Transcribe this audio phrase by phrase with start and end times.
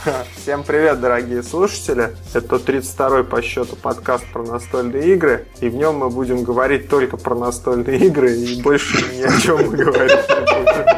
[0.36, 2.16] Всем привет, дорогие слушатели!
[2.32, 7.16] Это 32-й по счету подкаст про настольные игры, и в нем мы будем говорить только
[7.16, 10.96] про настольные игры, и больше ни о чем мы говорить не будем.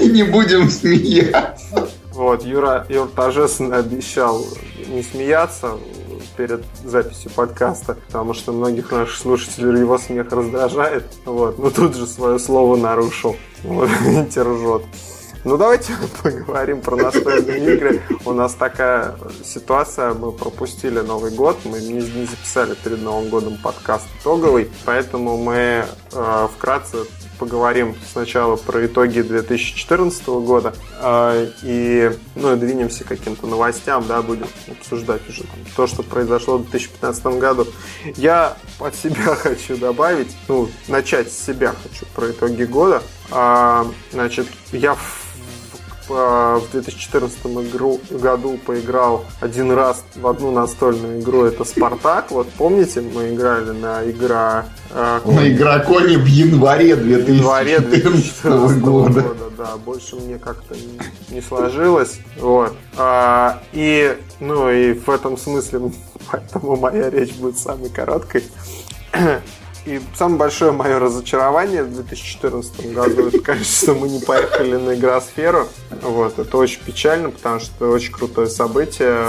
[0.00, 1.88] И не будем смеяться.
[2.12, 4.44] Вот, Юра, Юр торжественно обещал
[4.88, 5.78] не смеяться
[6.36, 11.04] перед записью подкаста, потому что многих наших слушателей его смех раздражает.
[11.24, 13.36] Вот, но тут же свое слово нарушил.
[13.62, 14.82] Вот, видите, ржет.
[15.42, 18.02] Ну, давайте поговорим про настольные игры.
[18.26, 24.06] У нас такая ситуация, мы пропустили Новый год, мы не, записали перед Новым годом подкаст
[24.20, 26.98] итоговый, поэтому мы э, вкратце
[27.38, 34.46] поговорим сначала про итоги 2014 года э, и ну, двинемся к каким-то новостям, да, будем
[34.68, 37.66] обсуждать уже там, то, что произошло в 2015 году.
[38.16, 43.02] Я от себя хочу добавить, ну, начать с себя хочу про итоги года.
[43.30, 44.94] А, значит, я
[46.72, 47.38] 2014
[47.70, 52.30] игру, году поиграл один раз в одну настольную игру, это Спартак.
[52.30, 54.66] Вот помните, мы играли на игра...
[54.90, 59.20] Э, на игроконе в январе 2014, январе 2014 года.
[59.20, 59.50] года.
[59.56, 62.18] Да, больше мне как-то не, не сложилось.
[62.38, 62.74] Вот.
[62.96, 65.92] А, и, ну, и в этом смысле,
[66.30, 68.44] поэтому моя речь будет самой короткой.
[69.86, 75.68] И самое большое мое разочарование в 2014 году, это, конечно, мы не поехали на игросферу.
[76.02, 79.26] Вот, это очень печально, потому что это очень крутое событие.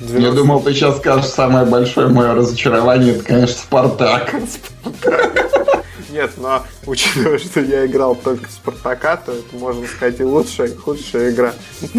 [0.00, 0.20] 90...
[0.20, 4.34] Я думал, ты сейчас скажешь, самое большое мое разочарование, это, конечно, Спартак.
[4.82, 5.84] Спартак.
[6.12, 10.68] Нет, но учитывая, что я играл только в Спартака, то это, можно сказать, и лучшая,
[10.68, 11.52] и худшая игра.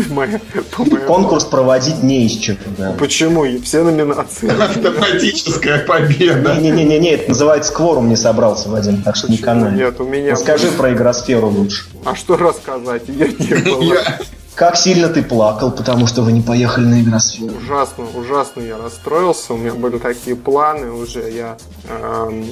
[0.09, 0.39] Моя,
[1.07, 2.57] Конкурс проводить не из чего.
[2.77, 2.95] Да.
[2.99, 3.45] Почему?
[3.61, 4.49] Все номинации.
[4.49, 6.55] Автоматическая победа.
[6.55, 9.71] Не-не-не, это называется кворум не собрался, Вадим, так что не канал.
[9.71, 10.31] Нет, у меня...
[10.31, 11.85] Расскажи про игросферу лучше.
[12.05, 13.03] А что рассказать?
[13.07, 13.93] Я не был.
[14.55, 17.53] Как сильно ты плакал, потому что вы не поехали на игросферу?
[17.55, 19.53] Ужасно, ужасно я расстроился.
[19.53, 21.31] У меня были такие планы уже.
[21.31, 21.57] Я
[21.89, 22.45] эм,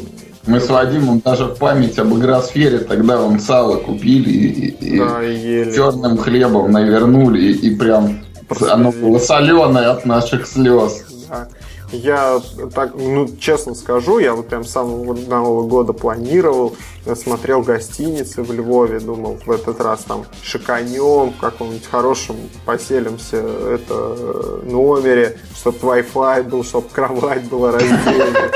[0.47, 5.71] мы с Вадимом даже в память об игросфере тогда вам сало купили и, да, и
[5.73, 11.05] черным хлебом навернули и, и прям Просто оно было соленое от наших слез.
[11.29, 11.47] Да.
[11.91, 12.39] Я
[12.73, 16.75] так, ну, честно скажу, я вот прям с самого Нового года планировал,
[17.15, 24.61] смотрел гостиницы в Львове, думал, в этот раз там шиканем, в каком-нибудь хорошем поселимся это
[24.63, 28.51] номере, чтобы Wi-Fi был, чтобы кровать была раздельная.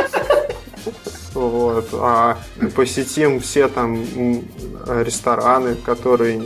[1.34, 1.90] Вот.
[1.94, 2.38] А
[2.76, 4.04] посетим все там
[4.88, 6.44] рестораны, которые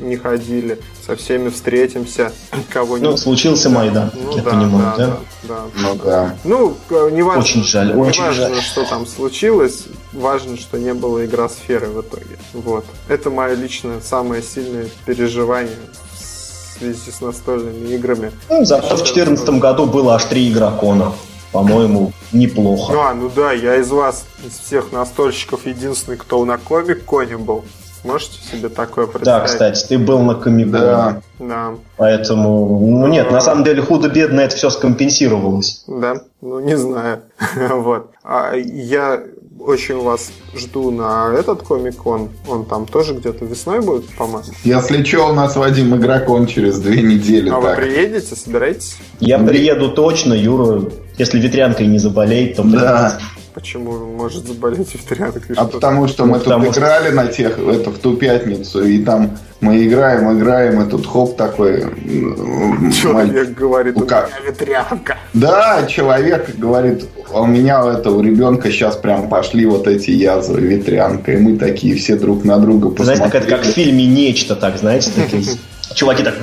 [0.00, 2.32] не ходили, со всеми встретимся,
[2.72, 5.06] кого Ну, случился Майдан, ну, я да, понимаю, да?
[5.06, 5.64] Да, да.
[5.76, 6.36] Ну, да.
[6.44, 8.62] Ну, не важно, очень жаль, не очень важно жаль.
[8.62, 12.38] что там случилось, важно, что не было игра сферы в итоге.
[12.54, 12.84] Вот.
[13.08, 15.76] Это мое личное самое сильное переживание
[16.14, 18.32] в связи с настольными играми.
[18.48, 21.12] Ну, зато в 2014 году было аж три игрокона
[21.52, 22.92] по-моему, неплохо.
[22.92, 27.64] Ну, а, ну да, я из вас, из всех настольщиков, единственный, кто на комик-коне был.
[28.04, 29.42] Можете себе такое представить?
[29.42, 31.20] Да, кстати, ты был на комик Да.
[31.38, 31.74] да.
[31.96, 35.84] Поэтому, ну нет, на самом деле худо-бедно это все скомпенсировалось.
[35.86, 37.20] Да, ну не знаю.
[37.70, 38.10] вот.
[38.24, 39.22] А я
[39.60, 42.30] очень вас жду на этот комик-кон.
[42.48, 44.48] Он там тоже где-то весной будет, по-моему.
[44.64, 47.50] Если что, у нас Вадим игрокон через две недели.
[47.50, 47.78] А так.
[47.78, 48.96] вы приедете, собираетесь?
[49.20, 50.84] Я приеду точно, Юра.
[51.20, 53.18] Если ветрянкой не заболеет, то да.
[53.52, 55.54] Почему может заболеть ветрянкой?
[55.54, 57.14] А потому что мы ну, тут играли что...
[57.14, 61.80] на тех, это в ту пятницу, и там мы играем, играем, и тут хоп такой...
[61.82, 65.18] Человек мать, говорит, у меня ветрянка.
[65.34, 70.60] Да, человек говорит, «А у меня это у ребенка сейчас прям пошли вот эти язвы,
[70.60, 73.28] ветрянка, и мы такие все друг на друга посмотрели.
[73.28, 75.44] Знаете, как, как в фильме «Нечто», так, знаете, такие
[75.94, 76.36] чуваки так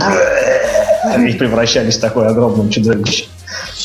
[1.17, 3.25] и превращались в такое огромное чудовище.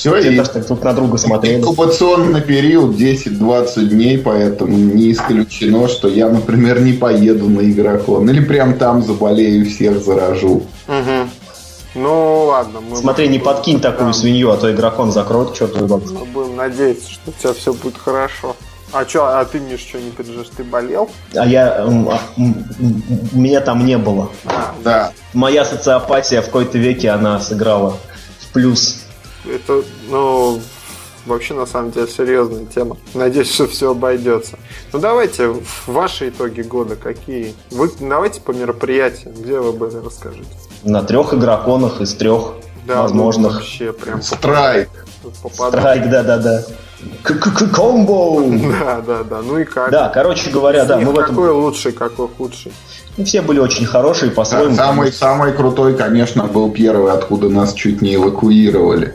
[0.02, 1.60] Все, и так друг на друга смотрели.
[1.60, 8.28] Инкубационный период 10-20 дней, поэтому не исключено, что я, например, не поеду на игрокон.
[8.28, 10.64] Или прям там заболею, всех заражу.
[10.88, 11.28] Угу.
[11.94, 12.80] Ну ладно.
[12.80, 13.38] Мы Смотри, будем...
[13.38, 14.12] не подкинь такую да.
[14.12, 15.86] свинью, а то игрокон закроет что-то.
[15.86, 18.56] Мы будем надеяться, что у тебя все будет хорошо.
[18.90, 20.50] А что, а ты мне что не переживаешь?
[20.56, 21.10] Ты болел?
[21.36, 21.86] А я...
[21.86, 24.30] А, меня там не было.
[24.46, 25.12] А, да.
[25.32, 27.98] Моя социопатия в какой-то веке, она сыграла
[28.40, 29.01] в плюс.
[29.44, 30.60] Это, ну,
[31.26, 32.96] вообще на самом деле серьезная тема.
[33.14, 34.58] Надеюсь, что все обойдется.
[34.92, 35.54] Ну давайте,
[35.86, 37.54] ваши итоги года какие?
[37.70, 40.50] Вы давайте по мероприятиям, где вы были, расскажите.
[40.84, 42.54] На трех игроконах из трех
[42.86, 43.52] да, ну, возможных.
[43.52, 44.88] Ну, вообще прям Страйк.
[45.52, 46.62] Страйк, да-да-да.
[47.72, 48.42] Комбо!
[48.80, 49.42] Да, да, да.
[49.42, 49.90] Ну и как?
[49.90, 50.98] Да, короче говоря, да.
[50.98, 51.62] Мы какой этом...
[51.62, 52.72] лучший, какой худший?
[53.16, 54.74] И все были очень хорошие по-своему.
[54.74, 59.14] Самый, самый крутой, конечно, был первый, откуда нас чуть не эвакуировали.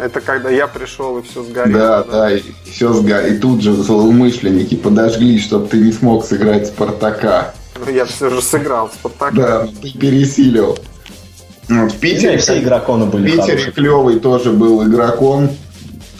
[0.00, 1.78] Это когда я пришел и все сгорело.
[1.78, 3.26] Да, да, да и все сгорело.
[3.34, 7.54] И тут же злоумышленники подожгли, чтобы ты не смог сыграть Спартака.
[7.84, 9.32] Ну, я все же сыграл Спартака.
[9.34, 10.78] Да, ты пересилил.
[11.68, 13.72] Вот, в Питере, все игроконы были В Питере хорошие.
[13.72, 15.50] клевый тоже был игрокон.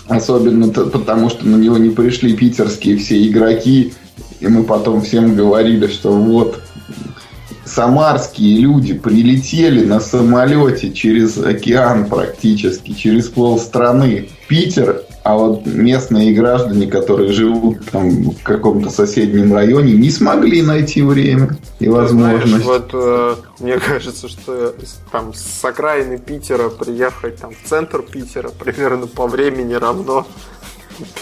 [0.09, 3.93] Особенно потому, что на него не пришли питерские все игроки.
[4.41, 6.58] И мы потом всем говорили, что вот
[7.69, 16.33] самарские люди прилетели на самолете через океан практически, через полстраны в Питер, а вот местные
[16.33, 21.51] граждане, которые живут там в каком-то соседнем районе, не смогли найти время
[21.81, 22.65] и возможность.
[22.65, 24.75] Знаешь, вот э, мне кажется, что
[25.13, 30.27] там с окраины Питера приехать там в центр Питера примерно по времени равно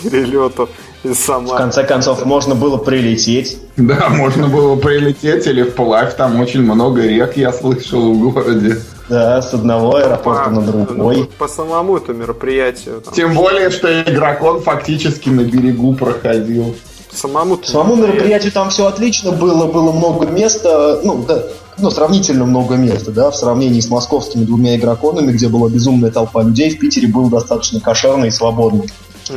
[0.02, 0.68] перелету
[1.02, 1.56] из Самары.
[1.56, 3.58] В конце концов, можно было прилететь.
[3.76, 6.16] Да, можно было прилететь или вплавь.
[6.16, 8.78] Там очень много рек, я слышал, в городе.
[9.08, 11.16] Да, с одного аэропорта на другой.
[11.16, 13.00] Ну, по самому это мероприятию.
[13.00, 13.14] Там.
[13.14, 16.74] Тем более, что игрокон фактически на берегу проходил.
[17.12, 21.44] Самому, Самому мероприятию там все отлично было, было много места, ну, да,
[21.78, 26.42] ну, сравнительно много места, да, в сравнении с московскими двумя игроконами, где была безумная толпа
[26.42, 28.84] людей, в Питере было достаточно кошерно и свободно.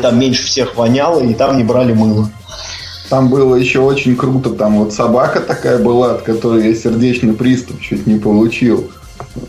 [0.02, 2.30] Там меньше всех воняло, и там не брали мыло.
[3.10, 4.52] Там было еще очень круто.
[4.52, 8.90] Там вот собака такая была, от которой я сердечный приступ чуть не получил.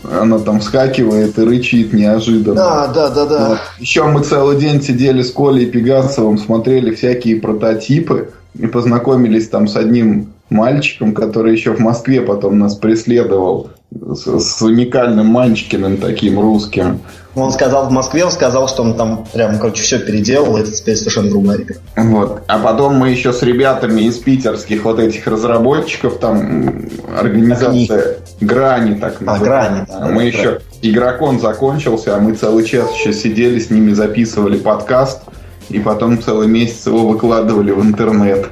[0.03, 2.55] Она там вскакивает и рычит неожиданно.
[2.55, 3.49] Да, да, да, да.
[3.49, 3.59] Вот.
[3.79, 9.75] Еще мы целый день сидели с Колей Пегасовым, смотрели всякие прототипы и познакомились там с
[9.75, 17.01] одним мальчиком, который еще в Москве потом нас преследовал с, с уникальным Манчкиным таким русским.
[17.35, 20.97] Он сказал в Москве, он сказал, что он там прям, короче, все переделал, это теперь
[20.97, 21.75] совершенно другая игра.
[21.95, 22.43] Вот.
[22.47, 29.17] А потом мы еще с ребятами из питерских вот этих разработчиков, там организация Грани, так
[29.25, 30.07] А, Грани, да.
[30.07, 35.21] Мы еще, игрокон закончился, а мы целый час еще сидели с ними, записывали подкаст,
[35.69, 38.47] и потом целый месяц его выкладывали в интернет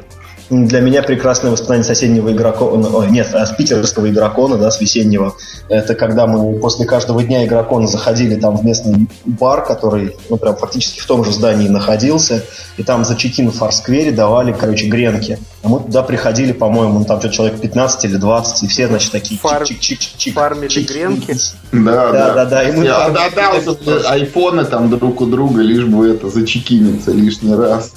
[0.49, 5.35] для меня прекрасное воспоминание соседнего игрокона, ой, нет, с питерского игрокона, да, с весеннего,
[5.67, 10.55] это когда мы после каждого дня игрокона заходили там в местный бар, который, ну, прям
[10.55, 12.43] фактически в том же здании находился,
[12.77, 15.37] и там за чекин в Фарсквере давали, короче, гренки.
[15.61, 19.11] А мы туда приходили, по-моему, ну, там что-то человек 15 или 20, и все, значит,
[19.11, 19.63] такие Фар...
[19.63, 20.33] чик-чик-чик.
[20.33, 21.37] Фармили чик гренки?
[21.71, 22.45] Да, да, да.
[22.45, 22.63] да.
[22.63, 27.93] И мы Я отдал айфоны там друг у друга, лишь бы это зачекиниться лишний раз.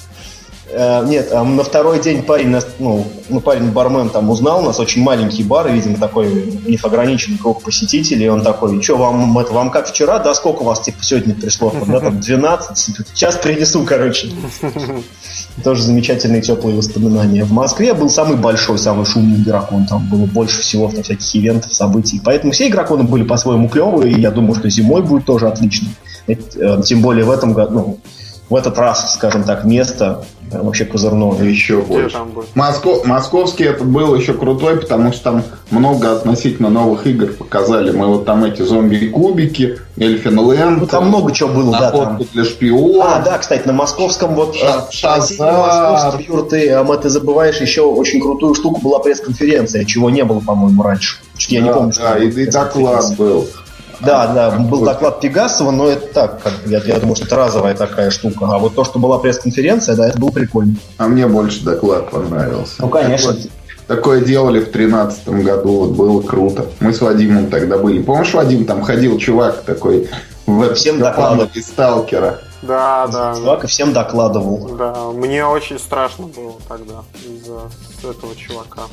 [0.75, 4.79] Э, нет, а на второй день парень, ну, ну, парень бармен там узнал, у нас
[4.79, 6.27] очень маленький бар, видимо, такой
[6.65, 10.33] у них ограниченный круг посетителей, и он такой, что, вам, это, вам как вчера, да,
[10.33, 12.77] сколько у вас, типа, сегодня пришло, да, там, 12,
[13.13, 14.31] сейчас принесу, короче.
[15.63, 17.43] Тоже замечательные теплые воспоминания.
[17.43, 21.71] В Москве был самый большой, самый шумный игрокон, там было больше всего там, всяких ивентов,
[21.71, 25.89] событий, поэтому все игроконы были по-своему клевые, и я думаю, что зимой будет тоже отлично.
[26.27, 27.99] Э, тем более в этом году, ну,
[28.49, 31.41] в этот раз, скажем так, место вообще козырного.
[31.41, 32.17] Еще больше.
[32.53, 32.99] Моско...
[33.05, 37.91] Московский это был еще крутой, потому что там много относительно новых игр показали.
[37.91, 40.81] Мы вот там эти зомби-кубики, Эльфин Лэнд.
[40.81, 41.91] Ну, там много чего было, да.
[41.91, 42.21] Там.
[42.33, 43.15] для шпиона.
[43.15, 44.55] А, да, кстати, на московском вот...
[44.55, 46.19] Ша- Шазар.
[46.49, 51.17] Ты, а ты забываешь еще очень крутую штуку была пресс-конференция, чего не было, по-моему, раньше.
[51.47, 53.47] Я да, не помню, да, и, и доклад был.
[54.05, 57.75] Да, да, был доклад Пегасова, но это так, как, я, я думаю, что это разовая
[57.75, 58.45] такая штука.
[58.45, 60.75] А вот то, что была пресс-конференция, да, это было прикольно.
[60.97, 62.75] А мне больше доклад понравился.
[62.79, 63.35] Ну, конечно.
[63.87, 66.65] Такое, делали в тринадцатом году, вот было круто.
[66.79, 68.01] Мы с Вадимом тогда были.
[68.01, 70.09] Помнишь, Вадим, там ходил чувак такой
[70.45, 71.49] в Всем докладывал.
[71.53, 72.39] из сталкера.
[72.67, 73.35] Да, да.
[73.35, 74.75] Чувак и всем докладывал.
[74.77, 77.69] Да, мне очень страшно было тогда из-за
[78.09, 78.83] этого чувака.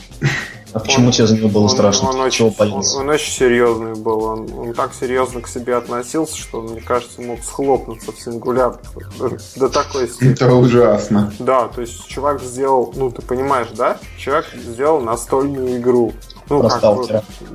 [0.73, 2.11] А почему тебе за него было он, страшно?
[2.11, 4.23] Он, очень, он, он очень серьезный был.
[4.23, 8.79] Он, он так серьезно к себе относился, что, мне кажется, мог схлопнуться в сингуляр
[9.19, 10.33] до, до такой степени.
[10.33, 11.33] Это ужасно.
[11.39, 13.99] Да, то есть чувак сделал, ну ты понимаешь, да?
[14.19, 16.13] Чувак сделал настольную игру.
[16.51, 17.07] Ну, про как, ну,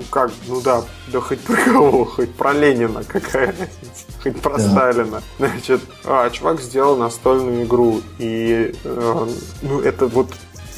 [0.09, 4.69] как, ну да, да хоть про кого, хоть про Ленина, какая разница, хоть про да.
[4.69, 5.21] Сталина.
[5.37, 9.27] Значит, а, чувак сделал настольную игру, и э,
[9.61, 10.29] ну это вот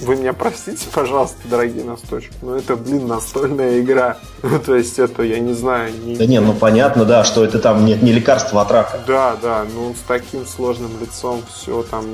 [0.01, 4.17] вы меня простите, пожалуйста, дорогие настойчики, но это, блин, настольная игра.
[4.43, 5.91] Ну, то есть это, я не знаю...
[6.05, 6.15] Не...
[6.15, 9.00] Да не, ну понятно, да, что это там нет не лекарство от рака.
[9.05, 12.05] Да, да, ну с таким сложным лицом все там...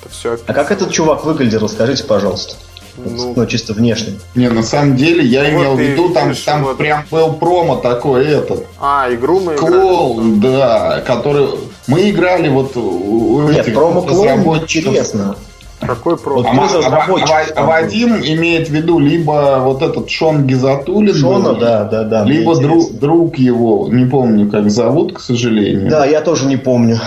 [0.00, 0.52] Это все описано.
[0.52, 2.54] А как этот чувак выглядел, расскажите, пожалуйста.
[2.96, 4.14] Ну, ну, чисто внешне.
[4.34, 6.78] Не, на самом деле, я вот имел в виду, там, там вот...
[6.78, 8.66] прям был промо такой этот.
[8.80, 11.48] А, игру мы Клоун, да, который...
[11.86, 15.36] Мы играли вот у Нет, этих промо клоун интересно.
[15.80, 16.42] Какой про?
[16.42, 21.14] А, а, а, Вадим имеет в виду либо вот этот Шон Гизатулин.
[21.14, 22.24] Шона, да, да, да.
[22.24, 25.88] Либо друг, друг его, не помню, как зовут, к сожалению.
[25.90, 27.00] Да, я тоже не помню.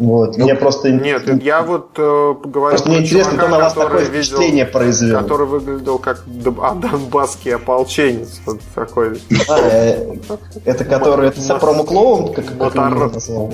[0.00, 0.90] Вот, ну, мне просто...
[0.90, 5.20] Нет, я вот э, говорю просто мне интересно, кто на вас такое видел, впечатление произвел.
[5.20, 6.24] Который выглядел как
[6.62, 8.40] а, донбасский ополченец.
[8.46, 9.20] Вот такой.
[9.46, 10.16] А, э,
[10.64, 12.32] это который, это Сапром Клоун?
[12.32, 12.50] Как,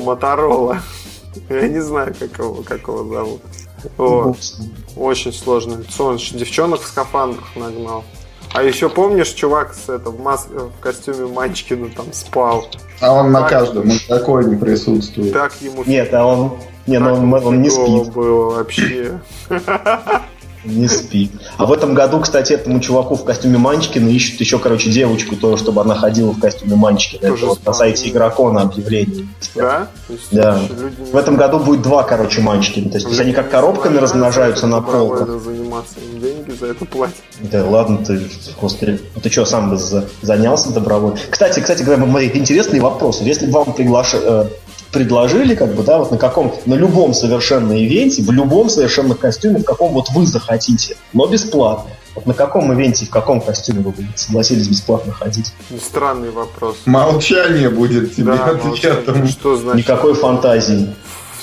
[0.04, 0.78] Моторола.
[1.48, 3.40] Я не знаю, как его, как его зовут.
[3.96, 4.36] Вот.
[4.96, 6.06] Очень сложное лицо.
[6.06, 8.04] Он девчонок в скафандрах нагнал.
[8.52, 10.46] А еще помнишь, чувак с это, в, мас...
[10.48, 12.68] в костюме Манчкина там спал?
[13.00, 13.42] А он так...
[13.42, 15.32] на каждом такой не присутствует.
[15.32, 15.84] Так ему...
[15.84, 16.58] Нет, а он...
[16.86, 18.12] Не, ну он, он не спит.
[18.12, 19.18] было вообще.
[20.66, 21.30] Не спит.
[21.56, 25.56] А в этом году, кстати, этому чуваку в костюме Манчкина ищут еще, короче, девочку, то,
[25.56, 27.26] чтобы она ходила в костюме Манчкина.
[27.26, 29.28] Это вот на сайте Игрокона объявление.
[29.54, 29.88] Да?
[30.32, 30.60] Да.
[31.12, 32.90] В этом году будет два, короче, Манчкина.
[32.90, 35.28] То есть они как коробками размножаются на полках.
[35.40, 37.16] заниматься, им деньги за это платят.
[37.40, 38.20] Да ладно, ты,
[38.60, 39.78] господи, ты что, сам бы
[40.22, 41.18] занялся добровольно?
[41.30, 42.02] Кстати, кстати говоря,
[42.34, 43.20] интересный вопрос.
[43.20, 44.44] Если бы вам приглашали э,
[44.96, 49.58] предложили, как бы, да, вот на каком, на любом совершенно ивенте, в любом совершенно костюме,
[49.58, 51.90] в каком вот вы захотите, но бесплатно.
[52.14, 55.52] Вот на каком ивенте, в каком костюме вы бы согласились бесплатно ходить?
[55.78, 56.76] Странный вопрос.
[56.86, 59.04] Молчание будет тебе да, отвечать.
[59.30, 59.84] Что значит?
[59.84, 60.94] Никакой фантазии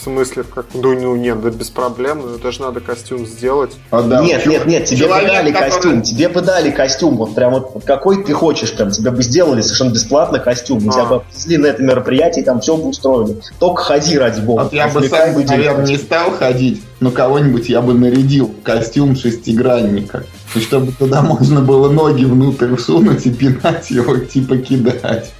[0.03, 3.71] смысле, как, ну, ну нет, да без проблем, но это же надо костюм сделать.
[3.91, 5.69] А, да, нет, нет, нет, тебе Человек, бы дали который...
[5.71, 9.61] костюм, тебе бы дали костюм, вот прям вот какой ты хочешь, прям тебе бы сделали
[9.61, 10.91] совершенно бесплатно костюм, а.
[10.91, 13.37] тебя бы отвезли на это мероприятие, там все бы устроили.
[13.59, 14.63] Только ходи ради бога.
[14.63, 19.15] Вот я бы сам, бы наверное, не стал ходить, но кого-нибудь я бы нарядил костюм
[19.15, 20.23] шестигранника,
[20.55, 25.31] чтобы туда можно было ноги внутрь всунуть и пинать его, типа кидать.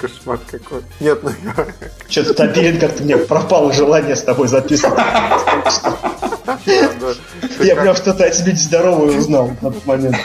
[0.00, 0.82] Кошмар какой.
[1.00, 1.66] Нет, ну я...
[2.08, 4.98] Что-то Топилин как-то мне пропало желание с тобой записывать.
[7.60, 10.16] Я прям что-то о тебе нездоровое узнал в этот момент.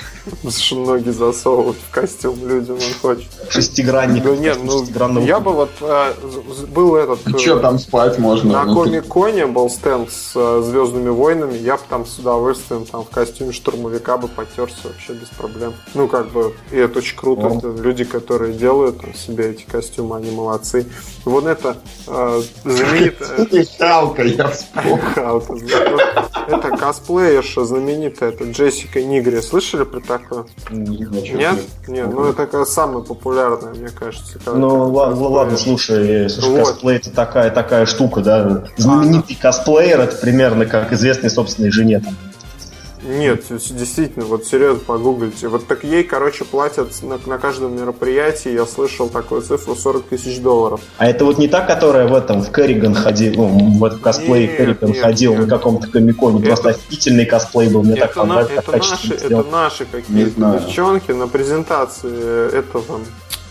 [0.42, 3.30] Слушай, ноги засовывают в костюм людям, он хочет.
[3.50, 4.24] Шестигранник.
[4.24, 6.14] Ну нет, ну я бы вот э,
[6.74, 7.20] был этот...
[7.26, 8.52] А что там спать можно?
[8.52, 13.04] На ну, Комик-Коне был стенд с э, Звездными войнами, я бы там с удовольствием там
[13.04, 15.74] в костюме штурмовика бы потерся вообще без проблем.
[15.94, 17.60] Ну как бы, и это очень круто.
[17.82, 20.86] Люди, которые делают себе эти костюмы, они молодцы.
[21.26, 21.78] Вот это
[22.08, 23.66] э, знаменитая...
[23.78, 24.98] Халка, я вспомнил.
[25.16, 25.54] Халка,
[26.48, 29.42] это косплеерша знаменитая, это Джессика Нигри.
[29.42, 30.46] Слышали про такое?
[30.70, 31.60] Нет?
[31.88, 34.40] Нет, ну это самая популярная, мне кажется.
[34.46, 36.60] Ну ладно, ладно, слушай, вот.
[36.60, 38.66] косплей это такая, такая штука, да.
[38.78, 42.16] Знаменитый а, косплеер это примерно как известный собственной жене там.
[43.04, 45.48] Нет, действительно, вот серьезно погуглите.
[45.48, 50.40] Вот так ей, короче, платят на, на каждом мероприятии, я слышал такую цифру, 40 тысяч
[50.40, 50.82] долларов.
[50.98, 54.48] А это вот не та, которая в этом, в Керриган ходил, ну, в этом косплее
[54.48, 55.42] нет, Керриган нет, ходил нет.
[55.42, 58.52] на каком-то комиконе, это, просто офигительный косплей был, мне это так понравилось.
[58.58, 63.02] Это, наши, это наши какие-то девчонки на презентации этого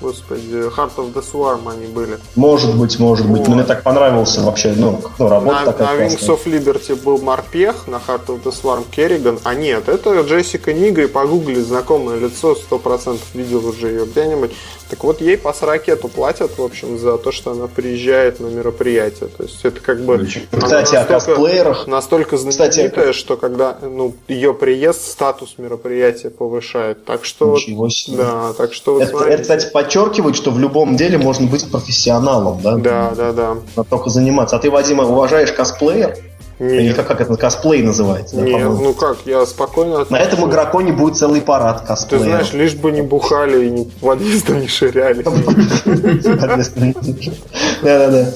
[0.00, 2.18] Господи, Heart of the Swarm они были.
[2.34, 3.46] Может быть, может быть.
[3.46, 3.48] Вот.
[3.48, 7.86] Мне так понравился вообще, ну, ну работа на, такая На Wings of Liberty был Марпех,
[7.86, 9.38] на Heart of the Swarm Керриган.
[9.44, 14.52] А нет, это Джессика Нига, и погугли знакомое лицо, сто процентов видел уже ее где-нибудь.
[14.90, 19.28] Так вот, ей по ракету платят, в общем, за то, что она приезжает на мероприятие.
[19.28, 20.26] То есть это как бы...
[20.50, 21.86] Кстати, о косплеерах...
[21.86, 27.04] Настолько знаменитая, Кстати, что когда ну, ее приезд, статус мероприятия повышает.
[27.04, 27.54] Так что...
[27.54, 28.16] Ничего себе.
[28.16, 29.00] Да, так что...
[29.00, 32.76] Это, это, кстати, подчеркивает, что в любом деле можно быть профессионалом, да?
[32.76, 33.56] Да, да, да.
[33.76, 34.56] Надо только заниматься.
[34.56, 36.16] А ты, Вадима, уважаешь косплеер?
[36.60, 36.82] Нет.
[36.82, 38.36] Или как, как это косплей называется?
[38.36, 40.04] Нет, да, ну как, я спокойно...
[40.10, 42.22] На этом игроку не будет целый парад косплея.
[42.22, 45.22] Ты знаешь, лишь бы не бухали и в подъездом не ширяли.
[47.82, 48.32] Да-да-да.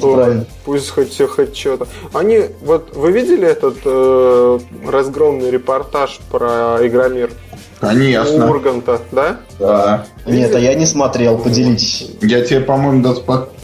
[0.00, 0.46] правильно.
[0.70, 1.88] Пусть хоть все хоть что-то.
[2.14, 7.32] Они, вот вы видели этот э, разгромный репортаж про Игромир?
[7.80, 8.48] Конечно.
[8.48, 9.38] Урганта, да?
[9.58, 10.06] Да.
[10.26, 12.12] Нет, а я не смотрел, поделитесь.
[12.22, 13.20] Я тебе, по-моему, даже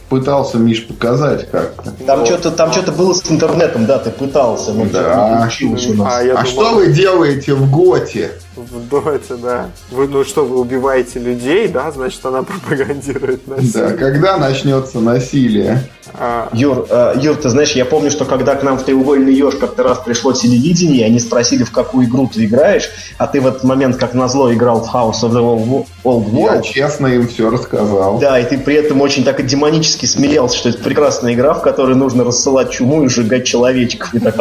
[0.09, 1.93] пытался, Миш, показать как-то.
[2.07, 2.29] Там вот.
[2.29, 5.39] что-то там что-то было с интернетом, да, ты пытался, но да.
[5.39, 6.13] получилось у нас.
[6.13, 6.47] А, а думал...
[6.47, 8.33] что вы делаете в Готе?
[8.55, 9.71] В Доте, да.
[9.91, 13.89] Вы, ну что, вы убиваете людей, да, значит, она пропагандирует насилие.
[13.89, 15.83] Да, когда начнется насилие?
[16.15, 16.49] А...
[16.53, 16.87] Юр,
[17.17, 20.33] Юр, ты знаешь, я помню, что когда к нам в треугольный еж как-то раз пришло
[20.33, 24.53] телевидение, они спросили, в какую игру ты играешь, а ты в этот момент, как назло,
[24.53, 26.57] играл в House of the Old World.
[26.57, 28.19] Я честно им все рассказал.
[28.19, 31.63] Да, и ты при этом очень так и демонически смеялся, что это прекрасная игра, в
[31.63, 34.15] которой нужно рассылать чуму и сжигать человечков.
[34.15, 34.37] И так,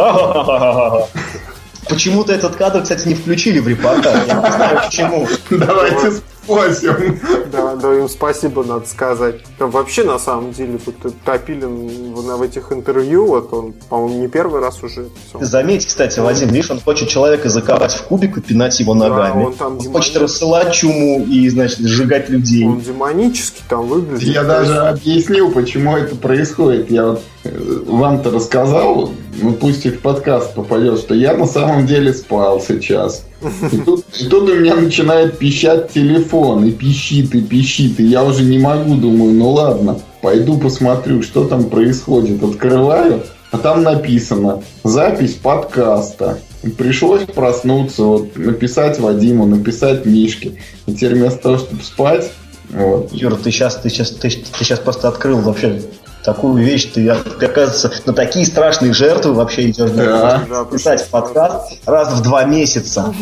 [1.88, 4.28] Почему-то этот кадр, кстати, не включили в репортаж.
[4.28, 5.28] Я не знаю почему.
[5.52, 7.20] Давайте просим.
[7.52, 9.36] Да, да, им спасибо надо сказать.
[9.60, 14.84] Вообще, на самом деле, тут Топилин в этих интервью, вот он, по-моему, не первый раз
[14.84, 15.08] уже.
[15.40, 19.42] Заметь, кстати, Вадим, видишь, он хочет человека заковать в кубик и пинать его ногами.
[19.42, 22.66] Да, он там он хочет рассылать чуму и, значит, сжигать людей.
[22.66, 24.24] Он демонически там выглядит.
[24.24, 26.92] Я даже объяснил, почему это происходит.
[26.92, 29.12] Я вот э, вам-то рассказал,
[29.42, 33.26] ну пусть и в подкаст попадет, что я на самом деле спал сейчас.
[33.72, 38.24] И тут, и тут у меня начинает пищать телефон, и пищит, и пищит, и я
[38.24, 42.44] уже не могу, думаю, ну ладно, пойду посмотрю, что там происходит.
[42.44, 46.40] Открываю, а там написано «Запись подкаста».
[46.64, 50.54] И пришлось проснуться, вот, написать Вадиму, написать Мишке.
[50.88, 52.32] И теперь вместо того, чтобы спать,
[52.72, 53.14] вот.
[53.14, 55.82] Юра, ты сейчас, ты сейчас, ты, ты сейчас просто открыл вообще
[56.26, 60.44] такую вещь, ты, оказывается, на такие страшные жертвы вообще идешь да.
[60.72, 63.14] писать подкаст раз в два месяца.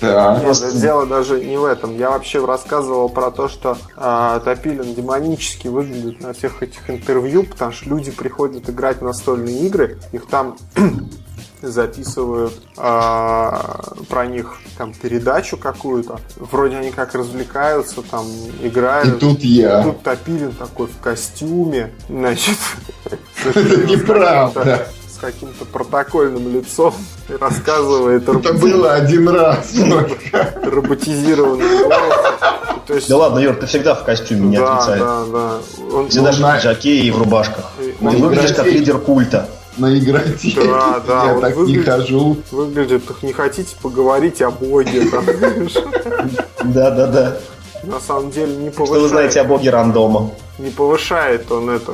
[0.00, 0.40] Да.
[0.74, 1.96] Дело даже не в этом.
[1.96, 7.72] Я вообще рассказывал про то, что э, Топилин демонически выглядит на всех этих интервью, потому
[7.72, 10.56] что люди приходят играть в настольные игры, их там
[11.62, 16.20] записывают а, про них там передачу какую-то.
[16.36, 18.26] Вроде они как развлекаются, там
[18.62, 19.16] играют.
[19.16, 19.80] И тут я.
[19.80, 22.58] И тут Топилин такой в костюме, значит.
[23.44, 24.86] Это неправда
[25.16, 26.94] с каким-то протокольным лицом
[27.28, 28.28] и рассказывает...
[28.28, 29.74] Это было один раз.
[30.62, 31.88] Роботизированный
[32.86, 33.08] То есть...
[33.08, 35.00] Да ладно, Юр, ты всегда в костюме, не да, отрицай.
[35.00, 35.58] Да, да.
[35.96, 37.72] Он, всегда он, в пиджаке и в рубашках.
[38.02, 40.52] Он ты выглядишь как лидер культа на игроте.
[40.56, 41.24] Да, да.
[41.32, 42.36] Я так выглядит, не хожу.
[42.50, 45.08] Выглядит, так не хотите поговорить о Боге.
[46.64, 47.36] Да, да, да.
[47.82, 48.88] На самом деле не повышает.
[48.88, 50.30] Что вы знаете о Боге рандома?
[50.58, 51.92] Не повышает он это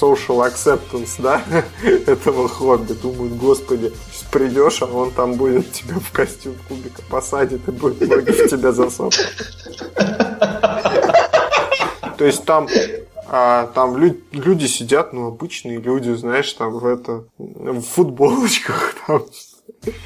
[0.00, 1.42] social acceptance, да,
[2.06, 2.92] этого хобби.
[2.92, 3.92] Думают, господи,
[4.30, 8.72] придешь, а он там будет тебя в костюм кубика посадит и будет ноги в тебя
[8.72, 9.18] засовывать.
[12.18, 12.68] То есть там
[13.30, 19.24] а там лю- люди сидят, ну, обычные люди, знаешь, там в это, в футболочках, там,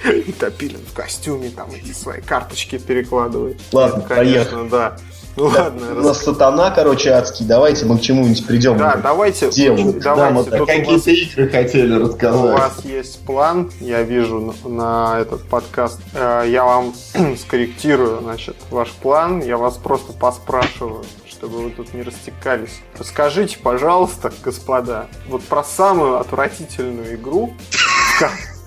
[0.05, 3.59] и Топилин в костюме, там эти свои карточки перекладывают.
[3.73, 4.69] Ладно, Это, конечно, поехали.
[4.69, 4.97] да.
[5.35, 5.87] Ну да, ладно.
[5.97, 7.47] У нас сатана, короче, адский.
[7.47, 8.77] Давайте мы к чему-нибудь придем.
[8.77, 9.51] Да, давайте.
[9.51, 9.99] Давайте.
[10.01, 12.41] Да, Какие-то вас, игры хотели рассказать.
[12.45, 16.01] У вас есть план, я вижу на, на этот подкаст.
[16.13, 16.93] Э, я вам
[17.39, 19.41] скорректирую, значит, ваш план.
[19.41, 21.03] Я вас просто поспрашиваю
[21.43, 22.79] чтобы вы тут не растекались.
[22.97, 27.53] Расскажите, пожалуйста, господа, вот про самую отвратительную игру,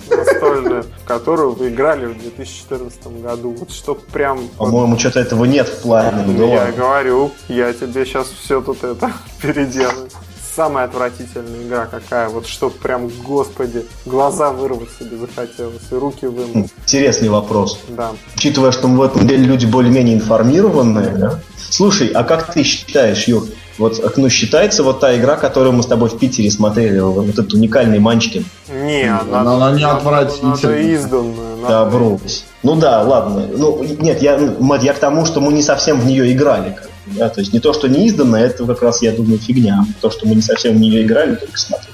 [0.09, 3.55] настольную, в которую вы играли в 2014 году.
[3.57, 4.49] Вот что прям...
[4.57, 6.25] По-моему, что-то этого нет в плане.
[6.27, 10.09] Ну, я говорю, я тебе сейчас все тут это переделаю
[10.55, 12.29] самая отвратительная игра какая?
[12.29, 16.71] Вот что прям, господи, глаза вырвать себе захотелось и руки вымыть.
[16.83, 17.79] Интересный вопрос.
[17.89, 18.11] Да.
[18.35, 21.39] Учитывая, что мы в этом деле люди более-менее информированные, да?
[21.75, 23.43] Слушай, а как ты считаешь, Юр,
[23.77, 27.53] вот ну, считается вот та игра, которую мы с тобой в Питере смотрели, вот этот
[27.53, 28.45] уникальный Манчкин?
[28.69, 30.55] Не, она, она, она не отвратительная.
[30.63, 31.55] Она изданная.
[31.67, 32.45] Да, брось.
[32.63, 33.47] Ну да, ладно.
[33.57, 34.39] Ну, нет, я,
[34.81, 36.69] я к тому, что мы не совсем в нее играли.
[36.69, 37.29] Как да?
[37.29, 39.85] То есть не то, что не издано, это как раз, я думаю, фигня.
[39.99, 41.93] То, что мы не совсем в нее играли, только смотрели.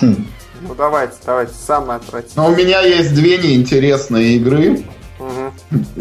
[0.00, 0.26] Хм.
[0.66, 2.48] Ну давайте, давайте, самое отвратительное.
[2.48, 4.82] Но у меня есть две неинтересные игры.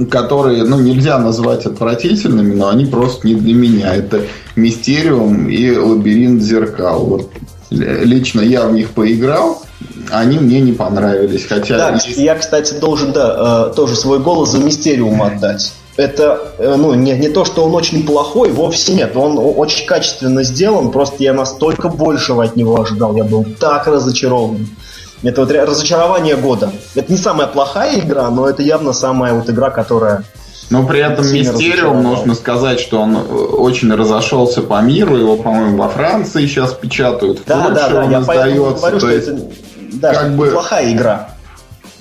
[0.09, 3.95] Которые, ну, нельзя назвать отвратительными, но они просто не для меня.
[3.95, 4.21] Это
[4.55, 7.05] Мистериум и Лабиринт зеркал.
[7.05, 7.31] Вот
[7.69, 9.63] лично я в них поиграл,
[10.11, 11.45] они мне не понравились.
[11.47, 12.17] Хотя да, есть...
[12.17, 17.11] я, кстати, должен, да, э, тоже свой голос за Мистериум отдать это э, ну, не,
[17.13, 19.15] не то, что он очень плохой, вовсе нет.
[19.15, 23.15] Он очень качественно сделан, просто я настолько большего от него ожидал.
[23.15, 24.67] Я был так разочарован.
[25.23, 26.71] Это вот разочарование года.
[26.95, 30.23] Это не самая плохая игра, но это явно самая вот игра, которая
[30.69, 35.17] но при этом Мистериум, нужно сказать, что он э, очень разошелся по миру.
[35.17, 37.39] Его, по-моему, во Франции сейчас печатают.
[37.39, 38.79] В да, да, да, я издается.
[38.79, 39.41] Говорю, что есть, это
[39.91, 40.49] да, как бы...
[40.49, 41.29] плохая игра.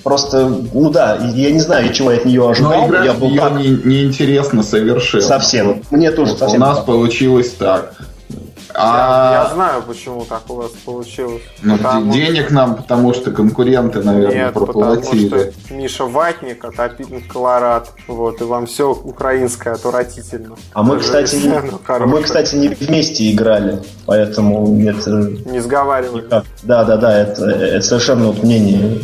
[0.03, 2.71] Просто, ну да, я не знаю, чего я от нее ожидал.
[2.71, 3.53] Но игра я был так...
[3.53, 5.23] не, неинтересно совершенно.
[5.23, 5.83] Совсем.
[5.91, 6.61] Мне тоже вот совсем.
[6.61, 7.93] У нас получилось так.
[8.75, 9.33] А...
[9.33, 11.41] Я, я знаю, почему так у вас получилось.
[11.61, 11.77] Ну,
[12.11, 12.53] денег что...
[12.53, 15.29] нам, потому что конкуренты, наверное, Нет, проплатили.
[15.29, 17.91] Потому что Миша Ватник, отопит Колорад.
[18.07, 20.55] Вот, и вам все украинское отвратительно.
[20.73, 25.11] А мы, кстати, не, а мы, кстати, не вместе играли, поэтому это...
[25.45, 26.27] Не сговаривали.
[26.63, 29.01] Да, да, да, это, это совершенно вот мнение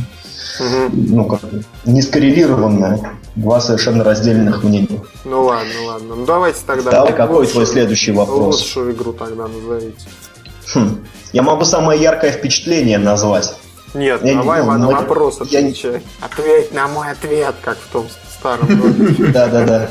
[0.60, 0.89] угу.
[0.91, 1.41] ну, как
[1.86, 3.17] не скоррелированное.
[3.36, 5.02] Два совершенно раздельных мнения.
[5.24, 6.15] Ну ладно, ладно.
[6.15, 6.91] Ну давайте тогда.
[6.91, 8.62] Давай, какой лучшую, твой следующий вопрос?
[8.62, 10.08] Лучшую игру тогда назовите.
[10.74, 11.06] Хм.
[11.32, 13.54] Я могу самое яркое впечатление назвать.
[13.93, 15.93] Нет, я давай не, на ну, вопрос отвечай.
[15.93, 16.02] Я...
[16.22, 18.08] Ответь на мой ответ, как в том
[18.39, 18.67] старом
[19.32, 19.89] Да-да-да.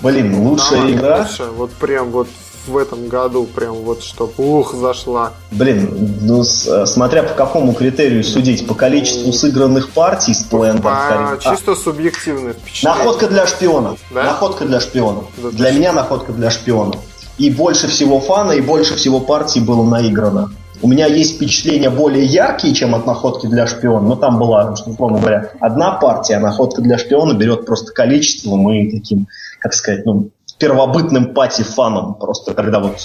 [0.00, 1.28] Блин, лучшая игра.
[1.56, 2.28] Вот прям вот
[2.68, 5.32] в этом году, прям вот чтоб ух, зашла.
[5.50, 10.82] Блин, ну с, э, смотря по какому критерию судить, по количеству сыгранных партий с Плентом.
[10.82, 12.98] По а, чисто субъективное впечатление.
[12.98, 13.96] Находка для шпиона.
[14.14, 14.24] Да?
[14.24, 15.22] Находка для шпиона.
[15.38, 16.94] Да, для меня находка для шпиона.
[17.38, 20.50] И больше всего фана, и больше всего партий было наиграно.
[20.80, 24.06] У меня есть впечатления более яркие, чем от находки для шпиона.
[24.06, 28.70] Но там была, что, условно говоря, одна партия, а находка для шпиона берет просто количеством
[28.70, 29.26] и таким,
[29.60, 32.14] как сказать, ну, первобытным пати-фаном.
[32.14, 32.98] Просто когда вот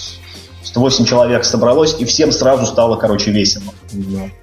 [0.75, 3.73] 8 человек собралось, и всем сразу стало, короче, весело.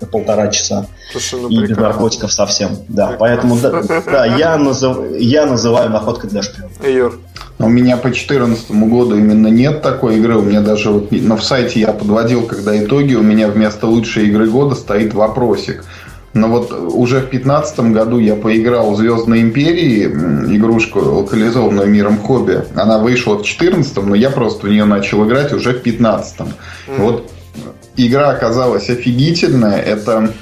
[0.01, 0.87] На полтора часа.
[1.11, 2.79] Слушай, ну, и без наркотиков совсем.
[2.89, 6.71] Да, поэтому да, да я, назыв, я называю находкой для шпиона.
[6.87, 7.21] Юр.
[7.59, 10.39] У меня по 2014 году именно нет такой игры.
[10.39, 14.29] У меня даже вот на в сайте я подводил, когда итоги, у меня вместо лучшей
[14.29, 15.85] игры года стоит вопросик.
[16.33, 22.63] Но вот уже в 2015 году я поиграл в Звездной Империи, игрушку, локализованную миром хобби.
[22.77, 26.41] Она вышла в 2014, но я просто в нее начал играть уже в 2015.
[26.41, 26.47] Mm.
[26.99, 27.31] Вот
[27.97, 29.81] игра оказалась офигительная.
[29.81, 30.33] Это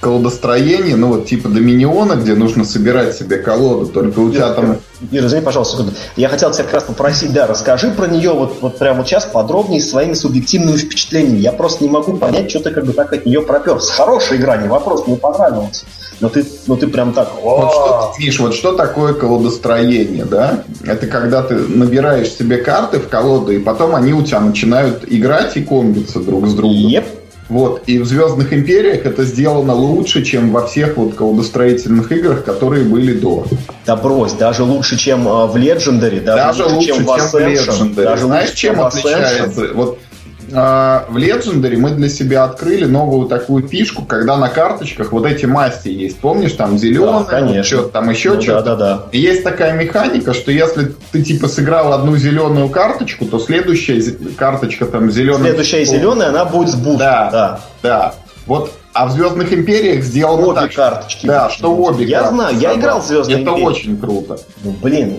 [0.00, 4.78] колодостроение, ну вот типа Доминиона, где нужно собирать себе колоду, только у тебя там...
[5.10, 5.92] Ира, извини, пожалуйста, секунду.
[6.16, 9.80] Я хотел тебя как раз попросить, да, расскажи про нее вот, вот прямо сейчас подробнее
[9.80, 11.38] своими субъективными впечатлениями.
[11.38, 13.92] Я просто не могу понять, что ты как бы так от нее проперся.
[13.92, 15.84] Хорошая игра, не вопрос, мне понравилось.
[16.20, 17.32] Но ты, ну ты прям так...
[17.42, 20.64] Вот что, Миш, вот что такое колодостроение, да?
[20.84, 25.56] Это когда ты набираешь себе карты в колоду, и потом они у тебя начинают играть
[25.56, 26.90] и комбиться друг с другом.
[26.90, 27.04] Yep.
[27.48, 27.82] Вот.
[27.86, 33.12] И в Звездных империях это сделано лучше, чем во всех вот колодостроительных играх, которые были
[33.12, 33.46] до.
[33.84, 37.94] Да брось, даже лучше, чем э, в Legendary, даже, даже лучше, чем, чем в Ascension.
[37.94, 39.74] Даже Знаешь, лучше, чем, чем отличается?
[39.74, 39.98] Вот
[40.54, 45.88] в Legendary мы для себя открыли новую такую фишку, когда на карточках вот эти масти
[45.88, 46.18] есть.
[46.18, 48.62] Помнишь, там зеленые, да, что-то там еще ну, что-то.
[48.62, 49.02] Да, да, да.
[49.12, 54.00] И есть такая механика, что если ты типа сыграл одну зеленую карточку, то следующая
[54.36, 55.50] карточка там зеленая.
[55.50, 56.98] Следующая зеленая, она будет с бустом.
[56.98, 57.60] Да, да.
[57.82, 58.14] да.
[58.46, 61.26] Вот а в Звездных империях сделано обе так, карточки.
[61.26, 63.64] Да, что обе Я знаю, я играл в Звездные Это империи.
[63.64, 64.38] очень круто.
[64.62, 65.16] Ну, блин,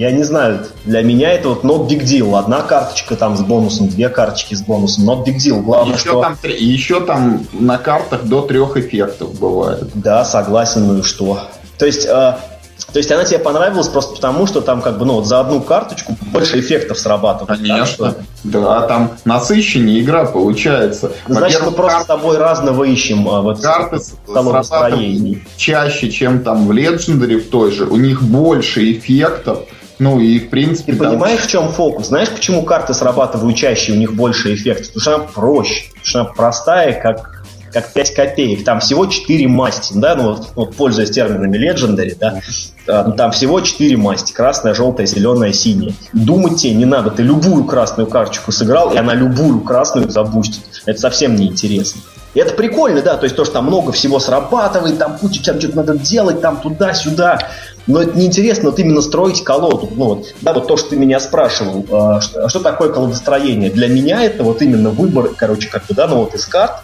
[0.00, 2.38] я не знаю, для меня это вот not big deal.
[2.38, 5.60] Одна карточка там с бонусом, две карточки с бонусом, not big deal.
[5.60, 6.22] Главное, еще что...
[6.22, 9.90] Там, еще там на картах до трех эффектов бывает.
[9.92, 11.42] Да, согласен, ну и что.
[11.76, 15.14] То есть, э, то есть она тебе понравилась просто потому, что там как бы, ну,
[15.14, 17.60] вот за одну карточку больше эффектов срабатывает.
[17.60, 18.12] Конечно.
[18.12, 21.12] Так, да, там насыщеннее игра получается.
[21.28, 25.42] Значит, мы просто карты, с тобой разного ищем а, вот карты настроений.
[25.56, 27.84] чаще, чем там в Legendary в той же.
[27.84, 29.60] У них больше эффектов.
[30.00, 30.92] Ну и в принципе...
[30.92, 31.10] Ты там...
[31.10, 32.08] понимаешь, в чем фокус?
[32.08, 34.88] Знаешь, почему карты срабатывают чаще, у них больше эффектов?
[34.88, 37.40] Потому что она проще, потому что она простая, как
[37.72, 38.64] как 5 копеек.
[38.64, 42.40] Там всего 4 масти, да, ну вот, вот пользуясь терминами Legendary, да,
[42.88, 44.32] а, ну, там всего 4 масти.
[44.32, 45.94] Красная, желтая, зеленая, синяя.
[46.12, 47.10] Думать тебе не надо.
[47.10, 50.62] Ты любую красную карточку сыграл, и она любую красную забустит.
[50.86, 52.00] Это совсем не интересно.
[52.32, 55.58] И это прикольно, да, то есть то, что там много всего срабатывает, там куча там
[55.58, 57.40] что-то надо делать, там туда-сюда.
[57.86, 59.88] Но это неинтересно вот именно строить колоду.
[59.94, 63.70] Ну, вот, да, вот то, что ты меня спрашивал, э, что, что такое колодостроение.
[63.70, 66.82] Для меня это вот именно выбор, короче, как бы, да, ну вот из карт,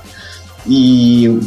[0.65, 1.41] и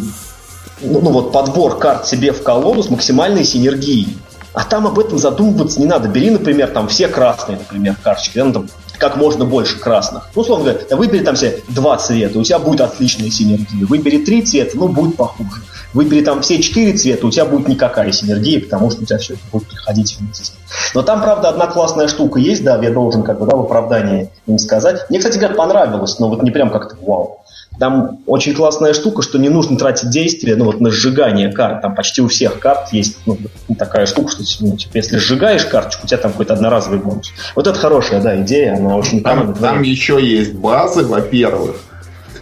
[0.81, 4.17] ну, ну вот подбор карт себе в колоду с максимальной синергией.
[4.53, 6.07] А там об этом задумываться не надо.
[6.09, 10.29] Бери, например, там все красные, например, карточки, да, ну, там, как можно больше красных.
[10.35, 13.85] Ну, условно говоря, выбери там себе два цвета, у тебя будет отличная синергия.
[13.85, 15.61] Выбери три цвета, ну, будет похуже.
[15.93, 19.33] Выбери там все четыре цвета, у тебя будет никакая синергия, потому что у тебя все
[19.33, 20.53] это будет приходить вместе.
[20.93, 24.29] Но там, правда, одна классная штука есть, да, я должен как бы, да, в оправдании
[24.45, 25.09] им сказать.
[25.09, 27.39] Мне, кстати говоря, понравилось, но вот не прям как-то вау.
[27.79, 31.81] Там очень классная штука, что не нужно тратить действия ну, вот на сжигание карт.
[31.81, 33.37] Там почти у всех карт есть ну,
[33.77, 37.31] такая штука, что ну, типа, если сжигаешь карточку, у тебя там какой-то одноразовый бонус.
[37.55, 41.77] Вот это хорошая да, идея, она очень Там, там еще есть базы, во-первых.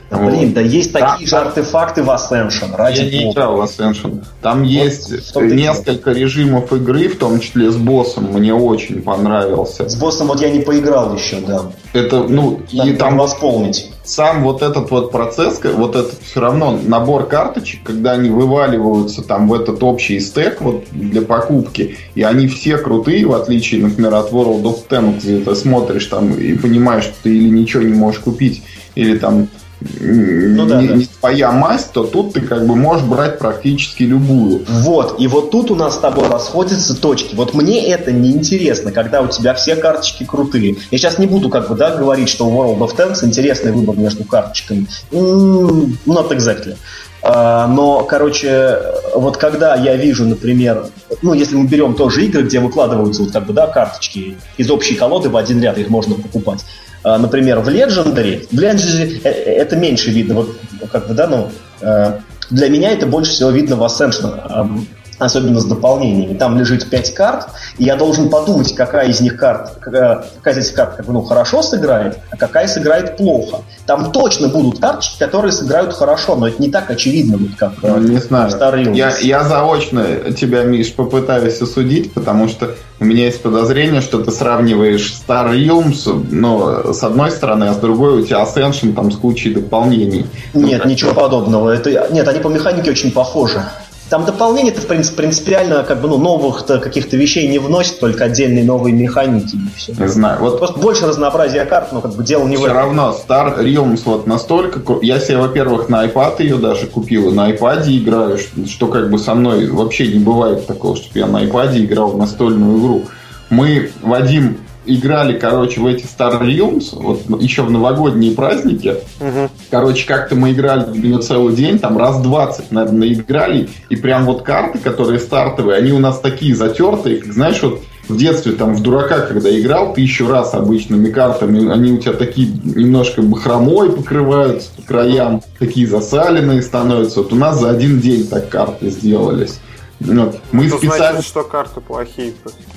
[0.09, 0.31] Вот.
[0.31, 2.75] блин, да есть да, такие же артефакты в Ascension.
[2.75, 4.23] Ради я не играл в Ascension.
[4.41, 8.31] Там вот есть несколько режимов игры, в том числе с боссом.
[8.31, 9.87] Мне очень понравился.
[9.89, 11.63] С боссом вот я не поиграл еще, да.
[11.91, 13.91] Это, ну, Надо и там восполнить.
[14.05, 19.49] Сам вот этот вот процесс, вот этот все равно набор карточек, когда они вываливаются там
[19.49, 24.31] в этот общий стек вот для покупки, и они все крутые, в отличие, например, от
[24.31, 28.21] World of Tanks, где ты смотришь там и понимаешь, что ты или ничего не можешь
[28.21, 28.63] купить,
[28.95, 30.93] или там ну, да, не, да.
[30.95, 34.61] не твоя масть, то тут ты как бы можешь брать практически любую.
[34.67, 37.35] Вот, и вот тут у нас с тобой расходятся точки.
[37.35, 40.77] Вот мне это не интересно, когда у тебя все карточки крутые.
[40.89, 43.95] Я сейчас не буду как бы, да, говорить, что у World of Tanks интересный выбор
[43.95, 44.87] между карточками.
[45.11, 46.75] Mm, not exactly.
[47.21, 48.79] А, но, короче,
[49.13, 50.85] вот когда я вижу, например,
[51.21, 54.95] ну, если мы берем тоже игры, где выкладываются вот как бы, да, карточки из общей
[54.95, 56.63] колоды в один ряд, их можно покупать.
[57.03, 60.57] А, например, в Legendary, в Legendary э, э, это меньше видно, вот
[60.91, 64.85] как бы, да, ну, э, для меня это больше всего видно в Ascension
[65.19, 66.37] особенно с дополнениями.
[66.37, 70.65] Там лежит 5 карт, и я должен подумать, какая из них карт, какая, какая из
[70.65, 73.61] этих карт как бы, ну, хорошо сыграет, а какая сыграет плохо.
[73.85, 77.97] Там точно будут карточки, которые сыграют хорошо, но это не так очевидно, вот как ну,
[77.99, 78.51] не знаю.
[78.51, 80.05] Старый я, я заочно
[80.37, 86.27] тебя, Миш, попытаюсь осудить, потому что у меня есть подозрение, что ты сравниваешь Star Realms,
[86.31, 90.25] но с одной стороны, а с другой у тебя Ascension там с кучей дополнений.
[90.53, 91.71] Нет, ну, ничего подобного.
[91.71, 93.61] Это, нет, они по механике очень похожи.
[94.09, 98.25] Там дополнение это в принципе, принципиально как бы ну, новых каких-то вещей не вносит, только
[98.25, 99.93] отдельные новые механики и все.
[99.97, 100.39] Не знаю.
[100.39, 102.67] Вот Просто больше разнообразия карт, но как бы дело не все в.
[102.67, 104.81] Все равно Star Realms вот настолько...
[105.01, 109.09] Я себе, во-первых, на iPad ее даже купил, и на iPad играю, что, что как
[109.09, 113.03] бы со мной вообще не бывает такого, чтобы я на iPad играл в настольную игру.
[113.49, 118.95] Мы, Вадим, играли, короче, в эти Star Realms, вот еще в новогодние праздники.
[119.19, 119.49] Угу.
[119.69, 124.25] Короче, как-то мы играли в нее целый день, там раз 20, наверное, играли, и прям
[124.25, 128.73] вот карты, которые стартовые, они у нас такие затертые, как, знаешь, вот в детстве там
[128.73, 134.69] в дурака, когда играл тысячу раз обычными картами, они у тебя такие немножко бахромой покрываются
[134.75, 137.21] по краям, такие засаленные становятся.
[137.21, 139.59] Вот у нас за один день так карты сделались.
[139.99, 140.39] Вот.
[140.51, 141.11] Мы Это специально...
[141.13, 142.33] значит, что карты плохие.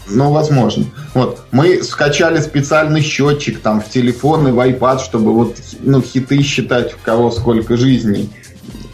[0.09, 0.87] Ну, возможно.
[1.15, 1.41] Вот.
[1.51, 6.95] Мы скачали специальный счетчик там в телефон и в iPad, чтобы вот ну, хиты считать,
[6.95, 8.31] у кого сколько жизней.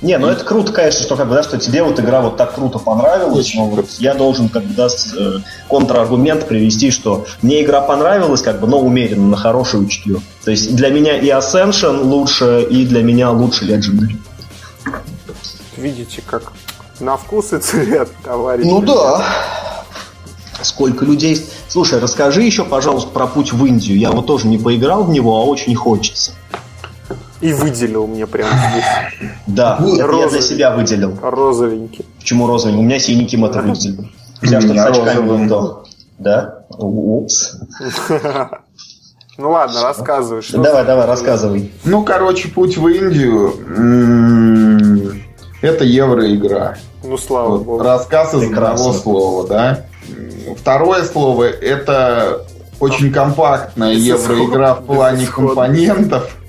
[0.02, 2.54] Не, ну это круто, конечно, что как бы, да, что тебе вот игра вот так
[2.54, 7.80] круто понравилась, но вот я должен как бы да, э, контраргумент привести, что мне игра
[7.80, 10.20] понравилась, как бы, но умеренно, на хорошее чутье.
[10.44, 14.18] То есть для меня и Ascension лучше, и для меня лучше Legendary.
[15.78, 16.52] Видите, как
[17.00, 18.66] на вкус и цвет, товарищ.
[18.66, 19.24] Ну да.
[20.62, 21.36] Сколько людей
[21.76, 23.98] Слушай, расскажи еще, пожалуйста, про путь в Индию.
[23.98, 26.32] Я вот тоже не поиграл в него, а очень хочется.
[27.42, 29.30] И выделил мне прямо здесь.
[29.46, 31.18] Да, я для себя выделил.
[31.20, 32.06] Розовенький.
[32.18, 32.80] Почему розовенький?
[32.80, 34.08] У меня синеньким это выделил.
[34.40, 35.84] Тебя что-то с очками то.
[36.18, 36.64] Да?
[36.70, 37.56] Упс.
[39.36, 40.42] Ну ладно, рассказывай.
[40.50, 41.70] Давай, давай, рассказывай.
[41.84, 43.52] Ну, короче, путь в Индию
[45.66, 46.78] это евроигра.
[47.02, 47.82] Ну, слава вот, богу.
[47.82, 49.84] Рассказ из одного слова, да.
[50.56, 52.46] Второе слово это
[52.80, 56.30] очень компактная евроигра в плане компонентов.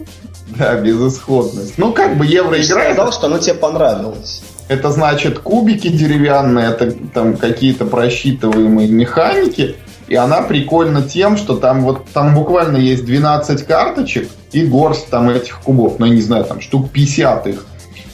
[0.58, 1.78] Да, безысходность.
[1.78, 2.86] Ну, как бы евроигра...
[2.86, 4.42] Ты сказал, что она тебе понравилась.
[4.70, 9.76] Это значит кубики деревянные, это там какие-то просчитываемые механики.
[10.08, 15.30] И она прикольна тем, что там вот там буквально есть 12 карточек и горсть там
[15.30, 16.00] этих кубов.
[16.00, 17.66] Ну, я не знаю, там штук 50 их.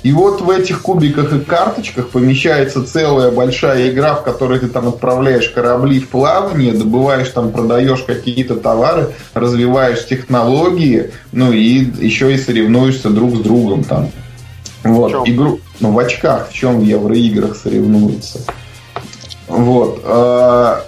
[0.04, 4.90] И вот в этих кубиках и карточках помещается целая большая игра, в которой ты там
[4.90, 12.38] отправляешь корабли в плавание, добываешь там, продаешь какие-то товары, развиваешь технологии, ну и еще и
[12.38, 14.10] соревнуешься друг с другом там.
[14.84, 18.42] Вот, игру, ну в очках, в чем в евроиграх соревнуются.
[19.48, 20.02] Вот.
[20.04, 20.86] А,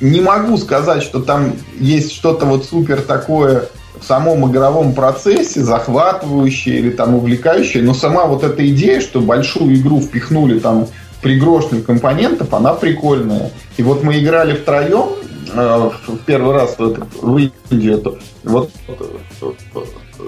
[0.00, 3.68] не могу сказать, что там есть что-то вот супер такое
[4.00, 9.76] в самом игровом процессе захватывающая или там увлекающая, но сама вот эта идея, что большую
[9.76, 10.86] игру впихнули там
[11.22, 13.50] пригрошник компонентов, она прикольная.
[13.76, 15.10] И вот мы играли втроем
[15.52, 18.18] э, в первый раз в, этот, в Индию.
[18.42, 18.70] Вот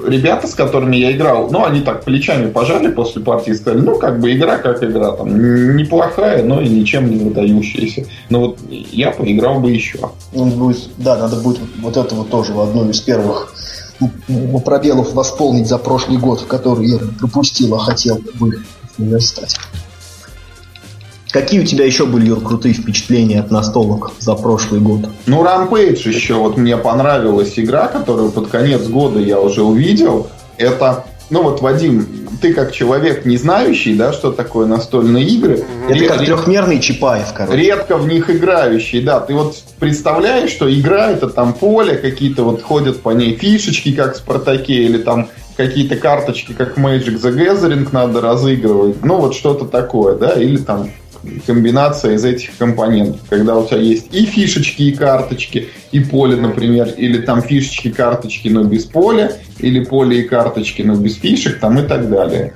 [0.06, 3.98] ребята, с которыми я играл, ну, они так плечами пожали после партии и сказали, ну,
[3.98, 8.06] как бы игра как игра, там, неплохая, но и ничем не выдающаяся.
[8.30, 9.98] Но вот я поиграл бы еще.
[10.34, 13.54] Он будет, да, надо будет вот это вот тоже в одном из первых
[14.64, 19.56] пробелов восполнить за прошлый год, который я пропустил, а хотел бы стать.
[21.32, 25.08] Какие у тебя еще были, Юр, крутые впечатления от настолок за прошлый год?
[25.24, 26.34] Ну, Rampage еще.
[26.34, 30.28] Вот мне понравилась игра, которую под конец года я уже увидел.
[30.58, 32.06] Это ну вот, Вадим,
[32.42, 35.64] ты как человек, не знающий, да, что такое настольные игры.
[35.88, 36.08] Это ред...
[36.08, 37.56] как трехмерный Чапаев, короче.
[37.56, 39.18] Редко в них играющий, да.
[39.20, 44.14] Ты вот представляешь, что игра это там поле, какие-то вот ходят по ней фишечки, как
[44.14, 49.02] в Спартаке, или там какие-то карточки, как Magic the Gathering надо разыгрывать.
[49.02, 50.90] Ну, вот что-то такое, да, или там
[51.46, 53.20] комбинация из этих компонентов.
[53.28, 58.48] Когда у тебя есть и фишечки, и карточки, и поле, например, или там фишечки, карточки,
[58.48, 62.54] но без поля, или поле и карточки, но без фишек, там и так далее.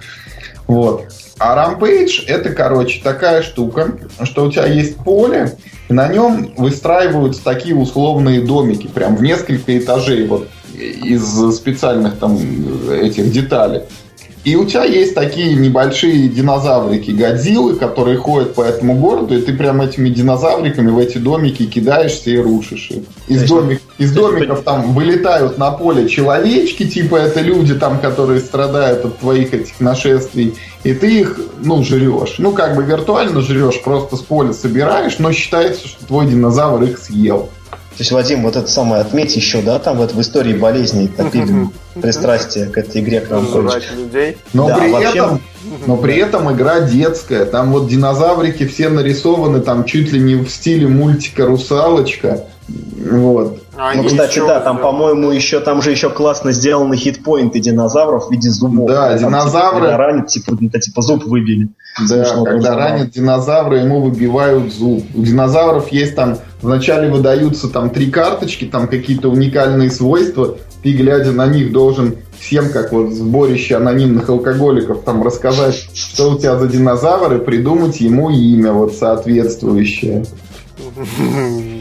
[0.66, 1.06] Вот.
[1.38, 5.56] А Rampage это, короче, такая штука, что у тебя есть поле,
[5.88, 12.38] и на нем выстраиваются такие условные домики, прям в несколько этажей, вот из специальных там
[12.90, 13.82] этих деталей.
[14.46, 19.52] И у тебя есть такие небольшие динозаврики, Годзиллы, которые ходят по этому городу, и ты
[19.52, 23.02] прям этими динозавриками в эти домики кидаешься и рушишь их.
[23.26, 29.04] Из, домик, из домиков там вылетают на поле человечки, типа это люди там, которые страдают
[29.04, 30.54] от твоих этих нашествий,
[30.84, 32.36] и ты их, ну, жрешь.
[32.38, 36.98] Ну, как бы виртуально жрешь, просто с поля собираешь, но считается, что твой динозавр их
[36.98, 37.48] съел.
[37.96, 41.68] То есть, Вадим, вот это самое отметь еще, да, там вот в истории болезней топили
[41.94, 43.46] пристрастие к этой игре к нам
[43.96, 44.36] людей.
[44.52, 45.08] Но, да, при вообще...
[45.08, 45.40] этом,
[45.86, 47.46] но при этом игра детская.
[47.46, 52.44] Там вот динозаврики все нарисованы там чуть ли не в стиле мультика «Русалочка».
[52.68, 53.62] Вот.
[53.78, 58.30] А ну, кстати, да, там, по-моему, еще там же еще классно сделаны хитпоинты динозавров в
[58.30, 58.88] виде зубов.
[58.88, 59.86] Да, там, динозавры.
[59.86, 61.68] Типа, ранят, типа, это, типа зуб выбили.
[62.08, 65.04] Да, Смешно когда ранят динозавра, ему выбивают зуб.
[65.14, 70.56] У динозавров есть там, вначале выдаются там три карточки, там какие-то уникальные свойства.
[70.82, 76.38] Ты, глядя на них, должен всем, как вот сборище анонимных алкоголиков, там рассказать, что у
[76.38, 80.24] тебя за динозавр, и придумать ему имя вот соответствующее.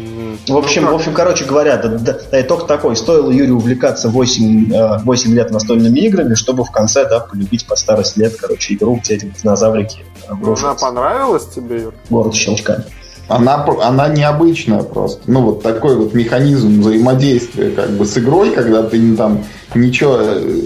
[0.47, 2.95] В общем, ну, в общем, короче говоря, да, да, да, итог такой.
[2.95, 7.75] Стоило Юрию увлекаться 8, 8 э, лет настольными играми, чтобы в конце, да, полюбить по
[7.75, 11.93] старость лет, короче, игру, где эти динозаврики Она понравилась тебе, Юр?
[12.09, 12.85] Город щелчка.
[13.27, 15.21] Она, она необычная просто.
[15.25, 20.57] Ну, вот такой вот механизм взаимодействия как бы с игрой, когда ты там ничего э,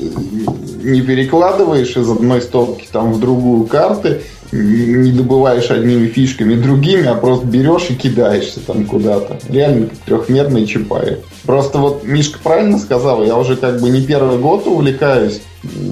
[0.83, 7.15] не перекладываешь из одной стопки там в другую карты, не добываешь одними фишками другими, а
[7.15, 9.39] просто берешь и кидаешься там куда-то.
[9.47, 11.17] Реально как трехмерный чапай.
[11.45, 15.41] Просто вот Мишка правильно сказал, я уже как бы не первый год увлекаюсь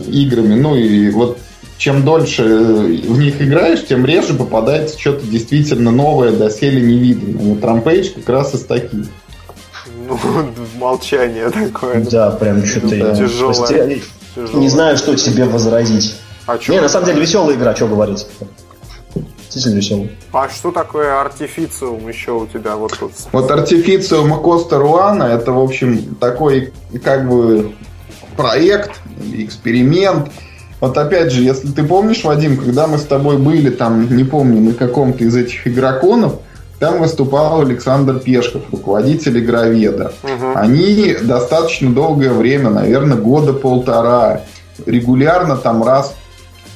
[0.08, 1.38] играми, ну и вот
[1.78, 7.54] чем дольше в них играешь, тем реже попадается что-то действительно новое, доселе невиданное.
[7.54, 9.08] Вот Rampage как раз из таких.
[10.08, 10.20] Ну,
[10.80, 12.04] молчание такое.
[12.04, 14.00] Да, прям что-то тяжелое.
[14.54, 16.16] Не знаю, что тебе возразить.
[16.48, 18.26] А Не, на самом деле веселая игра, что говорить.
[19.50, 20.10] Действительно веселая.
[20.32, 23.12] А что такое артифициум еще у тебя вот тут?
[23.34, 27.74] Вот артифициум Коста Руана это, в общем, такой как бы
[28.38, 28.92] проект,
[29.34, 30.30] эксперимент.
[30.80, 34.62] Вот опять же, если ты помнишь, Вадим, когда мы с тобой были там, не помню,
[34.62, 36.36] на каком-то из этих игроконов,
[36.80, 40.14] там выступал Александр Пешков, руководитель игроведа.
[40.24, 40.52] Угу.
[40.56, 44.42] Они достаточно долгое время, наверное, года полтора,
[44.86, 46.14] регулярно там раз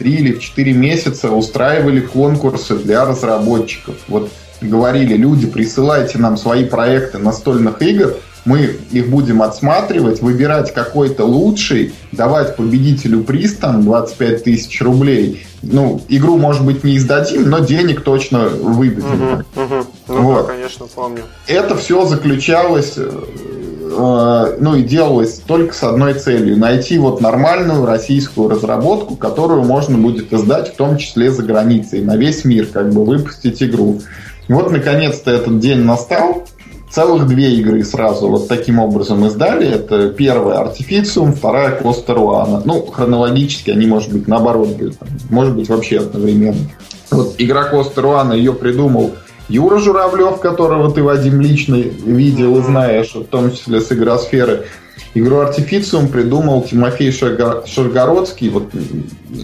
[0.01, 3.95] три или в четыре месяца устраивали конкурсы для разработчиков.
[4.07, 11.25] Вот говорили, люди, присылайте нам свои проекты настольных игр, мы их будем отсматривать, выбирать какой-то
[11.25, 15.45] лучший, давать победителю приз там 25 тысяч рублей.
[15.61, 19.45] Ну, игру, может быть, не издадим, но денег точно выдадим.
[19.55, 19.85] Угу, угу.
[20.07, 20.47] Ну, вот.
[20.47, 21.21] да, конечно, помню.
[21.45, 23.61] Это все заключалось Э,
[23.91, 26.58] ну и делалось только с одной целью.
[26.58, 32.15] Найти вот нормальную российскую разработку, которую можно будет издать в том числе за границей, на
[32.15, 34.01] весь мир, как бы выпустить игру.
[34.47, 36.45] Вот наконец-то этот день настал.
[36.89, 39.65] Целых две игры сразу вот таким образом издали.
[39.65, 42.62] Это первая Artificium, вторая Costa Ruana.
[42.65, 44.93] Ну, хронологически они, может быть, наоборот были.
[45.30, 46.69] Может быть, вообще одновременно.
[47.10, 49.12] Вот игра Costa Ruana ее придумал
[49.51, 54.67] Юра Журавлев, которого ты, Вадим, лично видел и знаешь, в том числе с игросферы.
[55.13, 58.47] Игру Артифициум придумал Тимофей Шаргородский.
[58.47, 58.69] Вот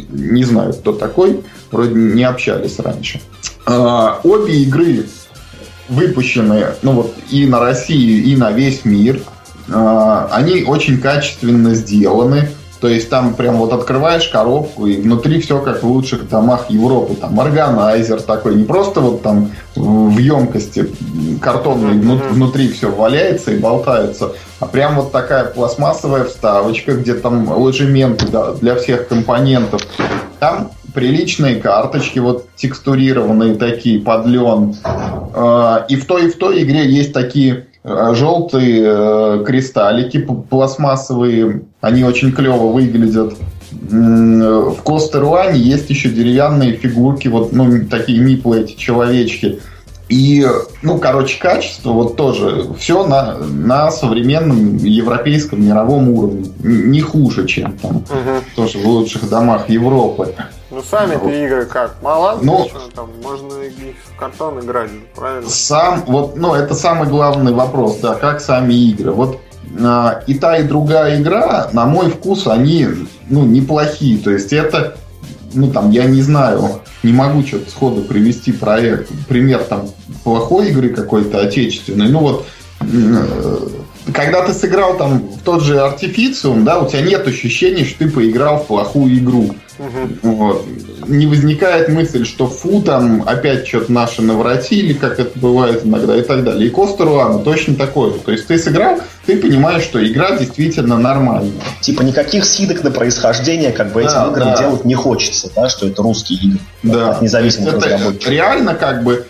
[0.09, 1.41] не знаю, кто такой.
[1.71, 3.19] Вроде не общались раньше.
[3.65, 5.07] А, обе игры
[5.89, 9.19] выпущены ну вот, и на Россию, и на весь мир.
[9.69, 12.49] А, они очень качественно сделаны.
[12.79, 17.15] То есть там прям вот открываешь коробку, и внутри все как в лучших домах Европы.
[17.15, 20.89] Там органайзер такой, не просто вот там в емкости
[21.41, 22.29] картонной mm-hmm.
[22.33, 28.53] внутри все валяется и болтается, а прям вот такая пластмассовая вставочка, где там ложементы да,
[28.53, 29.81] для всех компонентов.
[30.39, 34.75] Там приличные карточки, вот текстурированные такие под лен.
[34.83, 42.03] А, и в той и в той игре есть такие желтые э, кристаллики пластмассовые, они
[42.03, 43.35] очень клево выглядят.
[43.71, 49.59] В Костеруане есть еще деревянные фигурки, вот, ну, такие миплы эти человечки.
[50.09, 50.47] И,
[50.81, 56.49] ну, короче, качество вот тоже все на, на современном европейском мировом уровне.
[56.63, 58.43] Не хуже, чем там угу.
[58.55, 60.33] тоже в лучших домах Европы.
[60.77, 61.33] Ну, сами-то вот.
[61.33, 61.95] игры как?
[62.03, 62.37] Мало?
[62.39, 65.49] Ну, там можно в картон играть, правильно?
[65.49, 69.11] Сам, вот, ну, это самый главный вопрос, да, как сами игры.
[69.11, 69.39] Вот
[69.81, 72.87] а, и та, и другая игра, на мой вкус, они,
[73.27, 74.19] ну, неплохие.
[74.19, 74.95] То есть это,
[75.55, 79.89] ну, там, я не знаю, не могу что-то сходу привести проект, пример там
[80.23, 82.09] плохой игры какой-то отечественной.
[82.09, 82.45] Ну, вот
[82.81, 83.67] э,
[84.13, 88.11] когда ты сыграл там в тот же Artificium, да, у тебя нет ощущения, что ты
[88.11, 89.55] поиграл в плохую игру.
[89.79, 90.33] Угу.
[90.35, 90.65] Вот.
[91.07, 96.21] Не возникает мысль, что фу, там опять что-то наши наворотили, как это бывает иногда и
[96.21, 96.67] так далее.
[96.67, 98.19] И Коста Руана точно такое же.
[98.19, 101.51] То есть ты сыграл, ты понимаешь, что игра действительно нормальная.
[101.81, 104.57] Типа никаких сидок на происхождение как бы да, этим играм да.
[104.57, 106.59] делать не хочется, да, что это русские игры.
[106.83, 107.11] Да.
[107.11, 108.31] От независимых разработчиков.
[108.31, 109.25] Реально как бы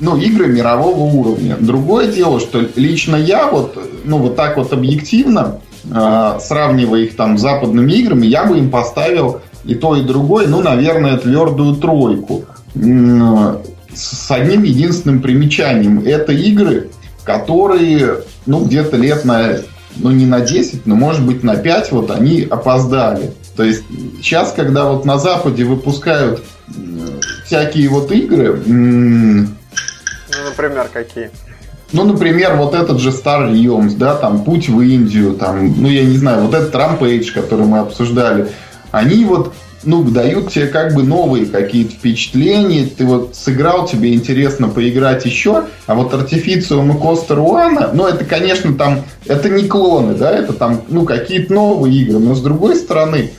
[0.00, 1.56] ну, игры мирового уровня.
[1.60, 7.36] Другое дело, что лично я вот, ну, вот так вот объективно, э, сравнивая их там
[7.36, 12.44] с западными играми, я бы им поставил и то, и другое, ну, наверное, твердую тройку.
[12.74, 16.02] С одним единственным примечанием.
[16.06, 16.90] Это игры,
[17.24, 19.56] которые, ну, где-то лет на,
[19.96, 23.32] ну, не на 10, но, может быть, на 5 вот они опоздали.
[23.56, 23.82] То есть
[24.22, 26.42] сейчас, когда вот на Западе выпускают
[27.44, 29.46] всякие вот игры, ну,
[30.48, 31.30] например, какие?
[31.92, 36.04] Ну, например, вот этот же Star Realms, да, там Путь в Индию, там, ну, я
[36.04, 38.46] не знаю, вот этот Rampage, который мы обсуждали,
[38.90, 39.52] они вот,
[39.84, 45.64] ну, дают тебе как бы новые какие-то впечатления, ты вот сыграл, тебе интересно поиграть еще,
[45.86, 50.52] а вот Artificium и Costa Ruana, ну, это, конечно, там, это не клоны, да, это
[50.52, 53.30] там, ну, какие-то новые игры, но с другой стороны,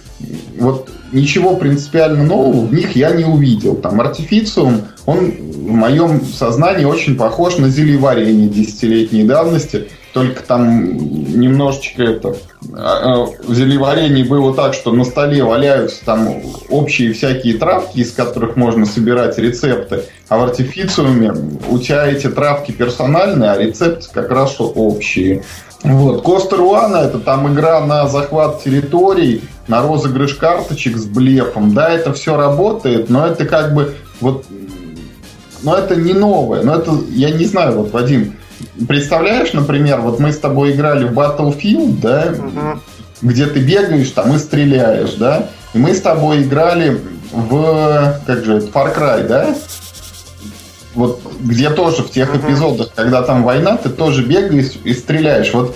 [0.57, 3.75] вот ничего принципиально нового в них я не увидел.
[3.75, 10.97] Там Артифициум, он в моем сознании очень похож на зелье варенье десятилетней давности, только там
[11.39, 12.35] немножечко это
[12.73, 18.11] а, а, в зельеварении было так, что на столе валяются там общие всякие травки, из
[18.11, 21.33] которых можно собирать рецепты, а в артифициуме
[21.69, 25.43] у тебя эти травки персональные, а рецепты как раз общие.
[25.83, 26.21] Вот.
[26.21, 31.73] Коста Руана это там игра на захват территорий, на розыгрыш карточек с блефом.
[31.73, 34.45] Да, это все работает, но это как бы вот
[35.63, 36.63] но это не новое.
[36.63, 38.35] Но это, я не знаю, вот, Вадим,
[38.87, 42.79] представляешь, например, вот мы с тобой играли в Battlefield, да, угу.
[43.21, 47.01] где ты бегаешь там и стреляешь, да, и мы с тобой играли
[47.31, 49.55] в, как же, Far Cry, да,
[50.93, 55.53] вот где тоже в тех эпизодах, когда там война, ты тоже бегаешь и стреляешь.
[55.53, 55.75] Вот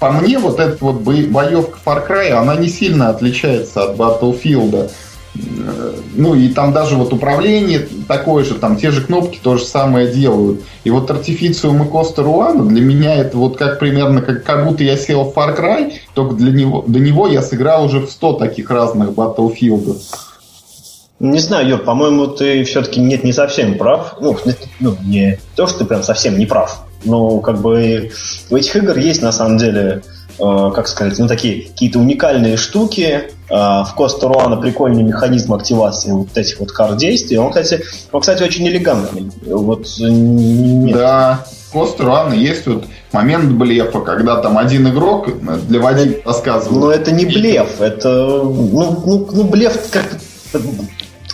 [0.00, 4.90] по мне вот эта вот боевка Far Cry, она не сильно отличается от Battlefield.
[6.14, 10.08] Ну и там даже вот управление такое же, там те же кнопки то же самое
[10.08, 10.62] делают.
[10.84, 14.82] И вот Artificium и Costa Ruana для меня это вот как примерно как, как будто
[14.82, 18.32] я сел в Far Cry, только для него, до него я сыграл уже в 100
[18.34, 19.96] таких разных Battlefield.
[21.20, 24.16] Не знаю, Юр, по-моему, ты все-таки нет, не совсем прав.
[24.20, 24.36] Ну,
[24.78, 26.84] ну, не то, что ты прям совсем не прав.
[27.04, 28.12] Но как бы
[28.50, 30.02] у этих игр есть на самом деле,
[30.38, 33.30] э, как сказать, ну такие какие-то уникальные штуки.
[33.50, 37.38] Э, в Коста Руана прикольный механизм активации вот этих вот карт действий.
[37.38, 37.82] Он, кстати,
[38.12, 39.30] он, кстати, очень элегантный.
[39.46, 40.96] Вот нет.
[40.96, 45.28] Да, Коста Руана есть вот момент блефа, когда там один игрок
[45.66, 46.80] для Вадима рассказывает.
[46.80, 50.18] Но это не блеф, это ну, ну, ну блеф как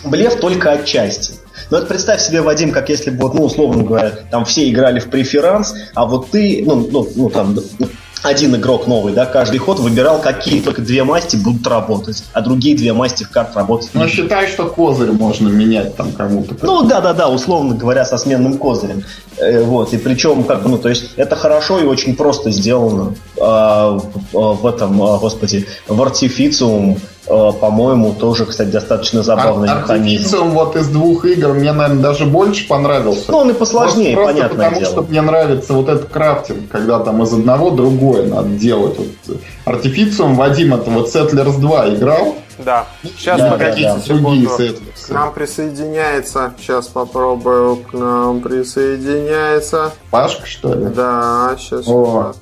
[0.05, 1.33] блеф только отчасти.
[1.71, 4.99] Но вот представь себе, Вадим, как если бы, вот, ну, условно говоря, там все играли
[4.99, 7.87] в преферанс, а вот ты, ну, ну, ну там, ну,
[8.25, 12.75] один игрок новый, да, каждый ход выбирал, какие только две масти будут работать, а другие
[12.75, 13.89] две масти в карт работать.
[13.93, 16.55] Ну, считай, что козырь можно менять там кому-то.
[16.61, 19.03] Ну, да-да-да, условно говоря, со сменным козырем.
[19.37, 23.15] Э, вот, и причем, как бы, ну, то есть, это хорошо и очень просто сделано
[23.39, 23.99] а,
[24.31, 30.49] в этом, а, господи, в Artificium Э, по-моему, тоже, кстати, достаточно забавный Ар- механизм.
[30.49, 33.31] вот из двух игр мне, наверное, даже больше понравился.
[33.31, 34.57] Ну, он и посложнее, просто, понятно.
[34.57, 34.91] Потому дело.
[34.91, 38.97] что мне нравится вот этот крафтинг, когда там из одного другое надо делать.
[38.97, 42.35] Вот, Артифициум Вадим, это вот Settlers 2 играл.
[42.59, 42.85] Да.
[43.03, 44.01] Сейчас да, погодите да, да.
[44.01, 44.49] секунду.
[44.49, 46.53] К нам присоединяется.
[46.57, 47.77] Сейчас попробую.
[47.77, 49.91] К нам присоединяется.
[50.09, 50.85] Пашка, что ли?
[50.85, 51.87] Да, сейчас.
[51.87, 52.33] О.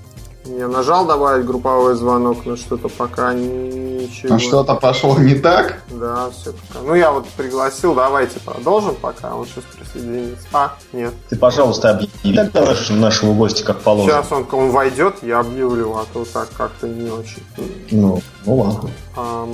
[0.46, 4.36] Я нажал добавить групповой звонок, но что-то пока ничего.
[4.36, 5.84] А что-то пошло не так?
[5.90, 6.84] Да, все пока.
[6.86, 10.46] Ну, я вот пригласил, давайте продолжим, пока он сейчас присоединится.
[10.52, 11.14] А, нет.
[11.30, 14.22] Ты, пожалуйста, объяви тогда нашего, нашего гостя как положено.
[14.22, 17.44] Сейчас он, он войдет, я объявлю, а то так как-то не очень.
[17.92, 18.90] Ну, ну ладно.
[19.16, 19.46] А,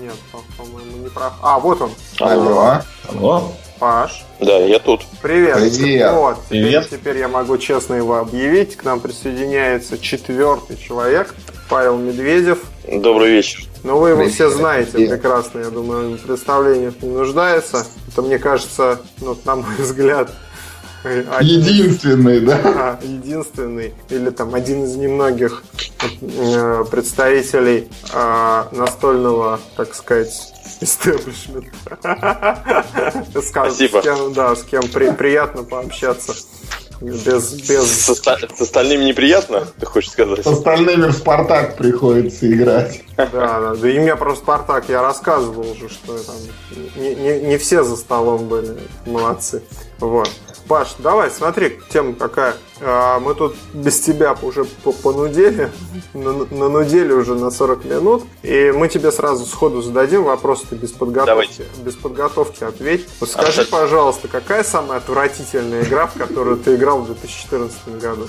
[0.00, 0.14] нет,
[0.56, 1.34] по-моему, не прав.
[1.42, 1.90] А, вот он.
[2.18, 2.80] Алло.
[3.10, 3.52] Алло.
[3.80, 4.24] Паш.
[4.40, 5.06] Да, я тут.
[5.22, 5.56] Привет.
[5.56, 6.12] Привет.
[6.12, 6.84] Вот, Привет.
[6.84, 8.76] Теперь, теперь я могу честно его объявить.
[8.76, 11.34] К нам присоединяется четвертый человек.
[11.70, 12.58] Павел Медведев.
[12.86, 13.64] Добрый вечер.
[13.82, 17.86] Ну, вы его все знаете прекрасно, я думаю, в представлениях не нуждается.
[18.12, 20.30] Это, мне кажется, ну, на мой взгляд,
[21.04, 22.60] единственный, да?
[22.64, 23.94] А, единственный.
[24.08, 25.62] Или там один из немногих
[26.20, 31.70] э, представителей э, настольного, так сказать, истеблишмента.
[33.42, 33.98] Спасибо.
[33.98, 36.34] С кем, да, с кем при, приятно пообщаться.
[37.00, 37.86] Без, без...
[37.86, 40.44] С, с остальными неприятно, ты хочешь сказать?
[40.44, 43.02] С остальными в Спартак приходится играть.
[43.16, 43.74] Да, да.
[43.74, 46.36] Да и мне про Спартак я рассказывал уже, что там
[46.96, 48.76] не, не, не все за столом были
[49.06, 49.62] молодцы.
[50.00, 50.30] Вот.
[50.70, 52.54] Паш, давай, смотри, тема какая.
[52.80, 54.64] А, мы тут без тебя уже
[55.02, 55.70] понудели,
[56.14, 61.26] нанудели уже на 40 минут, и мы тебе сразу сходу зададим вопрос, ты без подготовки,
[61.26, 61.64] Давайте.
[61.84, 63.08] без подготовки ответь.
[63.18, 68.28] Вот скажи, пожалуйста, какая самая отвратительная игра, в которую ты играл в 2014 году?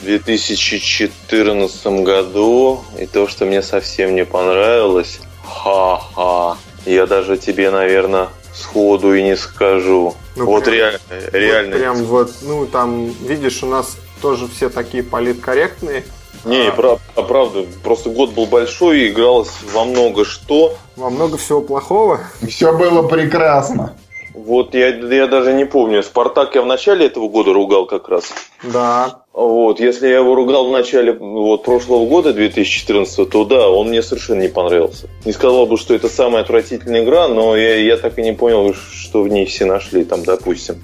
[0.00, 8.28] В 2014 году, и то, что мне совсем не понравилось, ха-ха, я даже тебе, наверное,
[8.56, 10.14] сходу и не скажу.
[10.34, 11.00] Ну, вот прям, реально,
[11.32, 11.70] реально.
[11.70, 16.04] Вот прям вот, ну там, видишь, у нас тоже все такие политкорректные.
[16.44, 16.72] Не, а...
[16.72, 20.76] прав, правда, просто год был большой и игралось во много что.
[20.96, 22.20] Во много всего плохого.
[22.46, 23.96] Все было прекрасно.
[24.34, 26.02] Вот я, я даже не помню.
[26.02, 28.32] Спартак я в начале этого года ругал как раз.
[28.62, 29.22] Да.
[29.36, 34.02] Вот, если я его ругал в начале вот, прошлого года, 2014, то да, он мне
[34.02, 35.10] совершенно не понравился.
[35.26, 38.72] Не сказал бы, что это самая отвратительная игра, но я, я так и не понял,
[38.72, 40.82] что в ней все нашли, там, допустим.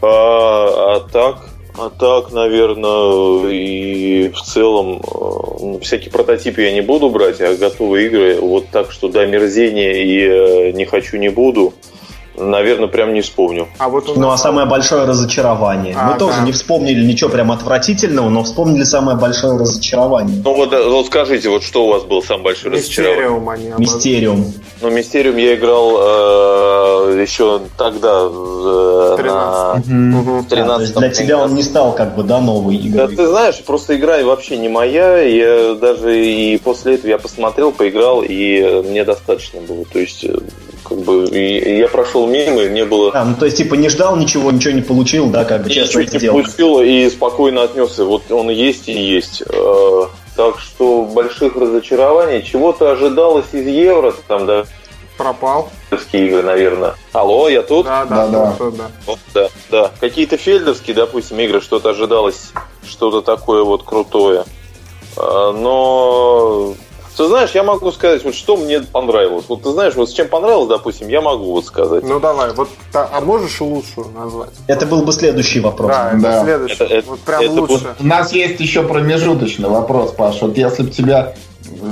[0.00, 7.10] А, а так, а так, наверное, и в целом э, всякие прототипы я не буду
[7.10, 11.74] брать, а готовые игры вот так, что да, мерзение и э, не хочу, не буду–
[12.38, 13.68] Наверное, прям не вспомню.
[13.78, 15.94] А вот ну, а самое большое разочарование.
[15.98, 16.18] А, Мы да.
[16.18, 20.40] тоже не вспомнили ничего прям отвратительного, но вспомнили самое большое разочарование.
[20.44, 23.74] Ну вот, вот скажите, вот что у вас было самое большое Мистериум, разочарование?
[23.74, 24.54] Они Мистериум.
[24.80, 29.88] Ну, Мистериум я играл э, еще тогда э, 13.
[29.88, 30.44] на угу.
[30.48, 33.08] 13 да, Для тебя он не стал как бы, да, новой игрой?
[33.08, 35.18] Да, ты знаешь, просто игра вообще не моя.
[35.20, 39.84] Я даже и после этого я посмотрел, поиграл, и мне достаточно было.
[39.84, 40.36] То есть э,
[40.88, 43.10] как бы и, я прошел мимо, и не было.
[43.14, 46.00] А, ну то есть типа не ждал ничего, ничего не получил, да, как бы честно
[46.00, 48.04] Ничего не получил и спокойно отнесся.
[48.04, 49.42] Вот он есть и есть.
[49.46, 52.42] Э, так что больших разочарований.
[52.42, 54.64] Чего-то ожидалось из евро, там, да.
[55.16, 55.68] Пропал.
[56.12, 56.94] игры, наверное.
[57.12, 57.86] Алло, я тут?
[57.86, 58.54] Да, да, да.
[58.56, 58.70] да.
[58.70, 58.90] да.
[59.04, 59.90] Вот, да, да.
[60.00, 62.52] Какие-то фельдовские, допустим, игры, что-то ожидалось,
[62.86, 64.44] что-то такое вот крутое.
[65.16, 66.74] Э, но
[67.18, 69.44] ты знаешь, я могу сказать, вот что мне понравилось.
[69.48, 72.04] Вот ты знаешь, вот с чем понравилось, допустим, я могу вот сказать.
[72.04, 74.50] Ну давай, вот а можешь лучшую назвать?
[74.68, 75.90] Это был бы следующий вопрос.
[75.90, 76.44] Да, это да.
[76.44, 76.74] следующий.
[76.74, 77.94] Это, это, вот прям это лучше.
[77.98, 80.40] У нас есть еще промежуточный вопрос, Паш.
[80.42, 81.34] Вот если бы тебя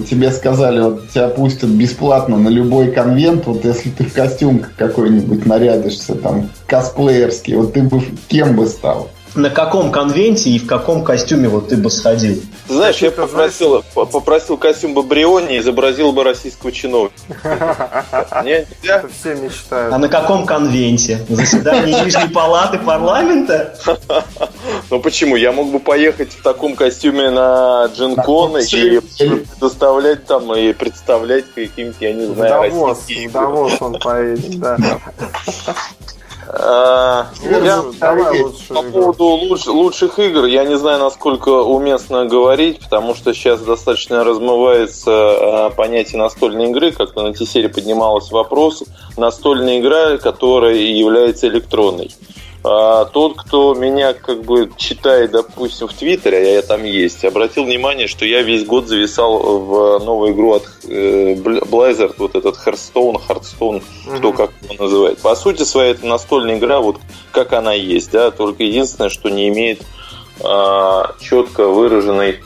[0.08, 5.44] тебе сказали, вот тебя пустят бесплатно на любой конвент, вот если ты в костюм какой-нибудь
[5.44, 9.10] нарядишься, там, косплеерский, вот ты бы кем бы стал?
[9.36, 12.40] На каком конвенте и в каком костюме вот ты бы сходил?
[12.66, 17.14] Ты знаешь, я попросил, попросил костюм бы Бриони, изобразил бы российского чиновника.
[18.82, 19.92] Это все мечтают.
[19.92, 21.24] А на каком конвенте?
[21.28, 23.76] На заседании Нижней Палаты парламента?
[24.90, 25.36] Ну почему?
[25.36, 31.96] Я мог бы поехать в таком костюме на Джинкон и предоставлять там и представлять каким-то,
[32.00, 34.76] я не знаю, Давос, Давос он поедет, да.
[36.48, 37.82] А, я,
[38.68, 44.22] по поводу луч, лучших игр, я не знаю, насколько уместно говорить, потому что сейчас достаточно
[44.22, 48.84] размывается а, понятие настольной игры, как на Тесере поднималось вопрос,
[49.16, 52.10] настольная игра, которая является электронной.
[52.64, 57.64] А, тот, кто меня как бы читает, допустим, в Твиттере, а я там есть, обратил
[57.64, 63.20] внимание, что я весь год зависал в новую игру от э, Blizzard, вот этот Hearthstone,
[63.28, 64.18] Hearthstone, uh-huh.
[64.18, 65.18] кто как его называет.
[65.18, 66.96] По сути своей, это настольная игра, вот
[67.30, 69.82] как она есть, да, только единственное, что не имеет
[70.40, 72.40] э, четко выраженной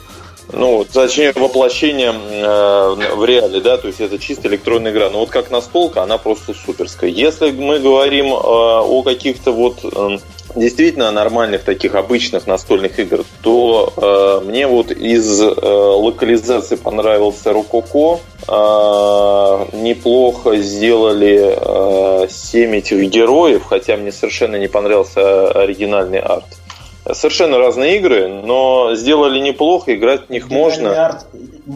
[0.53, 5.09] ну, точнее, воплощение э, в реале, да, то есть это чисто электронная игра.
[5.09, 7.09] Но вот как настолка, она просто суперская.
[7.09, 10.17] Если мы говорим э, о каких-то вот э,
[10.55, 18.19] действительно нормальных таких обычных настольных игр, то э, мне вот из э, локализации понравился Рококо.
[18.47, 26.60] Э, неплохо сделали э, 7 этих героев, хотя мне совершенно не понравился оригинальный арт.
[27.13, 31.05] Совершенно разные игры, но сделали неплохо, играть в них можно.
[31.05, 31.25] Арт...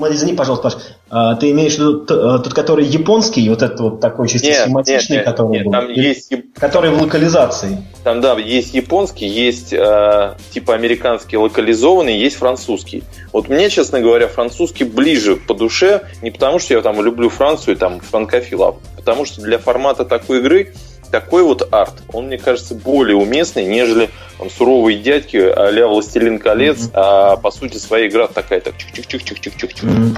[0.09, 0.77] Извини, пожалуйста, Паш,
[1.09, 4.57] а, ты имеешь в виду э, тот, который японский, вот этот вот такой чисто нет,
[4.57, 5.71] схематичный, нет, который нет, был?
[5.71, 6.33] Там есть...
[6.59, 7.83] Который в локализации.
[8.03, 13.03] Там, да, есть японский, есть э, типа американский локализованный, есть французский.
[13.31, 17.77] Вот мне, честно говоря, французский ближе по душе, не потому что я там люблю Францию,
[17.77, 20.73] там, франкофил, а потому что для формата такой игры
[21.15, 26.79] такой вот арт, он, мне кажется, более уместный, нежели там, суровые дядьки а-ля «Властелин колец»,
[26.79, 26.91] mm-hmm.
[26.93, 29.81] а по сути своя игра такая, так, чих-чих-чих-чих-чих-чих.
[29.81, 30.17] Mm-hmm.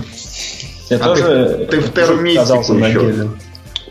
[0.89, 3.30] Я а тоже ты, ты в Терру еще.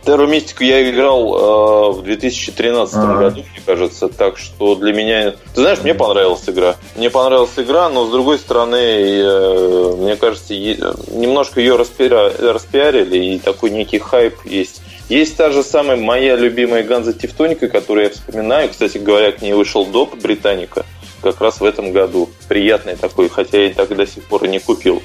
[0.05, 3.19] Терру Мистику я играл э, в 2013 А-а-а.
[3.19, 5.33] году, мне кажется, так что для меня...
[5.55, 6.75] Ты знаешь, мне понравилась игра.
[6.97, 10.77] Мне понравилась игра, но с другой стороны, э, мне кажется, е...
[11.09, 12.33] немножко ее распиа...
[12.53, 14.81] распиарили, и такой некий хайп есть.
[15.09, 18.69] Есть та же самая моя любимая Ганза Тевтоника, которую я вспоминаю.
[18.69, 20.17] Кстати говоря, к ней вышел доп.
[20.17, 20.85] Британика
[21.23, 22.31] как раз в этом году.
[22.49, 25.03] Приятный такой, хотя я так до сих пор и не купил.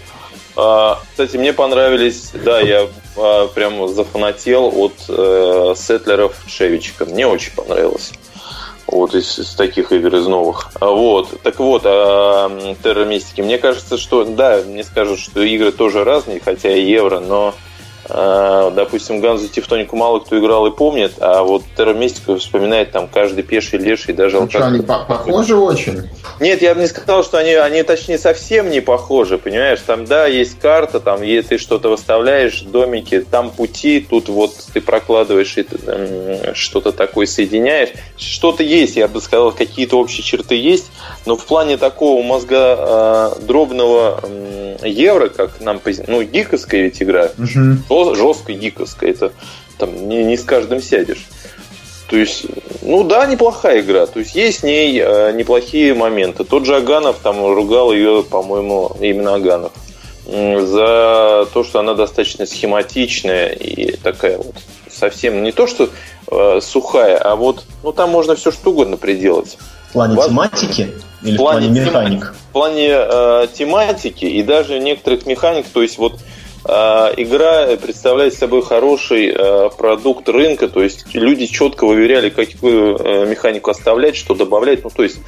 [0.56, 2.88] А, кстати, мне понравились, да, я
[3.18, 7.06] а, прям зафанател от э, сетлеров Шевичка.
[7.06, 8.12] Мне очень понравилось.
[8.86, 10.72] Вот из, из таких игр, из новых.
[10.80, 11.42] А, вот.
[11.42, 13.06] Так вот, а, Терра.
[13.06, 17.56] Мне кажется, что, да, мне скажут, что игры тоже разные, хотя и евро, но
[18.14, 23.80] допустим, Ганзу Тевтонику мало кто играл и помнит, а вот Терромистику вспоминает там каждый пеший,
[23.80, 26.10] леший, даже ну, что, они по похожи очень?
[26.40, 29.80] Нет, я бы не сказал, что они, они точнее совсем не похожи, понимаешь?
[29.86, 34.82] Там, да, есть карта, там есть, ты что-то выставляешь, домики, там пути, тут вот ты
[34.82, 35.66] прокладываешь и
[36.54, 37.90] что-то такое соединяешь.
[38.18, 40.92] Что-то есть, я бы сказал, какие-то общие черты есть,
[41.26, 42.76] но в плане такого мозга
[43.38, 49.12] э, дробного э, евро, как нам, ну, гиковская ведь игра, угу жестко, гиковская.
[49.12, 49.34] Это
[49.78, 51.28] там не, не с каждым сядешь.
[52.10, 52.46] То есть,
[52.82, 54.06] ну да, неплохая игра.
[54.06, 56.44] То есть есть в ней э, неплохие моменты.
[56.44, 59.72] Тот же Аганов там ругал ее, по-моему, именно Аганов
[60.26, 64.56] за то, что она достаточно схематичная и такая вот
[64.90, 65.90] совсем не то, что
[66.32, 69.58] э, сухая, а вот ну там можно все что угодно приделать.
[69.90, 70.28] В плане Вас...
[70.28, 70.92] тематики
[71.24, 72.34] или в плане, в плане механик?
[72.50, 76.20] В плане э, тематики и даже некоторых механик, то есть вот
[76.66, 83.72] игра представляет собой хороший а, продукт рынка, то есть люди четко выверяли, какую а, механику
[83.72, 85.20] оставлять, что добавлять, ну то есть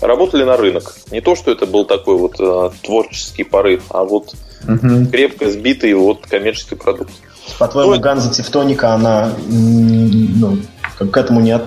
[0.00, 0.94] работали на рынок.
[1.10, 2.36] Не то, что это был такой вот
[2.82, 4.34] творческий порыв, а вот
[4.68, 5.06] угу.
[5.10, 7.12] крепко сбитый вот коммерческий продукт.
[7.58, 10.58] По-твоему, ну, Ганза Тевтоника, она ну,
[10.98, 11.66] к этому не, от,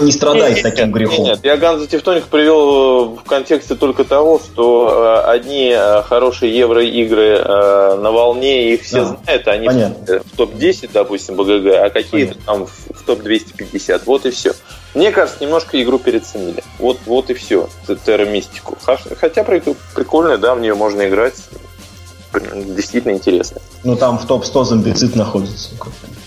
[0.00, 1.24] не страдает нет, таким нет, грехом.
[1.24, 7.38] Нет, я Ганза Тевтоник привел в контексте только того, что э, одни э, хорошие евроигры
[7.38, 10.20] э, на волне, их все да, знают, они понятно.
[10.20, 14.02] в топ-10, допустим, БГГ, а какие-то там в топ-250.
[14.06, 14.52] Вот и все.
[14.94, 16.62] Мне кажется, немножко игру переоценили.
[16.78, 17.68] Вот, вот и все.
[18.04, 18.76] Терра Мистику.
[18.82, 21.34] Хотя прикольная, да, в нее можно играть.
[22.32, 23.60] Действительно интересно.
[23.84, 25.70] Ну там в топ-100 зомбицид находится.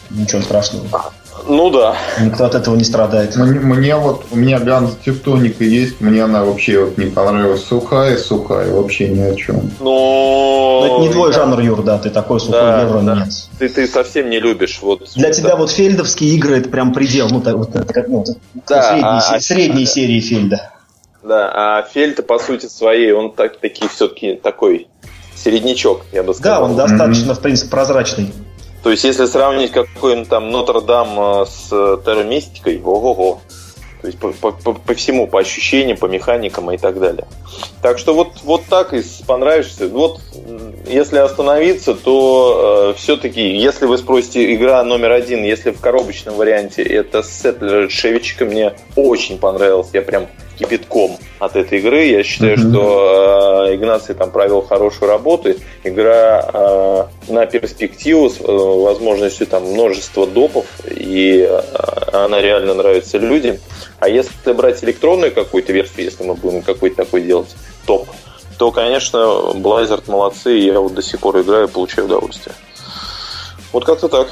[0.10, 1.12] Ничего страшного.
[1.34, 1.96] А, ну да.
[2.20, 3.36] Никто от этого не страдает.
[3.36, 7.64] Мне, мне вот, у меня Ганс Тевтоника есть, мне она вообще вот не понравилась.
[7.64, 9.72] Сухая, сухая, вообще ни о чем.
[9.80, 10.62] Но...
[10.82, 13.16] Но это не твой жанр, Юр, да, ты такой сухой да, евро да.
[13.16, 13.30] нет.
[13.60, 14.80] Ты, ты совсем не любишь.
[14.82, 15.34] Вот, Для да.
[15.34, 18.26] тебя вот фельдовские игры это прям предел, ну, так, вот, как, ну,
[18.68, 20.72] да, средние, а, средние а, серии Фельда.
[21.24, 24.88] Да, а Фельд, по сути своей, он так, таки все-таки такой
[25.36, 26.62] середнячок, я бы сказал.
[26.62, 27.36] Да, он достаточно, mm-hmm.
[27.36, 28.34] в принципе, прозрачный.
[28.84, 33.42] То есть, если сравнить какой-нибудь там Нотр-Дам э, с Терромистикой, ого-го.
[34.02, 37.28] То есть по, по, по всему, по ощущениям, по механикам и так далее.
[37.84, 39.88] Так что вот, вот так и понравишься.
[39.88, 40.20] Вот
[40.88, 46.82] если остановиться, то э, все-таки, если вы спросите игра номер один, если в коробочном варианте
[46.82, 49.90] это Сетлер Шевичка, мне очень понравилось.
[49.94, 50.26] Я прям
[50.62, 52.06] кипятком от этой игры.
[52.06, 52.70] Я считаю, mm-hmm.
[52.70, 55.54] что э, Игнаций там провел хорошую работу.
[55.84, 61.62] Игра э, на перспективу с э, возможностью там множества допов, и э,
[62.14, 63.58] она реально нравится людям.
[64.00, 67.56] А если брать электронную какую-то версию, если мы будем какой-то такой делать
[67.86, 68.08] топ,
[68.58, 69.18] то, конечно,
[69.56, 72.56] Blizzard молодцы, и я вот до сих пор играю и получаю удовольствие.
[73.72, 74.32] Вот как-то так.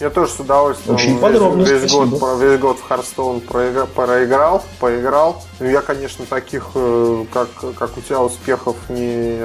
[0.00, 2.08] Я тоже с удовольствием Очень подробно, весь, весь, год,
[2.40, 5.42] весь год в Харстоун проиграл, поиграл.
[5.60, 9.36] Ну, я, конечно, таких, э, как, как у тебя, успехов не,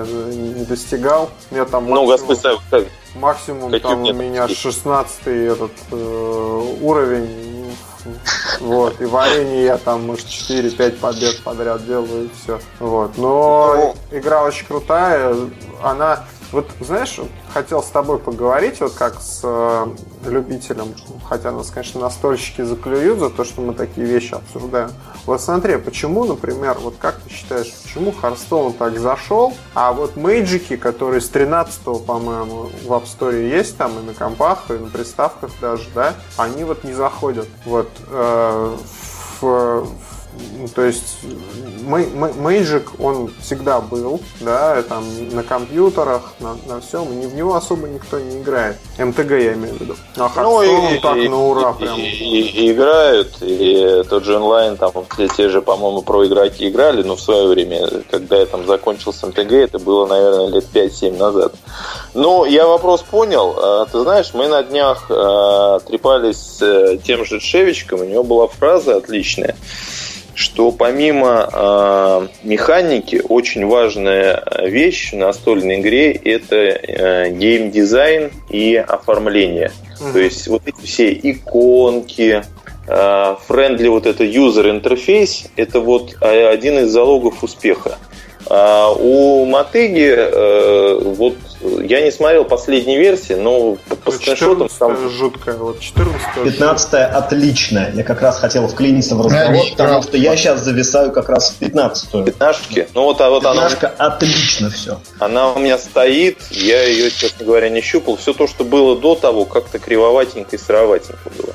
[0.56, 1.30] не достигал.
[1.52, 2.38] Я там ну, максимум,
[2.72, 2.84] как,
[3.16, 7.58] максимум там у меня 16 этот э, уровень.
[8.62, 12.60] Вот, и в арене я там, может, 4-5 побед подряд делаю, и все.
[12.80, 13.18] Вот.
[13.18, 15.36] Но ну, игра очень крутая.
[15.84, 17.20] Она Вот, знаешь,
[17.54, 19.88] хотел с тобой поговорить, вот как с э,
[20.26, 20.94] любителем,
[21.28, 24.92] хотя нас, конечно, настольщики заклюют за то, что мы такие вещи обсуждаем.
[25.26, 30.78] Вот смотри, почему, например, вот как ты считаешь, почему Харстоун так зашел, а вот мейджики,
[30.78, 35.52] которые с 13 по-моему, в App Store есть там и на компах, и на приставках
[35.60, 37.48] даже, да, они вот не заходят.
[37.66, 38.78] Вот э,
[39.42, 39.88] в,
[40.58, 41.20] ну, то есть
[41.88, 48.20] Magic, он всегда был, да, там на компьютерах, на, на всем, в него особо никто
[48.20, 48.78] не играет.
[48.98, 49.96] МТГ я имею в виду.
[50.18, 52.00] А ну, и, так и, на ура и, прям.
[52.00, 56.68] И, и, и играют, и тот же онлайн, там те, те же, по-моему, про игроки
[56.68, 60.66] играли, но в свое время, когда я там закончил с МТГ, это было, наверное, лет
[60.74, 61.54] 5-7 назад.
[62.14, 63.56] Ну, я вопрос понял.
[63.58, 68.24] А, ты знаешь, мы на днях э, трепались с э, тем же Шевичком, у него
[68.24, 69.56] была фраза отличная
[70.38, 79.72] что помимо э, механики, очень важная вещь в настольной игре это э, геймдизайн и оформление.
[80.00, 80.14] Mm-hmm.
[80.14, 82.44] То есть вот эти все иконки,
[82.86, 87.98] friendly вот это user интерфейс, это вот один из залогов успеха.
[88.50, 95.10] А у Мотыги э, вот я не смотрел последней версии, но по скриншотам там...
[95.10, 97.92] жуткая, вот 14 15 отличная.
[97.94, 101.52] Я как раз хотел вклиниться в разговор, да, потому что я сейчас зависаю как раз
[101.52, 102.26] в 15 -ю.
[102.26, 103.70] 15 Ну вот, а вот она...
[103.98, 105.00] отлично все.
[105.20, 108.18] Она у меня стоит, я ее, честно говоря, не щупал.
[108.18, 111.54] Все то, что было до того, как-то кривоватенько и сыроватенько было.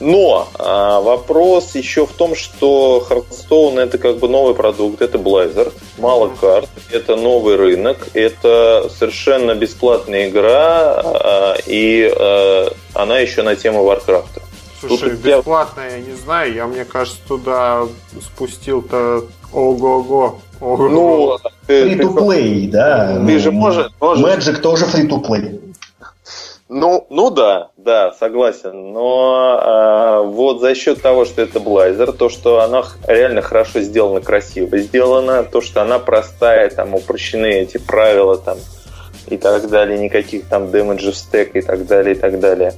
[0.00, 5.72] Но а, вопрос еще в том, что Hearthstone это как бы новый продукт, это Blizzard,
[5.98, 13.56] мало карт, это новый рынок, это совершенно бесплатная игра, а, и а, она еще на
[13.56, 14.42] тему Warcraft.
[14.80, 15.96] Слушай, Тут бесплатная, я...
[15.96, 17.86] я не знаю, я, мне кажется, туда
[18.20, 20.40] спустил-то ого-го.
[20.60, 21.38] Ну,
[21.68, 23.14] free-to-play, да.
[23.14, 23.90] Ты ну, же можешь...
[24.00, 25.71] Magic тоже free-to-play.
[26.74, 28.92] Ну, ну да, да, согласен.
[28.92, 34.22] Но э, вот за счет того, что это Блайзер, то, что она реально хорошо сделана,
[34.22, 38.56] красиво сделана, то, что она простая, там упрощены эти правила там
[39.26, 42.72] и так далее, никаких там дэмэджев стек и так далее, и так далее.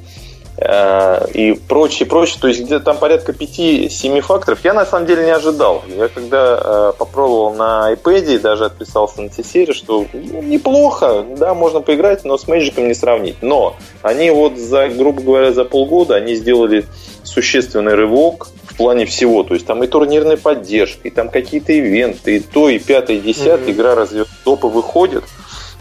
[0.56, 2.38] И прочее, прочее.
[2.40, 4.60] То есть где-то там порядка 5-7 факторов.
[4.64, 5.82] Я на самом деле не ожидал.
[5.88, 11.54] Я когда э, попробовал на iPad и даже отписался на T-серии, что ну, неплохо, да,
[11.54, 13.42] можно поиграть, но с Magic не сравнить.
[13.42, 16.84] Но они вот за, грубо говоря, за полгода они сделали
[17.24, 19.42] существенный рывок в плане всего.
[19.42, 23.20] То есть там и турнирная поддержка, и там какие-то ивенты, и то, и пятое, и
[23.20, 23.68] десятое.
[23.68, 23.72] Mm-hmm.
[23.72, 25.24] Игра разве топы выходит.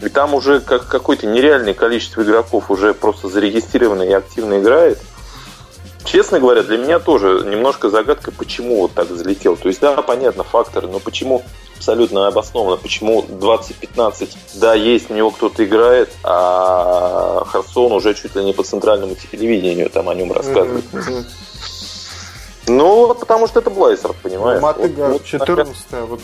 [0.04, 4.98] И там уже как какое-то нереальное количество игроков уже просто зарегистрировано и активно играет.
[6.04, 9.56] Честно говоря, для меня тоже немножко загадка, почему вот так залетел.
[9.56, 11.42] То есть, да, понятно, факторы, но почему
[11.76, 18.44] абсолютно обоснованно, почему 2015, да, есть, в него кто-то играет, а Харсон уже чуть ли
[18.44, 20.84] не по центральному телевидению там о нем рассказывает.
[22.66, 24.60] Ну, потому что это Блайсер, понимаешь?
[24.60, 26.20] Ну, Мотыга вот, 14 вот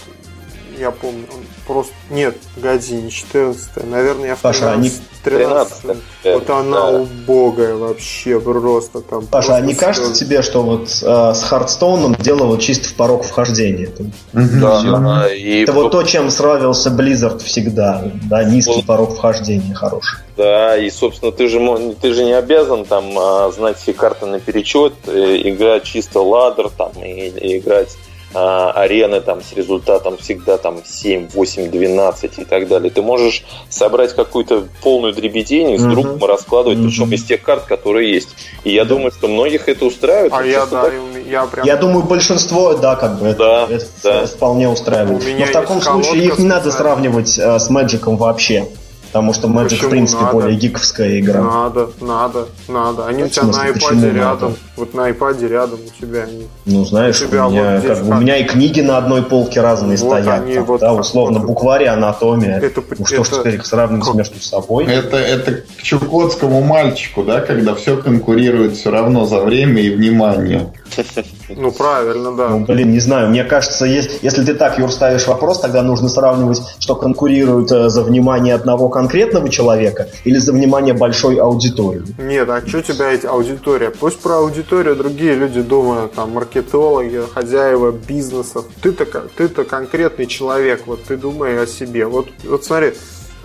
[0.81, 1.93] я помню, он просто...
[2.09, 4.91] Нет, погоди, не 14 наверное, я в 13 Паша, они...
[5.23, 6.99] 13 Вот она да.
[6.99, 9.27] убогая вообще, просто там.
[9.27, 9.81] Паша, а не все...
[9.81, 13.85] кажется тебе, что вот э, с Хардстоуном дело вот чисто в порог вхождения?
[13.85, 15.63] Это, да, да, и...
[15.63, 18.87] это вот то, чем сравнился Blizzard всегда, да, низкий вот.
[18.87, 20.21] порог вхождения хороший.
[20.39, 21.61] Да, и, собственно, ты же,
[22.01, 26.93] ты же не обязан там а, знать все карты наперечет, э, играть чисто ладер там
[27.03, 32.69] и, и играть а, арены там с результатом всегда там 7, 8, 12 и так
[32.69, 32.91] далее.
[32.91, 36.27] Ты можешь собрать какую-то полную дребедень и с другом uh-huh.
[36.27, 36.87] раскладывать, uh-huh.
[36.87, 38.29] причем из тех карт, которые есть.
[38.65, 40.33] И я думаю, что многих это устраивает.
[40.33, 40.93] А я, да, так...
[41.27, 41.67] я, прям...
[41.67, 44.27] я думаю, большинство, да, как бы это, да, это да.
[44.27, 45.23] вполне устраивает.
[45.39, 48.69] Но в таком случае их не надо сравнивать э, с Мэджиком вообще.
[49.13, 50.33] Потому что Magic, Почему в принципе, надо?
[50.33, 51.43] более гиковская игра.
[51.43, 53.07] Надо, надо, надо.
[53.07, 54.51] Они у тебя на iPad рядом.
[54.51, 54.57] Надо?
[54.77, 56.47] Вот на iPad рядом у тебя они.
[56.65, 58.07] Ну, знаешь, у, тебя у, меня, вот как, как...
[58.07, 60.43] у меня и книги на одной полке разные вот стоят.
[60.43, 62.61] Они, там, вот, да, условно, вот, букварь, анатомия.
[62.61, 63.25] Это, ну что это...
[63.25, 64.15] ж теперь их сравнивать как...
[64.15, 64.87] между собой?
[64.87, 70.73] Это, это к чукотскому мальчику, да, когда все конкурирует все равно за время и внимание.
[71.57, 72.49] Ну, правильно, да.
[72.49, 73.31] Ну, блин, не знаю.
[73.31, 77.89] Мне кажется, если, если ты так, Юр, ставишь вопрос, тогда нужно сравнивать, что конкурируют э,
[77.89, 82.03] за внимание одного конкретного человека или за внимание большой аудитории.
[82.19, 83.91] Нет, а что у тебя эти аудитория?
[83.91, 88.67] Пусть про аудиторию другие люди думают, там, маркетологи, хозяева бизнесов.
[88.83, 89.05] Ты-то,
[89.37, 92.07] ты-то конкретный человек, вот ты думай о себе.
[92.07, 92.93] Вот, вот смотри,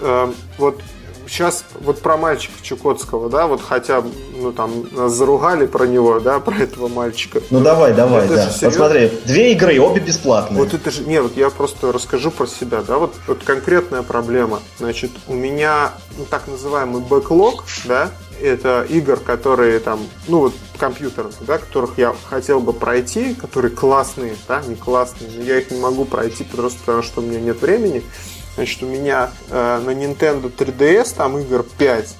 [0.02, 0.28] э,
[0.58, 0.80] вот
[1.28, 4.04] сейчас вот про мальчика Чукотского, да, вот хотя,
[4.38, 7.42] ну там, нас заругали про него, да, про этого мальчика.
[7.50, 8.52] Ну давай, давай, это да.
[8.62, 10.60] Вот смотри, две игры, обе бесплатные.
[10.60, 14.62] Вот это же, не, вот я просто расскажу про себя, да, вот, вот конкретная проблема.
[14.78, 18.12] Значит, у меня ну, так называемый бэклог, да,
[18.42, 24.36] это игр, которые там, ну вот компьютерных, да, которых я хотел бы пройти, которые классные,
[24.48, 27.62] да, не классные, но я их не могу пройти просто потому, что у меня нет
[27.62, 28.04] времени.
[28.56, 32.16] Значит, у меня э, на Nintendo 3DS там игр 5,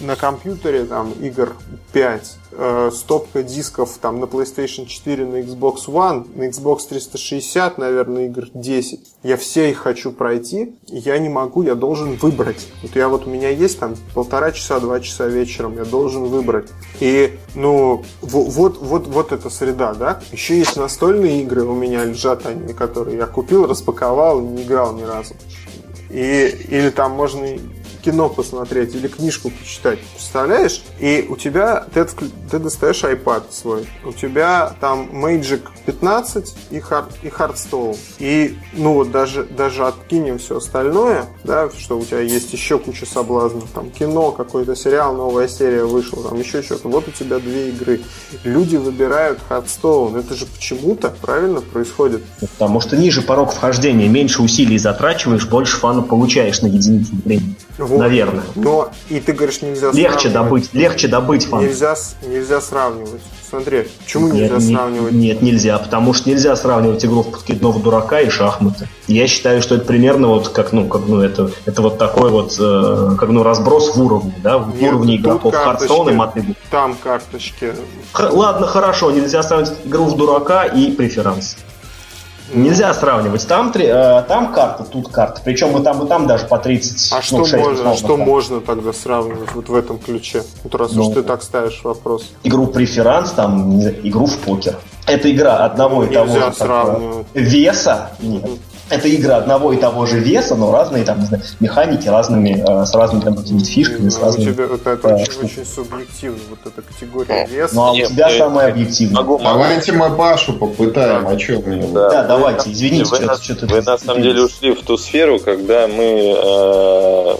[0.00, 1.56] на компьютере там игр
[1.92, 8.26] 5, э, стопка дисков там на PlayStation 4, на Xbox One, на Xbox 360, наверное,
[8.26, 9.00] игр 10.
[9.22, 12.68] Я все их хочу пройти, я не могу, я должен выбрать.
[12.82, 16.68] Вот я вот у меня есть там полтора часа, два часа вечером, я должен выбрать.
[17.00, 20.20] И, ну, вот, вот, вот эта среда, да.
[20.32, 25.02] Еще есть настольные игры у меня лежат они, которые я купил, распаковал, не играл ни
[25.02, 25.34] разу.
[26.10, 27.46] И, или там можно
[28.08, 30.82] кино посмотреть или книжку почитать, представляешь?
[30.98, 32.06] И у тебя, ты,
[32.50, 37.98] ты достаешь iPad свой, у тебя там Magic 15 и, Hard, и Hearthstone.
[38.18, 43.04] И, ну вот даже, даже откинем все остальное, да, что у тебя есть еще куча
[43.04, 46.88] соблазнов, там кино, какой-то сериал, новая серия вышла, там еще что-то.
[46.88, 48.00] Вот у тебя две игры.
[48.42, 50.18] Люди выбирают Hearthstone.
[50.18, 52.22] Это же почему-то правильно происходит.
[52.40, 57.54] Потому что ниже порог вхождения, меньше усилий затрачиваешь, больше фана получаешь на единицу времени.
[57.78, 57.98] Вот.
[57.98, 58.42] Наверное.
[58.56, 61.64] Но и ты говоришь, нельзя Легче добыть, легче добыть фан.
[61.64, 61.94] Нельзя,
[62.26, 63.20] нельзя сравнивать.
[63.48, 65.12] Смотри, почему нет, нельзя сравнивать?
[65.12, 68.88] Нет, нельзя, потому что нельзя сравнивать игру в подкидного дурака и шахматы.
[69.06, 72.56] Я считаю, что это примерно вот как, ну, как, ну, это, это вот такой вот,
[72.60, 76.54] э, как, ну, разброс в уровне, да, в нет, уровне игроков Hearthstone и Мотыгу.
[76.70, 77.72] Там карточки.
[78.12, 81.56] Х- ладно, хорошо, нельзя сравнивать игру в дурака и преферанс.
[82.52, 83.46] Нельзя сравнивать.
[83.46, 85.40] Там, э, там карта, тут карта.
[85.44, 87.12] Причем и там, и там даже по 30.
[87.12, 90.42] А ну, что, 6, можно, что можно тогда сравнивать вот в этом ключе?
[90.64, 92.30] Вот раз ну, уж ты так ставишь вопрос.
[92.44, 94.76] Игру преферанс, там, игру в покер.
[95.06, 97.26] Это игра одного ну, и того же сравнивать.
[97.34, 98.10] веса.
[98.20, 98.44] Нет
[98.90, 102.86] это игры одного и того же веса, но разные там, не знаю, механики, разными, э,
[102.86, 104.50] с разными там какими-то фишками, с разными...
[104.50, 107.74] У тебя это, это э, очень, очень субъективно, вот эта категория веса.
[107.74, 109.16] Ну, а у тебя я, самая объективная.
[109.16, 111.30] Могу, давайте мы Пашу попытаем, да.
[111.30, 112.10] о чем да.
[112.10, 113.42] да, давайте, извините, вы, что-то...
[113.42, 117.34] Что вы, на самом деле, ушли в ту сферу, когда мы э,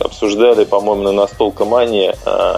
[0.00, 2.54] обсуждали, по-моему, на Настолкомания э,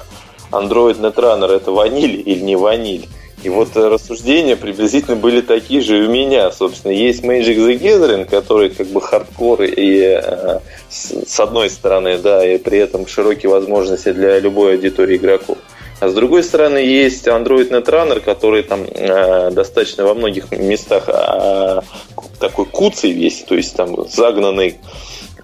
[0.50, 3.08] Android Netrunner это ваниль или не ваниль.
[3.44, 6.50] И вот э, рассуждения приблизительно были такие же у меня.
[6.50, 12.46] Собственно, есть Magic the Gathering, который как бы хардкор и э, с одной стороны, да,
[12.46, 15.58] и при этом широкие возможности для любой аудитории игроков.
[16.00, 21.80] А с другой стороны, есть Android Netrunner, который там э, достаточно во многих местах э,
[22.40, 24.78] такой куцый весь, то есть там загнанный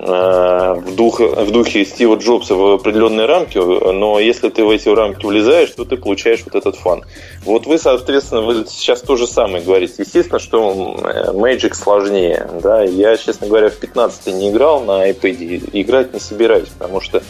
[0.01, 5.27] в, дух, в духе Стива Джобса в определенные рамки, но если ты в эти рамки
[5.27, 7.05] влезаешь, то ты получаешь вот этот фан.
[7.45, 9.95] Вот вы, соответственно, вы сейчас то же самое говорите.
[9.99, 10.97] Естественно, что
[11.35, 12.49] Magic сложнее.
[12.63, 12.83] Да?
[12.83, 17.23] Я, честно говоря, в 15 не играл на iPad, играть не собираюсь, потому что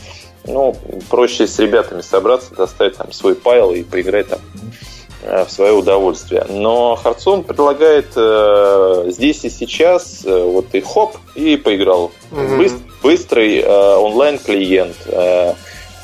[0.45, 0.75] ну,
[1.11, 4.90] проще с ребятами собраться, доставить там свой пайл и поиграть там Э,
[5.23, 6.47] в свое удовольствие.
[6.49, 12.11] Но Hearthstone предлагает э, здесь и сейчас э, вот и хоп, и поиграл.
[12.31, 12.57] Mm-hmm.
[12.57, 15.55] Быстр, быстрый э, онлайн-клиент, э,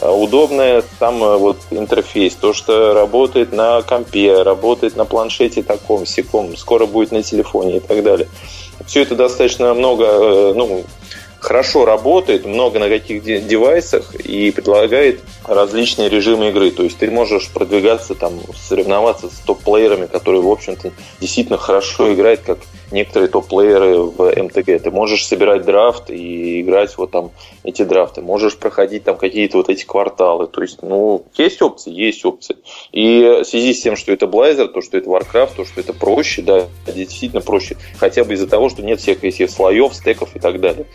[0.03, 6.57] удобный там э, вот интерфейс, то, что работает на компе, работает на планшете таком, секом,
[6.57, 8.29] скоро будет на телефоне и так далее.
[8.87, 10.85] Все это достаточно много, э, ну,
[11.41, 16.70] хорошо работает, много на каких девайсах и предлагает различные режимы игры.
[16.70, 22.41] То есть ты можешь продвигаться, там, соревноваться с топ-плеерами, которые, в общем-то, действительно хорошо играют,
[22.41, 22.59] как
[22.91, 24.82] некоторые топ-плееры в МТГ.
[24.82, 27.30] Ты можешь собирать драфт и играть вот там
[27.64, 28.22] эти драфты.
[28.22, 30.47] Можешь проходить там какие-то вот эти кварталы.
[30.47, 32.57] То есть, ну, есть опции, есть опции.
[32.93, 35.93] И в связи с тем, что это Blazor, то, что это Warcraft, то, что это
[35.93, 37.76] проще, да, действительно проще.
[37.99, 40.87] Хотя бы из-за того, что нет всех этих слоев, стеков и так далее.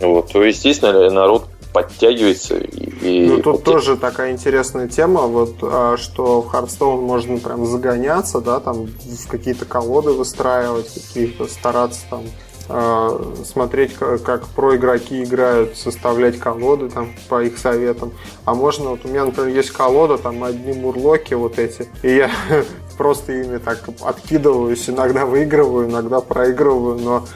[0.00, 1.44] Вот, то, естественно, народ
[1.76, 2.56] подтягивается.
[2.56, 8.40] И, ну, тут тоже такая интересная тема, вот, а, что в Hearthstone можно прям загоняться,
[8.40, 12.22] да, там в какие-то колоды выстраивать, какие-то стараться там
[12.70, 18.14] а, смотреть, как про игроки играют, составлять колоды там по их советам.
[18.46, 22.30] А можно, вот у меня, например, есть колода, там одни мурлоки вот эти, и я
[22.96, 27.26] просто ими так откидываюсь, иногда выигрываю, иногда проигрываю, но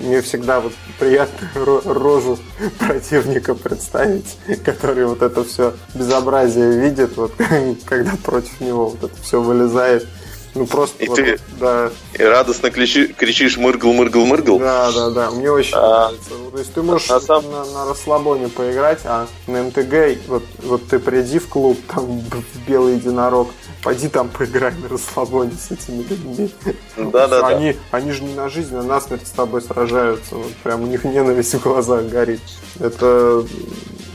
[0.00, 1.48] мне всегда вот приятно
[1.84, 2.38] рожу
[2.78, 7.32] противника представить, который вот это все безобразие видит, вот
[7.84, 10.06] когда против него вот это все вылезает.
[10.54, 11.04] Ну просто.
[11.04, 11.90] И вот, ты да.
[12.14, 14.58] и радостно кричи, кричишь мыргл, мыргл, мыргл.
[14.58, 15.30] Да, да, да.
[15.30, 16.30] Мне очень а, нравится.
[16.50, 17.44] То есть ты можешь на, сам...
[17.50, 22.68] на, на расслабоне поиграть, а на МТГ вот, вот ты приди в клуб, там в
[22.68, 23.50] белый единорог,
[23.88, 26.50] пойди там поиграй на расслабоне с этими людьми.
[26.98, 27.78] Да, да, они, да.
[27.92, 30.34] Они же не на жизнь, а на смерть с тобой сражаются.
[30.34, 32.42] Вот прям у них ненависть в глазах горит.
[32.78, 33.46] Это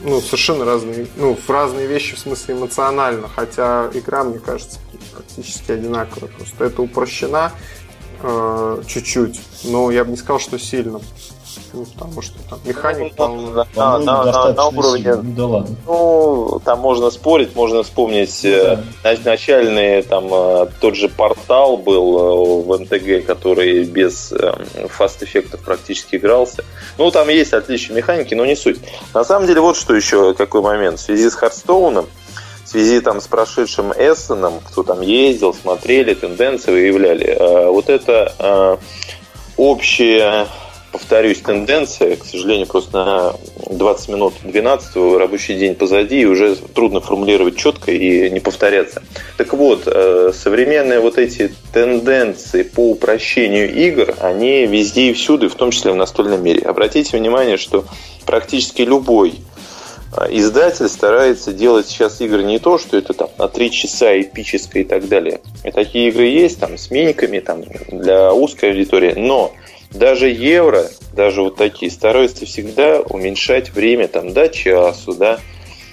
[0.04, 4.78] ну, совершенно разные, ну, разные вещи в смысле эмоционально, хотя игра, мне кажется,
[5.12, 6.30] практически одинаковая.
[6.30, 7.52] Просто это упрощена
[8.22, 11.02] э, чуть-чуть, но я бы не сказал, что сильно.
[11.74, 15.16] Ну, потому что там механик ну, там, на, на, на, на уровне.
[15.16, 15.76] Ну, да ладно.
[15.88, 19.16] Ну, там можно спорить, можно вспомнить ну, да.
[19.26, 24.32] начальный там э, тот же портал был э, в МТГ, который без
[24.90, 26.64] фаст-эффектов практически игрался.
[27.00, 28.80] Ну, там есть отличия механики, но не суть.
[29.16, 31.00] На самом деле, вот что еще, какой момент.
[31.00, 32.06] В связи с Хардстоуном,
[32.66, 37.68] в связи там с прошедшим Эссеном, кто там ездил, смотрели, тенденции выявляли.
[37.68, 38.80] Вот это
[39.58, 40.48] общее
[40.94, 47.02] повторюсь, тенденция, к сожалению, просто на 20 минут 12 рабочий день позади, и уже трудно
[47.02, 49.02] формулировать четко и не повторяться.
[49.38, 55.56] Так вот, э, современные вот эти тенденции по упрощению игр, они везде и всюду, в
[55.56, 56.62] том числе в настольном мире.
[56.62, 57.86] Обратите внимание, что
[58.28, 59.34] практически любой
[60.16, 64.84] э, издатель старается делать сейчас игры не то, что это там на 3 часа эпическое
[64.84, 65.42] и так далее.
[65.64, 69.54] И такие игры есть там с миниками там для узкой аудитории, но
[69.94, 75.40] даже евро, даже вот такие, стараются всегда уменьшать время там до часу, да,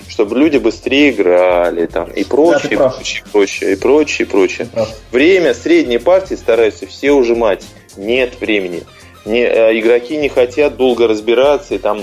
[0.09, 4.69] чтобы люди быстрее играли, там, и прочее, да, прочее, прочее, и прочее, и прочее.
[5.13, 7.65] Время средней партии стараются все ужимать.
[7.97, 8.83] Нет времени.
[9.27, 12.03] Не, э, игроки не хотят долго разбираться, и там,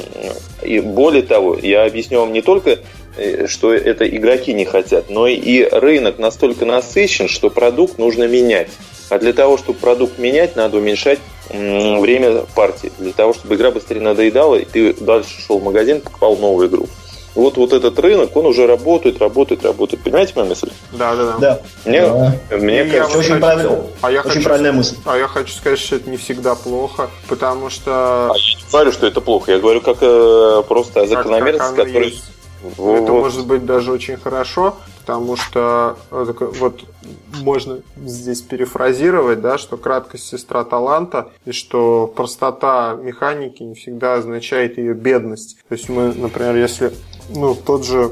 [0.61, 2.79] и более того, я объясню вам не только,
[3.17, 8.69] э, что это игроки не хотят, но и рынок настолько насыщен, что продукт нужно менять.
[9.09, 12.91] А для того, чтобы продукт менять, надо уменьшать время партии.
[12.97, 16.87] Для того, чтобы игра быстрее надоедала, и ты дальше шел в магазин, покупал новую игру.
[17.37, 20.03] Вот, вот этот рынок, он уже работает, работает, работает.
[20.03, 20.71] Понимаете мою мысль?
[20.91, 21.37] Да, да, да.
[21.37, 21.59] да.
[21.85, 22.57] Мне, да.
[22.57, 24.95] мне и кажется, очень, правильно, а я очень хочу, правильная мысль.
[25.05, 28.31] А я хочу сказать, что это не всегда плохо, потому что...
[28.31, 29.51] А я не говорю, что это плохо.
[29.51, 32.11] Я говорю, как э, просто закономерность, которая...
[32.61, 33.01] Вот.
[33.01, 36.83] Это может быть даже очень хорошо, потому что э, вот
[37.41, 44.77] можно здесь перефразировать, да, что краткость сестра таланта, и что простота механики не всегда означает
[44.77, 45.57] ее бедность.
[45.67, 46.93] То есть мы, например, если
[47.29, 48.11] ну, тот же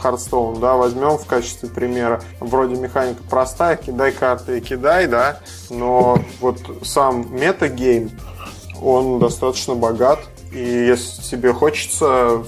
[0.00, 2.22] Hearthstone, да, возьмем в качестве примера.
[2.40, 8.10] Вроде механика простая, кидай карты и кидай, да, но вот сам метагейм,
[8.82, 10.20] он достаточно богат,
[10.52, 12.44] и если тебе хочется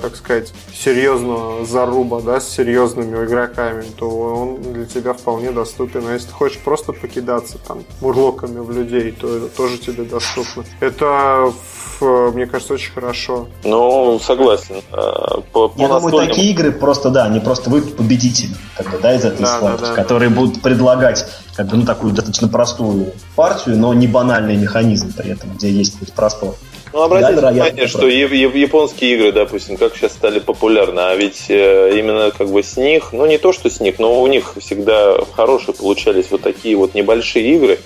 [0.00, 6.06] так сказать, серьезного заруба, да, с серьезными игроками, то он для тебя вполне доступен.
[6.06, 10.64] А если ты хочешь просто покидаться там мурлоками в людей, то это тоже тебе доступно.
[10.80, 11.52] Это,
[12.00, 13.48] мне кажется, очень хорошо.
[13.64, 14.82] Ну, согласен.
[14.92, 16.10] А, по, по Я настольным...
[16.10, 19.58] думаю, такие игры просто, да, они просто выйдут победители, как бы, да, из этой да,
[19.58, 24.06] славы, да, да, которые будут предлагать как бы, ну, такую достаточно простую партию, но не
[24.06, 26.54] банальный механизм при этом, где есть хоть простор.
[26.92, 31.98] Ну, обратите да, внимание, что японские игры, допустим, как сейчас стали популярны, а ведь э,
[31.98, 35.18] именно как бы с них, ну не то, что с них, но у них всегда
[35.34, 37.78] хорошие получались вот такие вот небольшие игры,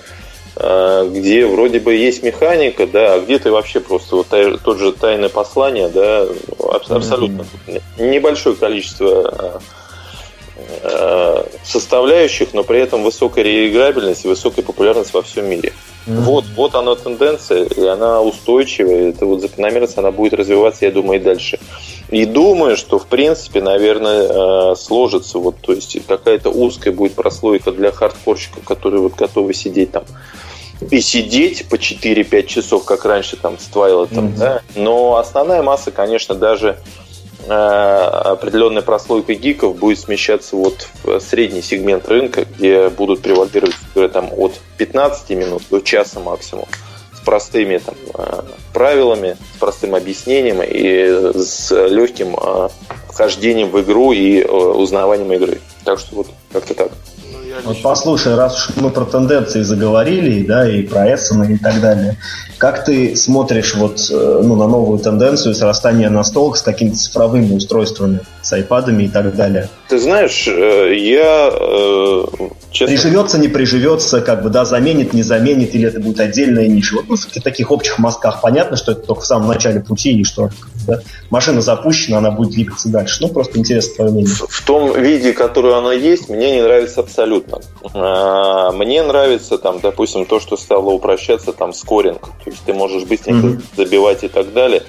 [0.55, 4.27] э, где вроде бы есть механика, да, а где-то вообще просто вот
[4.63, 6.25] тот же тайное послание, да,
[6.71, 7.81] абсолютно mm-hmm.
[7.97, 9.61] небольшое количество
[10.81, 15.73] э, составляющих, но при этом высокая реиграбельность и высокая популярность во всем мире.
[16.05, 16.21] Mm-hmm.
[16.21, 21.19] Вот, вот она тенденция, и она устойчивая, это вот закономерность, она будет развиваться, я думаю,
[21.19, 21.59] и дальше.
[22.09, 27.71] И думаю, что, в принципе, наверное, э, сложится, вот, то есть какая-то узкая будет прослойка
[27.71, 30.03] для хардкорщиков, которые вот готовы сидеть там
[30.91, 34.37] и сидеть по 4-5 часов, как раньше там с Twilight, mm-hmm.
[34.37, 36.77] да, но основная масса, конечно, даже
[37.45, 43.75] Э, определенная прослойка гиков будет смещаться вот в средний сегмент рынка, где будут превалировать
[44.13, 46.65] там от 15 минут до часа максимум
[47.13, 48.41] с простыми там, э,
[48.73, 52.69] правилами, с простым объяснением и с легким э,
[53.09, 55.59] вхождением в игру и узнаванием игры.
[55.83, 56.91] Так что вот как-то так.
[57.63, 62.17] Вот послушай, раз уж мы про тенденции заговорили, да, и про Эссена и так далее,
[62.57, 68.21] как ты смотришь вот, э, ну, на новую тенденцию срастания настолок с какими-то цифровыми устройствами,
[68.41, 69.69] с айпадами и так далее?
[69.87, 72.23] Ты знаешь, э, я э,
[72.71, 72.95] честно...
[72.95, 76.95] Приживется, не приживется, как бы, да, заменит, не заменит, или это будет отдельная ниша.
[76.95, 80.23] Вот, ну, в таких общих мазках понятно, что это только в самом начале пути, и
[80.23, 80.49] что
[80.87, 81.01] Да?
[81.29, 83.17] Машина запущена, она будет двигаться дальше.
[83.21, 84.33] Ну, просто интересно твое мнение.
[84.33, 87.59] В, в том виде, которое она есть, мне не нравится абсолютно.
[87.93, 92.21] А, мне нравится, там, допустим, то, что стало упрощаться, там, скоринг.
[92.43, 93.63] То есть ты можешь быстренько mm-hmm.
[93.75, 94.83] забивать и так далее.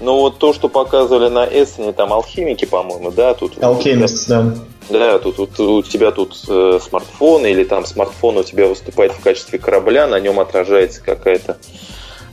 [0.00, 3.62] Но вот то, что показывали на Эссене, там алхимики, по-моему, да, тут...
[3.62, 4.54] Алхимист, да.
[4.88, 9.20] Да, тут, тут у тебя тут э, смартфон, или там смартфон у тебя выступает в
[9.20, 11.58] качестве корабля, на нем отражается какая-то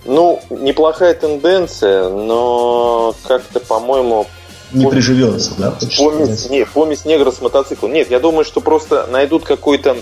[0.06, 4.28] ну, неплохая тенденция, но как-то, по-моему...
[4.72, 5.78] Не помесь, приживется, да?
[5.98, 7.94] Помесь, не, помесь негра с мотоциклом.
[7.94, 9.98] Нет, я думаю, что просто найдут какой-то...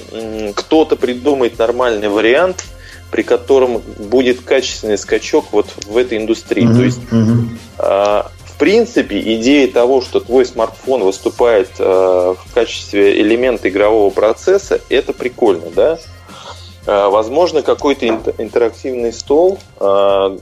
[0.55, 2.65] Кто-то придумает нормальный вариант,
[3.11, 6.67] при котором будет качественный скачок вот в этой индустрии.
[6.67, 6.75] Mm-hmm.
[6.75, 6.99] То есть,
[7.77, 14.81] э, в принципе, идея того, что твой смартфон выступает э, в качестве элемента игрового процесса,
[14.89, 15.99] это прикольно, да?
[16.85, 18.05] Э, возможно, какой-то
[18.37, 20.37] интерактивный стол, э,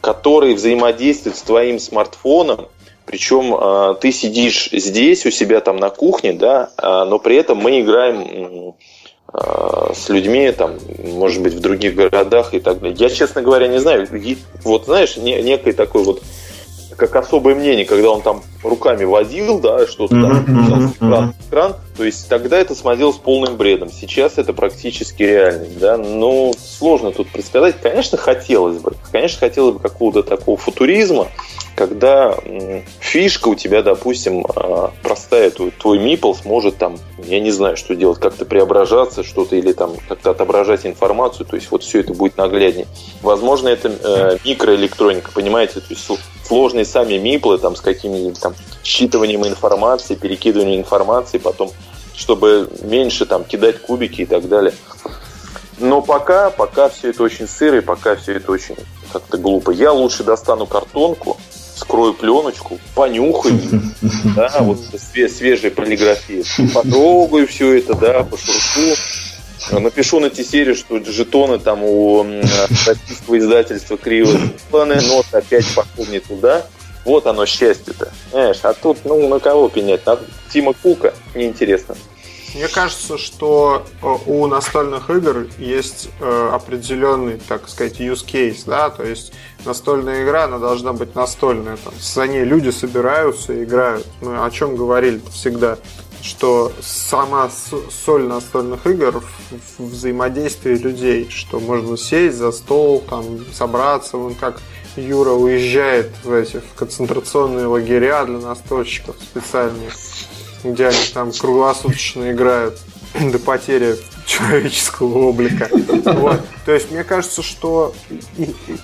[0.00, 2.68] который взаимодействует с твоим смартфоном,
[3.06, 7.80] причем э, ты сидишь здесь у себя там на кухне, да, но при этом мы
[7.80, 8.74] играем
[9.32, 12.96] с людьми, там, может быть, в других городах и так далее.
[12.96, 14.06] Я, честно говоря, не знаю.
[14.62, 16.22] Вот, знаешь, некой такой вот
[16.96, 21.34] как особое мнение, когда он там руками водил, да, что-то там, mm-hmm, mm-hmm.
[21.48, 23.90] экран, то есть тогда это смотрелось полным бредом.
[23.92, 27.76] Сейчас это практически реальность, да, но сложно тут предсказать.
[27.80, 31.28] Конечно, хотелось бы, конечно, хотелось бы какого-то такого футуризма,
[31.76, 32.36] когда
[33.00, 37.94] фишка у тебя, допустим, а, простая, твой, твой мипл сможет там, я не знаю, что
[37.94, 42.36] делать, как-то преображаться, что-то или там как-то отображать информацию, то есть вот все это будет
[42.36, 42.86] нагляднее.
[43.22, 46.08] Возможно, это э, микроэлектроника, понимаете, то есть
[46.46, 51.70] сложные сами миплы там с какими-нибудь там считыванием информации, перекидыванием информации, потом,
[52.16, 54.74] чтобы меньше там кидать кубики и так далее.
[55.78, 58.76] Но пока, пока все это очень сыро, и пока все это очень
[59.12, 59.70] как-то глупо.
[59.70, 61.36] Я лучше достану картонку,
[61.76, 63.58] скрою пленочку, понюхаю,
[64.36, 68.94] да, вот свежей полиграфии, потрогаю все это, да, пошуршу,
[69.70, 72.24] напишу на Тесере, что жетоны там у
[72.86, 74.38] российского издательства криво
[74.68, 76.66] сделаны, нос опять пошел не туда.
[77.04, 78.10] Вот оно счастье-то.
[78.30, 80.06] Знаешь, а тут, ну, на кого пенять?
[80.06, 80.18] На
[80.50, 81.12] Тима Кука?
[81.34, 81.96] Неинтересно.
[82.54, 88.90] Мне кажется, что э, у настольных игр есть э, определенный, так сказать, use case, да,
[88.90, 89.32] то есть
[89.64, 94.06] настольная игра, она должна быть настольная, там, за ней люди собираются и играют.
[94.20, 95.78] Мы о чем говорили всегда,
[96.24, 97.50] что сама
[98.04, 99.22] соль настольных игр
[99.78, 104.62] в взаимодействии людей, что можно сесть за стол, там, собраться, вон как
[104.96, 109.90] Юра уезжает в эти в концентрационные лагеря для настольщиков специальные
[110.64, 112.78] где они там круглосуточно играют
[113.32, 113.96] до потери
[114.26, 115.68] человеческого облика.
[115.70, 116.40] Вот.
[116.64, 117.94] То есть мне кажется, что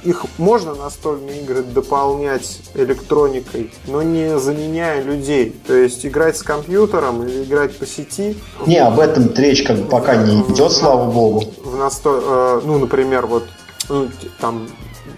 [0.05, 5.55] их можно настольные игры дополнять электроникой, но не заменяя людей.
[5.67, 8.37] То есть играть с компьютером или играть по сети.
[8.67, 11.45] Не, об этом речь как бы пока не идет, слава богу.
[11.65, 12.61] В насто...
[12.63, 13.45] Э, ну, например, вот
[13.89, 14.09] ну,
[14.41, 14.69] там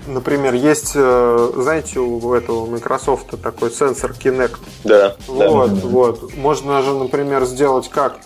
[0.06, 4.58] например, есть, э, знаете, у этого Microsoft такой сенсор Kinect.
[4.84, 5.16] Да.
[5.26, 5.86] Вот, да.
[5.86, 6.36] вот.
[6.36, 8.18] Можно же, например, сделать как?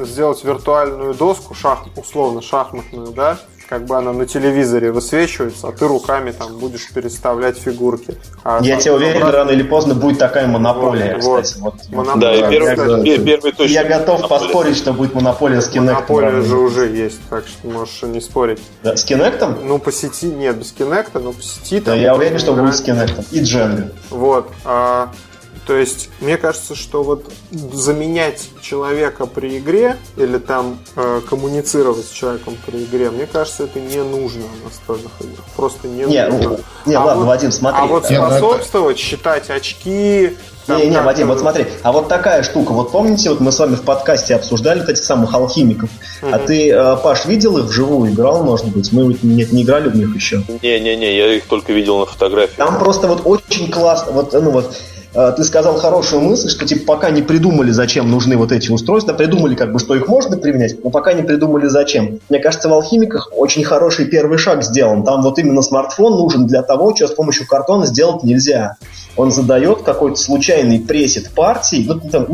[0.00, 3.38] Сделать виртуальную доску, шах, условно шахматную, да,
[3.68, 8.16] как бы она на телевизоре высвечивается, а ты руками там будешь переставлять фигурки.
[8.44, 11.60] А я тебе уверен, рано или поздно будет такая монополия, вот, кстати.
[11.60, 12.20] Вот, монополия.
[12.20, 13.72] Да, и первый, я, первый точно.
[13.72, 14.44] Я готов монополия.
[14.44, 15.80] поспорить, что будет монополия с Kinect.
[15.80, 18.60] Монополия же уже есть, так что можешь не спорить.
[18.82, 19.64] Да, с Kinect?
[19.64, 21.80] Ну, по сети, нет, без Kinect, но по сети.
[21.80, 23.26] Да, я уверен, что будет с Kinect.
[23.30, 23.92] И Django.
[24.10, 24.50] Вот.
[24.64, 25.10] А,
[25.66, 32.10] то есть, мне кажется, что вот заменять человека при игре или там э, коммуницировать с
[32.10, 35.44] человеком при игре, мне кажется, это не нужно в настольных играх.
[35.56, 36.50] Просто не, не нужно.
[36.50, 37.80] Ну, не, а ладно, вот, Вадим, смотри.
[37.80, 40.36] А вот способствовать, считать очки,
[40.66, 43.58] там, не, не, Вадим, вот смотри, а вот такая штука, вот помните, вот мы с
[43.58, 45.90] вами в подкасте обсуждали вот этих самых алхимиков,
[46.22, 46.30] uh-huh.
[46.32, 48.90] а ты, э, Паш, видел их вживую, играл, может быть?
[48.92, 50.42] Мы вот нет, не играли в них еще.
[50.62, 52.56] Не-не-не, я их только видел на фотографии.
[52.56, 56.94] Там просто вот очень классно, вот, ну вот, Э, ты сказал хорошую мысль, что типа
[56.94, 60.82] пока не придумали, зачем нужны вот эти устройства, придумали как бы, что их можно применять,
[60.82, 62.18] но пока не придумали, зачем.
[62.28, 65.04] Мне кажется, в алхимиках очень хороший первый шаг сделан.
[65.04, 68.76] Там вот именно смартфон нужен для того, что с помощью картона сделать нельзя.
[69.16, 72.26] Он задает какой-то случайный пресет партии, ну, там,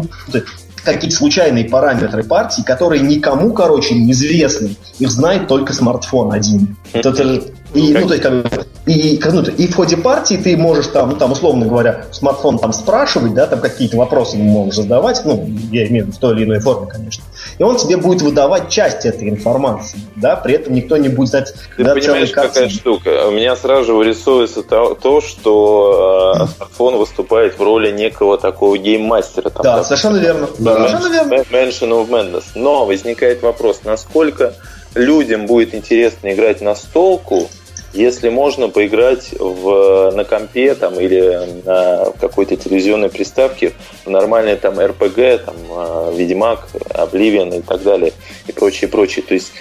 [0.82, 4.76] какие-то случайные параметры партии, которые никому, короче, неизвестны.
[4.98, 6.76] Их знает только смартфон один.
[6.92, 7.42] Это,
[7.74, 11.16] и, ну, то есть, как и, ну, и в ходе партии ты можешь там, ну,
[11.16, 15.86] там, условно говоря, смартфон там спрашивать, да, там какие-то вопросы ему можешь задавать, ну, я
[15.86, 17.22] имею в виду в той или иной форме, конечно.
[17.58, 21.54] И он тебе будет выдавать часть этой информации, да, при этом никто не будет знать,
[21.76, 23.26] Ты да, понимаешь, какая штука?
[23.28, 28.76] У меня сразу же вырисовывается то, то что э, смартфон выступает в роли некого такого
[28.78, 29.50] гейммастера.
[29.50, 30.48] Там, да, да, совершенно верно.
[30.58, 30.74] Да.
[30.76, 31.32] Совершенно верно.
[31.50, 32.44] Mansion of Madness.
[32.54, 34.54] Но возникает вопрос, насколько
[34.94, 37.48] людям будет интересно играть на столку,
[37.92, 43.72] если можно поиграть в, на компе там, или на какой-то телевизионной приставке
[44.04, 48.12] в нормальные там RPG, там, а, Ведьмак, Обливион и так далее,
[48.46, 49.24] и прочее, прочее.
[49.26, 49.52] То есть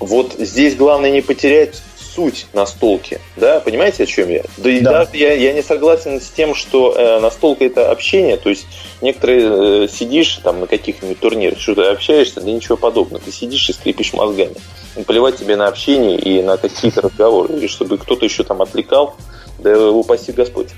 [0.00, 1.82] вот здесь главное не потерять
[2.14, 4.42] суть настолки, да, понимаете, о чем я?
[4.56, 4.92] Да и да.
[4.92, 8.66] даже я, я не согласен с тем, что э, настолка это общение, то есть
[9.00, 13.72] некоторые э, сидишь там на каких-нибудь турнирах, что-то общаешься, да ничего подобного, ты сидишь и
[13.72, 14.54] скрипишь мозгами.
[15.06, 19.16] Плевать тебе на общение и на какие-то разговоры, или чтобы кто-то еще там отвлекал,
[19.58, 20.68] да упаси Господь.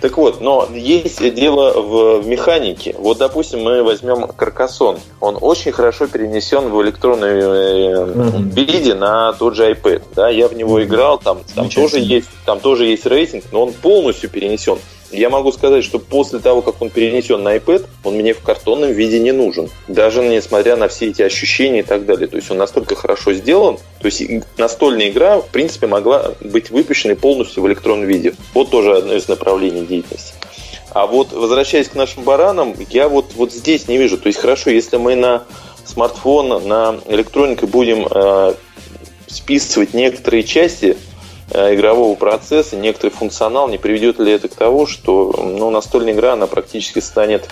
[0.00, 2.94] Так вот, но есть дело в механике.
[2.98, 4.98] Вот, допустим, мы возьмем Каркасон.
[5.20, 10.02] Он очень хорошо перенесен в электронном виде на тот же iPad.
[10.14, 13.72] Да, я в него играл, там, там тоже есть, там тоже есть рейтинг, но он
[13.72, 14.78] полностью перенесен.
[15.12, 18.92] Я могу сказать, что после того, как он перенесен на iPad, он мне в картонном
[18.92, 19.68] виде не нужен.
[19.88, 22.28] Даже несмотря на все эти ощущения и так далее.
[22.28, 23.78] То есть он настолько хорошо сделан.
[24.00, 24.22] То есть
[24.56, 28.34] настольная игра, в принципе, могла быть выпущена полностью в электронном виде.
[28.54, 30.34] Вот тоже одно из направлений деятельности.
[30.92, 34.18] А вот возвращаясь к нашим баранам, я вот, вот здесь не вижу.
[34.18, 35.44] То есть хорошо, если мы на
[35.84, 38.54] смартфон, на электронике будем э,
[39.26, 40.96] списывать некоторые части,
[41.52, 46.46] игрового процесса, некоторый функционал, не приведет ли это к тому, что ну, настольная игра, она
[46.46, 47.48] практически станет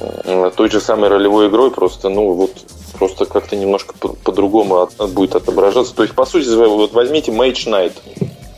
[0.00, 2.52] э, той же самой ролевой игрой, просто, ну, вот,
[2.98, 5.94] просто как-то немножко по-другому от, будет отображаться.
[5.94, 7.92] То есть, по сути, вот возьмите Mage Knight,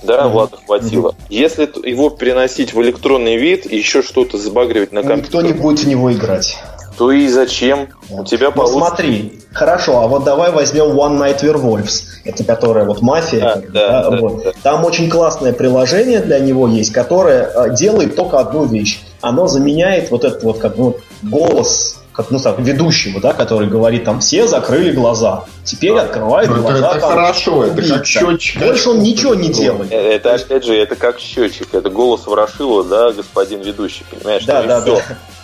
[0.03, 0.29] да, mm-hmm.
[0.29, 1.11] Влада хватило.
[1.11, 1.27] Mm-hmm.
[1.31, 5.43] Если его переносить в электронный вид и еще что-то забагривать на компьютер...
[5.43, 6.57] Никто не будет в него играть.
[6.97, 7.89] То и зачем?
[8.11, 8.79] У тебя ну, получится...
[8.79, 12.05] смотри, хорошо, а вот давай возьмем One Night Werewolves.
[12.25, 13.45] Это которая вот мафия.
[13.45, 14.45] А, да, да, да, вот.
[14.45, 14.53] да.
[14.63, 19.01] Там очень классное приложение для него есть, которое э, делает только одну вещь.
[19.21, 24.05] Оно заменяет вот этот вот как ну, голос как ну так, ведущего, да, который говорит
[24.05, 26.91] там все закрыли глаза, теперь открывают это, глаза.
[26.93, 27.81] Это там, хорошо, убийца.
[27.81, 28.61] это как счетчик.
[28.63, 29.93] Больше он ничего не делает.
[29.93, 34.45] Это, это опять же, это как счетчик, это голос Ворошилова, да, господин ведущий, понимаешь?
[34.47, 34.99] Да, да, да.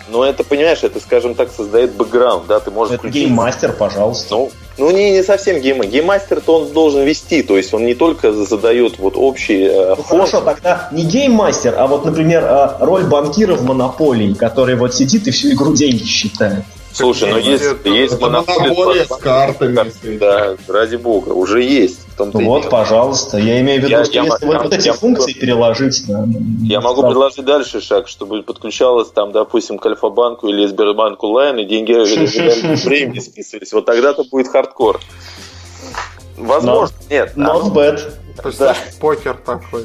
[0.09, 3.27] Но это, понимаешь, это, скажем так, создает бэкграунд, да, ты можешь Это включить...
[3.27, 4.35] game master, пожалуйста.
[4.35, 5.81] Ну, ну не, не совсем game.
[5.81, 10.03] Game master-то он должен вести, то есть он не только задает вот общий э, ну,
[10.03, 14.93] Хорошо, тогда не game master, а вот, например, э, роль банкира в монополии, который вот
[14.93, 16.63] сидит и всю игру деньги считает.
[16.93, 19.91] Слушай, ну есть, есть монополия с картами.
[20.17, 22.01] Да, ради бога, уже есть.
[22.19, 23.37] Ну вот, пожалуйста.
[23.37, 26.05] Я имею в виду, я, что я, если я, вот эти я, функции я, переложить...
[26.07, 26.25] Да,
[26.61, 27.13] я могу сразу.
[27.13, 31.93] предложить дальше шаг, чтобы подключалось там, допустим, к Альфа-банку или Сбербанку Онлайн, и деньги
[32.85, 33.73] времени списывались.
[33.73, 34.99] Вот тогда-то будет хардкор.
[36.37, 37.33] Возможно, нет.
[37.35, 37.99] Not bad.
[38.57, 38.75] Да.
[38.99, 39.83] Покер такой.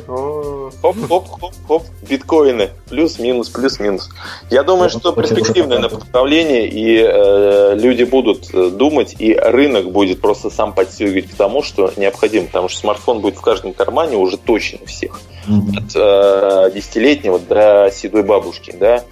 [0.80, 1.82] Хоп-хоп-хоп-хоп.
[2.08, 2.70] Биткоины.
[2.88, 4.08] Плюс-минус, плюс-минус.
[4.50, 10.48] Я думаю, что перспективное направление, и э, люди будут э, думать, и рынок будет просто
[10.50, 12.46] сам подстегивать к тому, что необходимо.
[12.46, 15.20] Потому что смартфон будет в каждом кармане уже точно всех.
[15.46, 19.04] От э, десятилетнего до седой бабушки, да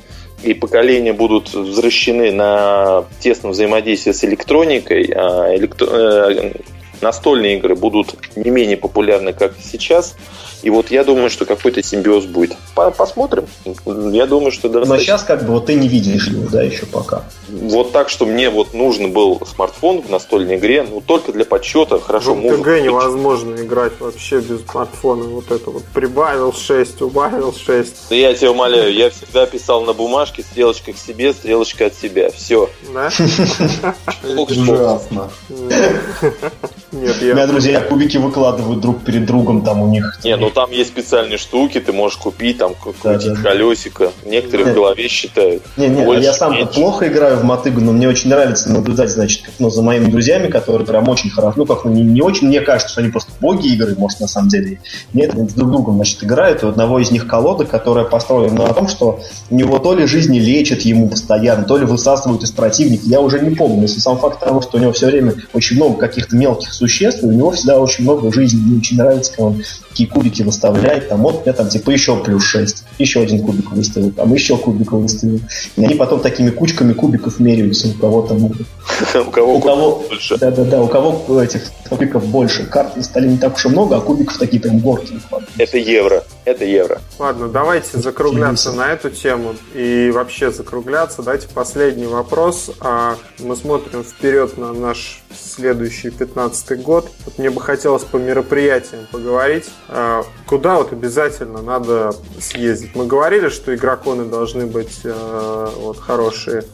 [0.43, 6.53] и поколения будут возвращены на тесном взаимодействии с электроникой, а электро...
[7.01, 10.17] Настольные игры будут не менее популярны, как сейчас.
[10.63, 12.57] И вот я думаю, что какой-то симбиоз будет.
[12.75, 13.47] Посмотрим.
[13.85, 14.95] Я думаю, что достаточно.
[14.95, 17.25] Но сейчас как бы вот ты не видишь его, да, еще пока.
[17.49, 21.99] Вот так, что мне вот нужен был смартфон в настольной игре, ну только для подсчета,
[22.01, 22.35] хорошо.
[22.35, 25.25] В ТГ невозможно играть вообще без смартфона.
[25.25, 28.09] Вот это вот прибавил 6, убавил 6.
[28.11, 32.31] Да я тебя умоляю, я всегда писал на бумажке стрелочка к себе, стрелочка от себя.
[32.31, 32.69] Все.
[32.93, 33.11] Да?
[34.37, 35.31] Ужасно.
[36.93, 37.33] Нет, я...
[37.33, 40.19] У меня друзья кубики выкладывают друг перед другом, там у них...
[40.25, 44.13] Не, ну там есть специальные штуки, ты можешь купить, там крутить да, да, колесико.
[44.25, 44.75] Некоторые Нет.
[44.75, 45.65] в голове считают.
[45.77, 49.43] Не, не, Больше, я сам-то плохо играю в мотыгу, но мне очень нравится наблюдать, значит,
[49.59, 52.61] ну, за моими друзьями, которые прям очень хорошо, ну, как ну, не, не очень, мне
[52.61, 54.81] кажется, что они просто боги игры, может, на самом деле.
[55.13, 58.73] Нет, они друг другом, значит, играют, и у одного из них колода, которая построена на
[58.73, 59.19] том, что
[59.51, 63.41] у него то ли жизни лечат ему постоянно, то ли высасывают из противника, я уже
[63.41, 66.73] не помню, но сам факт того, что у него все время очень много каких-то мелких
[66.73, 68.61] существ, и у него всегда очень много жизни.
[68.61, 69.63] Мне очень нравится, как он
[69.97, 74.11] такие кубики выставляет, там вот я там типа еще плюс 6, еще один кубик выставил,
[74.11, 75.41] там еще кубик выставил.
[75.77, 78.45] И они потом такими кучками кубиков меряются, у кого там
[79.27, 80.37] у кого, у кого больше.
[80.39, 82.67] Да, да, да, у кого этих кубиков больше.
[82.67, 85.21] Карт на столе не так уж и много, а кубиков такие прям горки.
[85.59, 86.25] Это евро.
[86.45, 87.01] Это евро.
[87.19, 91.23] Ладно, давайте закругляться на эту тему и вообще закругляться.
[91.23, 92.71] Давайте последний вопрос.
[92.81, 97.11] А мы смотрим вперед на наш следующий 15 год.
[97.25, 99.67] Вот мне бы хотелось по мероприятиям поговорить.
[99.89, 102.95] А куда вот обязательно надо съездить?
[102.95, 106.65] Мы говорили, что игроконы должны быть э, вот хорошие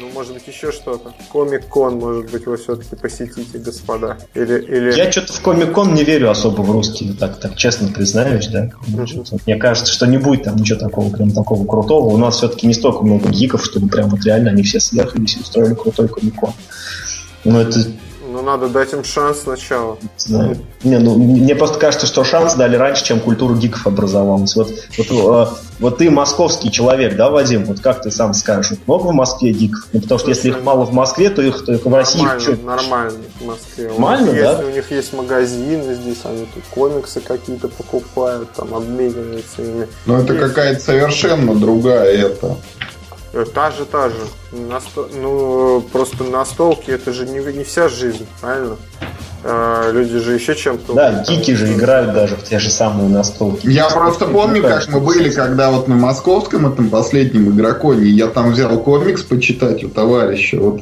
[0.00, 1.12] ну, может быть, еще что-то.
[1.32, 4.18] Комик-кон, может быть, вы все-таки посетите, господа.
[4.34, 4.96] Или, или...
[4.96, 8.70] Я что-то в комик-кон не верю особо в русский, так, так честно признаюсь, да.
[8.88, 9.42] Mm-hmm.
[9.46, 12.06] Мне кажется, что не будет там ничего такого, прям такого крутого.
[12.06, 15.40] У нас все-таки не столько много гиков, чтобы прям вот реально они все съехались и
[15.40, 16.52] устроили крутой комик-кон.
[17.44, 17.86] Но это
[18.36, 19.96] ну, надо дать им шанс сначала.
[20.28, 20.54] Да.
[20.84, 24.54] Не, ну, мне просто кажется, что шанс дали раньше, чем культура гиков образовалась.
[24.54, 27.64] Вот, вот, э, вот ты московский человек, да, Вадим?
[27.64, 28.76] Вот как ты сам скажешь?
[28.86, 29.86] Много в Москве гиков?
[29.92, 32.18] Ну, потому что если их мало в Москве, то их, то их в России...
[32.18, 32.56] Нормально, что?
[32.62, 33.88] нормально в Москве.
[33.88, 34.52] Нормально, да?
[34.52, 39.88] Если у них есть магазины здесь, они тут комиксы какие-то покупают, там обмениваются ими.
[40.04, 42.56] Ну, это какая-то совершенно другая это
[43.54, 44.16] та же, та же.
[44.52, 45.08] Насто...
[45.14, 48.76] Ну, просто настолки это же не, не вся жизнь, правильно?
[49.48, 50.92] А, люди же еще чем-то...
[50.94, 53.68] Да, гики же играют даже в те же самые настолки.
[53.68, 58.50] Я просто помню, как мы были, когда вот на московском этом последнем игроконе, я там
[58.50, 60.58] взял комикс почитать у товарища.
[60.58, 60.80] Вот.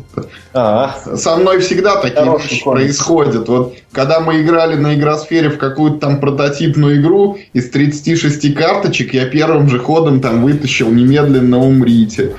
[0.55, 1.17] А -а.
[1.17, 2.85] Со мной всегда такие Хороший вещи комикс.
[2.85, 3.49] происходят.
[3.49, 9.27] Вот когда мы играли на игросфере в какую-то там прототипную игру, из 36 карточек я
[9.27, 12.35] первым же ходом там вытащил «Немедленно умрите».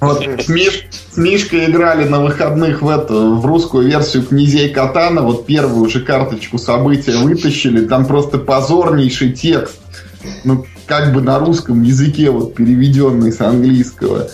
[0.00, 5.22] Вот Миш, с Мишкой играли на выходных в эту в русскую версию князей Катана.
[5.22, 7.86] Вот первую уже карточку события вытащили.
[7.86, 9.78] Там просто позорнейший текст.
[10.44, 14.28] Ну, как бы на русском языке, вот переведенный с английского.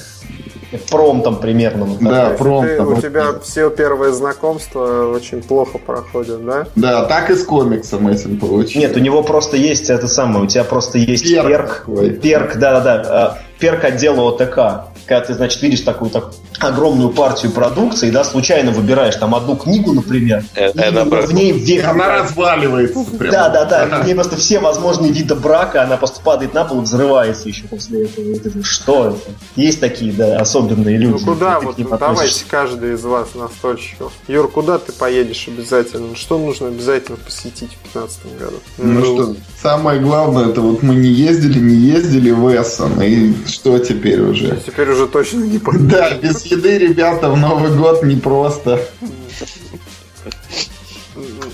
[0.90, 1.86] Промтом примерно.
[1.86, 2.92] Вот да, промтом.
[2.92, 6.66] у тебя все первые знакомства очень плохо проходят, да?
[6.76, 8.74] Да, так и с комиксом этим получилось.
[8.76, 11.86] Нет, у него просто есть это самое, у тебя просто есть перк.
[11.86, 13.38] Перк, перк да-да-да.
[13.58, 19.16] Перк отдела ОТК когда ты, значит, видишь такую так, огромную партию продукции, да, случайно выбираешь
[19.16, 21.88] там одну книгу, например, э, и она в ней вверх...
[21.88, 23.04] Она разваливается.
[23.18, 23.32] Прямо.
[23.32, 24.02] Да, да, да.
[24.02, 27.64] В ней просто все возможные виды брака, она просто падает на пол и взрывается еще
[27.64, 28.36] после этого.
[28.36, 29.30] Это, что это?
[29.56, 31.24] Есть такие, да, особенные люди.
[31.24, 34.12] Ну куда вот, ну, давайте каждый из вас настольщиков.
[34.28, 36.14] Юр, куда ты поедешь обязательно?
[36.14, 38.56] Что нужно обязательно посетить в 2015 году?
[38.76, 43.32] Ну, ну что, самое главное, это вот мы не ездили, не ездили в Эссон, и
[43.48, 44.60] что теперь уже?
[44.64, 45.88] Теперь уже точно не поедем.
[45.88, 48.80] Да, без еды, ребята, в Новый год непросто.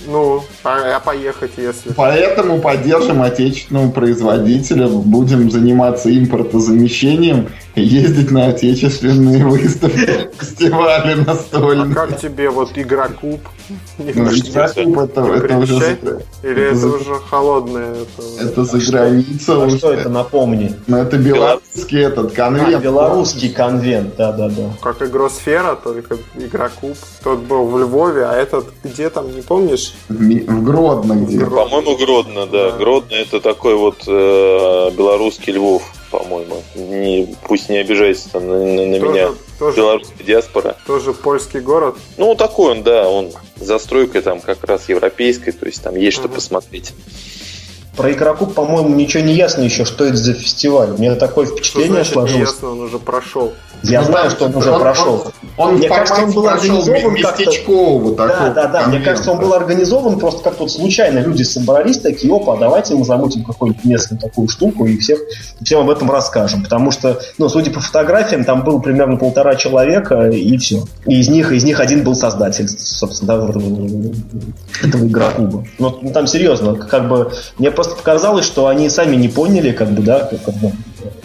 [0.06, 1.92] Ну, а, а поехать, если...
[1.92, 7.48] Поэтому поддержим отечественного производителя, будем заниматься импортозамещением,
[7.80, 11.92] ездить на отечественные выставки, фестивали настольные.
[11.92, 13.40] А как тебе вот Игрокуб?
[13.98, 15.98] Ну, Игрокуб это, это уже...
[16.42, 17.94] Или это, это уже холодное?
[17.94, 19.64] Это, это за границей.
[19.64, 20.74] А что это, напомни?
[20.86, 22.74] Ну, это белорусский этот конвент.
[22.74, 24.70] А, белорусский конвент, да-да-да.
[24.82, 26.96] Как Игросфера, только Игрокуб.
[27.22, 29.94] Тот был в Львове, а этот где там, не помнишь?
[30.08, 31.44] В Гродно где?
[31.44, 32.70] По-моему, Гродно, да.
[32.70, 32.76] да.
[32.76, 35.82] Гродно это такой вот э, белорусский Львов
[36.18, 36.62] по-моему.
[36.74, 40.76] Не, пусть не обижается там на, на, тоже, меня тоже, белорусская диаспора.
[40.86, 41.96] Тоже польский город?
[42.16, 46.28] Ну, такой он, да, он застройкой там как раз европейской, то есть там есть угу.
[46.28, 46.92] что посмотреть.
[47.96, 50.90] Про Игрокуб, по-моему, ничего не ясно еще, что это за фестиваль.
[50.90, 52.50] У меня такое впечатление что значит, сложилось.
[52.50, 53.52] Ясно, он уже прошел.
[53.84, 55.26] Я ну, знаю, что он уже он, прошел.
[55.56, 58.14] Он, он, Мне кажется, он был организован как-то...
[58.16, 58.86] Да, да, да.
[58.86, 63.04] Мне кажется, он был организован просто как вот случайно люди собрались такие, опа, давайте мы
[63.04, 65.20] замутим какую-нибудь местную такую штуку и всех,
[65.62, 66.62] всем об этом расскажем.
[66.62, 70.84] Потому что, ну, судя по фотографиям, там было примерно полтора человека и все.
[71.06, 75.64] И из них, из них один был создатель, собственно, да, этого игроклуба.
[75.78, 80.02] Ну, там серьезно, как бы, мне просто показалось, что они сами не поняли, как бы,
[80.02, 80.72] да, как, бы,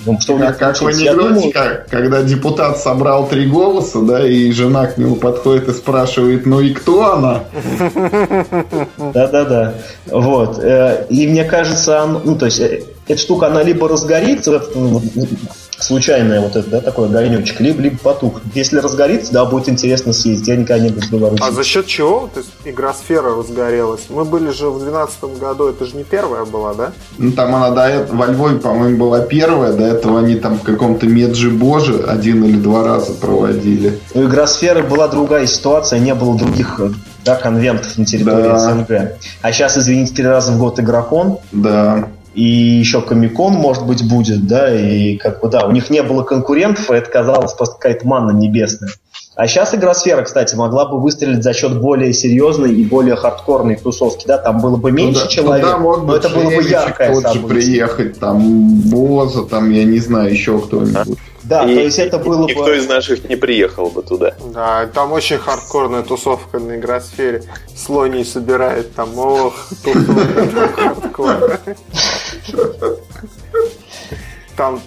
[0.06, 4.52] ну, что у них как в анекдоте, как, когда депутат собрал три голоса, да, и
[4.52, 7.44] жена к нему подходит и спрашивает, ну и кто она?
[8.98, 9.74] Да-да-да.
[10.08, 10.60] Вот.
[10.60, 15.02] Э, и мне кажется, ну, то есть, э, эта штука, она либо разгорится, ну,
[15.80, 18.42] случайное вот это, да, такой огонечек, либо, либо потух.
[18.54, 20.48] Если разгорится, да, будет интересно съездить.
[20.48, 21.44] Я никогда не был в Беларуси.
[21.46, 22.30] А за счет чего?
[22.34, 24.02] То есть игра сфера разгорелась.
[24.10, 26.92] Мы были же в 2012 году, это же не первая была, да?
[27.18, 30.64] Ну, там она до этого, во Львове, по-моему, была первая, до этого они там в
[30.64, 34.00] каком-то Меджи Боже один или два раза проводили.
[34.14, 36.80] У игросферы была другая ситуация, не было других
[37.24, 38.60] да, конвентов на территории да.
[38.60, 39.18] СНГ.
[39.42, 41.40] А сейчас, извините, три раза в год игрокон.
[41.52, 42.10] Да.
[42.34, 46.24] И еще Комикон, может быть, будет, да, и как бы, да, у них не было
[46.24, 48.92] конкурентов, и это казалось просто какая-то манна небесная.
[49.36, 54.28] А сейчас игросфера, кстати, могла бы выстрелить за счет более серьезной и более хардкорной тусовки.
[54.28, 57.24] Да, там было бы меньше туда, человек, туда мог но это было бы яркое тот
[57.24, 57.48] событие.
[57.48, 61.18] приехать, там Боза, там, я не знаю, еще кто-нибудь.
[61.44, 62.70] Да, и, то есть это было никто бы...
[62.70, 64.34] Никто из наших не приехал бы туда.
[64.54, 67.44] Да, там очень хардкорная тусовка на игросфере.
[67.76, 69.54] Слоний собирает там, ох,
[70.76, 71.60] хардкор
[74.60, 74.82] там,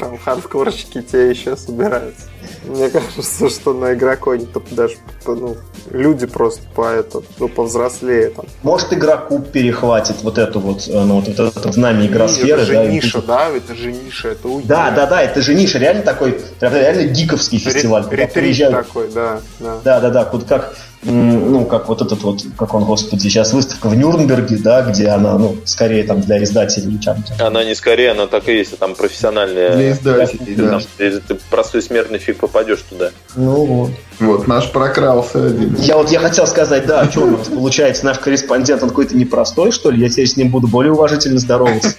[0.00, 2.22] там хардкорщики те еще собираются.
[2.64, 4.94] Мне кажется, что на игроконе то даже
[5.26, 5.56] ну,
[5.90, 8.46] люди просто по это, ну, повзрослее там.
[8.62, 12.62] Может, игроку перехватит вот эту вот, э, ну, вот это, это знамя игросферы.
[12.62, 13.22] Это же да, ниша, и...
[13.22, 13.48] да?
[13.50, 14.66] Это же ниша, это уйдет.
[14.66, 18.06] Да, да, да, это же ниша, реально такой, реально гиковский фестиваль.
[18.10, 19.80] Ретрит такой, да, да.
[19.84, 23.88] Да, да, да, вот как ну, как вот этот вот, как он, господи, сейчас выставка
[23.88, 27.46] в Нюрнберге, да, где она, ну, скорее там для издателей чем-то.
[27.46, 29.74] Она не скорее, она так и есть, а там профессиональная.
[29.74, 30.70] Для издателей, да.
[30.70, 33.10] Там, ты простой смертный фиг попадешь туда.
[33.36, 33.90] Ну вот.
[34.20, 35.76] Вот, наш прокрался один.
[35.76, 39.72] Я вот я хотел сказать, да, что у нас получается, наш корреспондент, он какой-то непростой,
[39.72, 40.00] что ли?
[40.00, 41.94] Я теперь с ним буду более уважительно здороваться.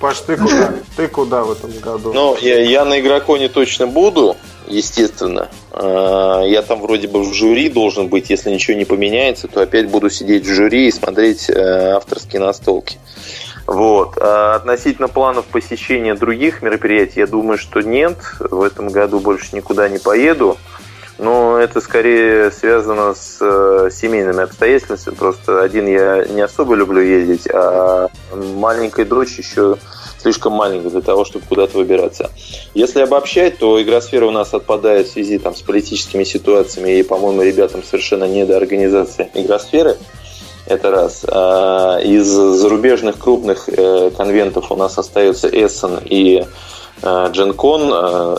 [0.00, 0.74] Паш, ты куда?
[0.96, 2.12] Ты куда в этом году?
[2.12, 4.36] Ну, я, я на игроконе точно буду
[4.68, 5.48] естественно.
[5.72, 9.88] А, я там вроде бы в жюри должен быть, если ничего не поменяется, то опять
[9.88, 12.98] буду сидеть в жюри и смотреть э, авторские настолки.
[13.66, 14.16] Вот.
[14.18, 18.16] А относительно планов посещения других мероприятий, я думаю, что нет.
[18.40, 20.56] В этом году больше никуда не поеду.
[21.18, 25.14] Но это скорее связано с э, семейными обстоятельствами.
[25.16, 29.76] Просто один я не особо люблю ездить, а маленькая дочь еще
[30.20, 32.30] слишком маленькая для того, чтобы куда-то выбираться.
[32.74, 37.42] Если обобщать, то игросфера у нас отпадает в связи там, с политическими ситуациями, и, по-моему,
[37.42, 39.96] ребятам совершенно не до организации игросферы.
[40.66, 41.24] Это раз.
[41.26, 46.44] А, из зарубежных крупных э, конвентов у нас остается Эссен и
[47.02, 47.90] Дженкон.
[47.92, 48.36] Э,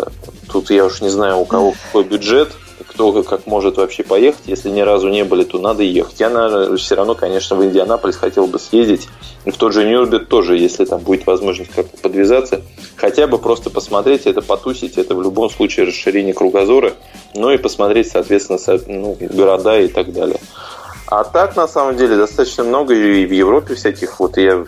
[0.51, 2.49] тут я уж не знаю, у кого какой бюджет
[2.87, 4.41] кто как может вообще поехать.
[4.45, 6.19] Если ни разу не были, то надо ехать.
[6.19, 9.07] Я, наверное, все равно, конечно, в Индианаполис хотел бы съездить.
[9.45, 12.61] И в тот же Нюрнберг тоже, если там будет возможность как-то подвязаться.
[12.95, 16.93] Хотя бы просто посмотреть, это потусить, это в любом случае расширение кругозора.
[17.35, 20.39] Ну и посмотреть, соответственно, ну, города и так далее.
[21.07, 24.19] А так, на самом деле, достаточно много и в Европе всяких.
[24.19, 24.65] Вот я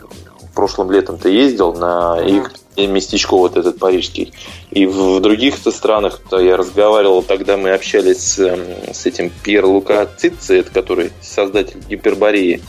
[0.54, 4.32] прошлым летом-то ездил на их местечко вот этот парижский.
[4.70, 8.60] И в других странах то я разговаривал, тогда мы общались с, эм,
[8.92, 12.62] с этим Пьер Лука Цици, это который создатель Гипербории,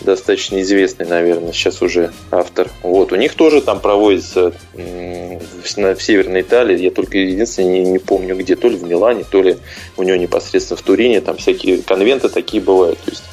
[0.00, 2.70] достаточно известный, наверное, сейчас уже автор.
[2.82, 8.36] Вот, у них тоже там проводится в Северной Италии, я только единственное не, не помню
[8.36, 9.56] где, то ли в Милане, то ли
[9.96, 12.98] у него непосредственно в Турине, там всякие конвенты такие бывают.
[13.00, 13.24] То есть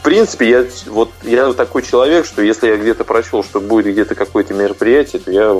[0.00, 4.14] в принципе, я вот я такой человек, что если я где-то прочел, что будет где-то
[4.14, 5.54] какое-то мероприятие, то я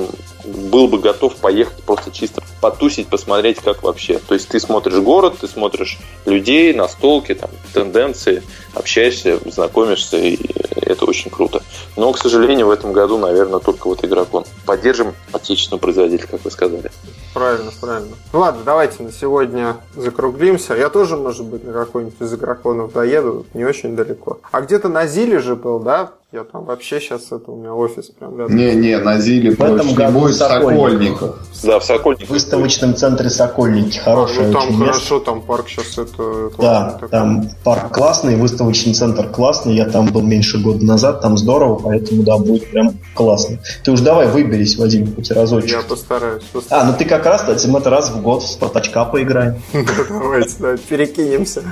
[0.46, 4.18] был бы готов поехать просто чисто потусить, посмотреть, как вообще.
[4.18, 8.42] То есть ты смотришь город, ты смотришь людей, настолки, там, тенденции,
[8.74, 10.38] общаешься, знакомишься, и
[10.82, 11.62] это очень круто.
[11.96, 14.44] Но, к сожалению, в этом году, наверное, только вот игрокон.
[14.66, 16.90] Поддержим отечественного производителя, как вы сказали.
[17.32, 18.16] Правильно, правильно.
[18.32, 20.74] Ну ладно, давайте на сегодня закруглимся.
[20.74, 24.40] Я тоже, может быть, на какой-нибудь из игроконов доеду, не очень далеко.
[24.50, 26.12] А где-то на Зиле же был, да?
[26.32, 28.54] Я там вообще сейчас это у меня офис прям рядом.
[28.56, 31.36] Не-не, на Зиле в этом году будет Сокольников.
[31.64, 32.28] Да, в Сокольниках.
[32.28, 33.98] В выставочном центре Сокольники.
[33.98, 35.20] Хорошее а, ну, там хорошо, место.
[35.20, 36.50] там парк сейчас это...
[36.56, 37.08] Да, такой.
[37.08, 39.74] там парк классный, выставочный центр классный.
[39.74, 43.58] Я там был меньше года назад, там здорово, поэтому да, будет прям классно.
[43.82, 45.70] Ты уж давай выберись, Вадим, хоть разочек.
[45.70, 46.88] Я постараюсь, постараюсь.
[46.88, 49.60] А, ну ты как раз, кстати, мы это раз в год в Спартачка поиграем.
[50.08, 51.64] Давайте, да, перекинемся.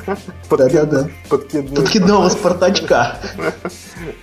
[0.50, 1.08] Да-да-да.
[1.28, 3.18] Подкидного Спартачка.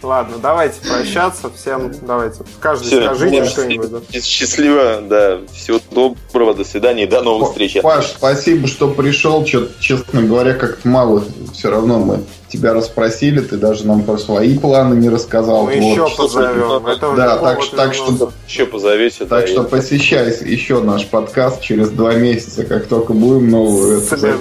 [0.03, 1.49] Ладно, давайте прощаться.
[1.55, 2.43] Всем давайте.
[2.59, 3.91] Каждый Все, скажите что-нибудь.
[3.91, 4.21] Да.
[4.21, 5.39] Счастливо, да.
[5.53, 7.77] Всего доброго, до свидания и до новых встреч.
[7.81, 9.45] Паш, спасибо, что пришел.
[9.45, 11.23] Что, честно говоря, как-то мало.
[11.53, 12.23] Все равно мы
[12.55, 15.65] тебя расспросили, ты даже нам про свои планы не рассказал.
[15.65, 15.91] Мы вот.
[15.91, 16.87] еще позовем.
[16.87, 19.25] Это да, так, так что еще позовете.
[19.25, 19.67] Так да, что и...
[19.67, 24.15] посещай еще наш подкаст через два месяца, как только будем новую это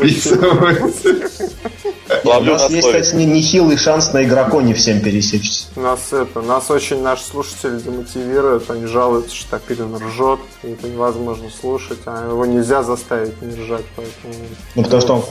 [2.25, 2.49] записывать.
[2.49, 5.67] У нас есть, кстати, нехилый шанс на игроконе всем пересечься.
[5.77, 11.49] Нас это, нас очень наш слушатель демотивирует, они жалуются, что Топилин ржет, и это невозможно
[11.51, 14.45] слушать, а его нельзя заставить не ржать, поэтому...
[14.75, 15.25] Ну, потому что он,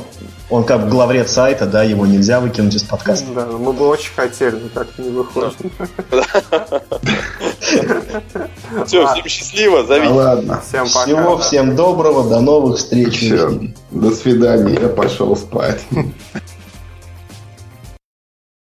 [0.49, 3.25] он как главред сайта, да, его нельзя выкинуть из подкаста.
[3.33, 5.55] Да, мы бы очень хотели, но как-то не выходит.
[8.85, 10.13] Все, всем счастливо, зовите.
[10.13, 10.61] Ладно.
[10.67, 11.05] Всем пока.
[11.05, 13.17] Всего, всем доброго, до новых встреч.
[13.17, 13.59] Все,
[13.91, 15.81] до свидания, я пошел спать.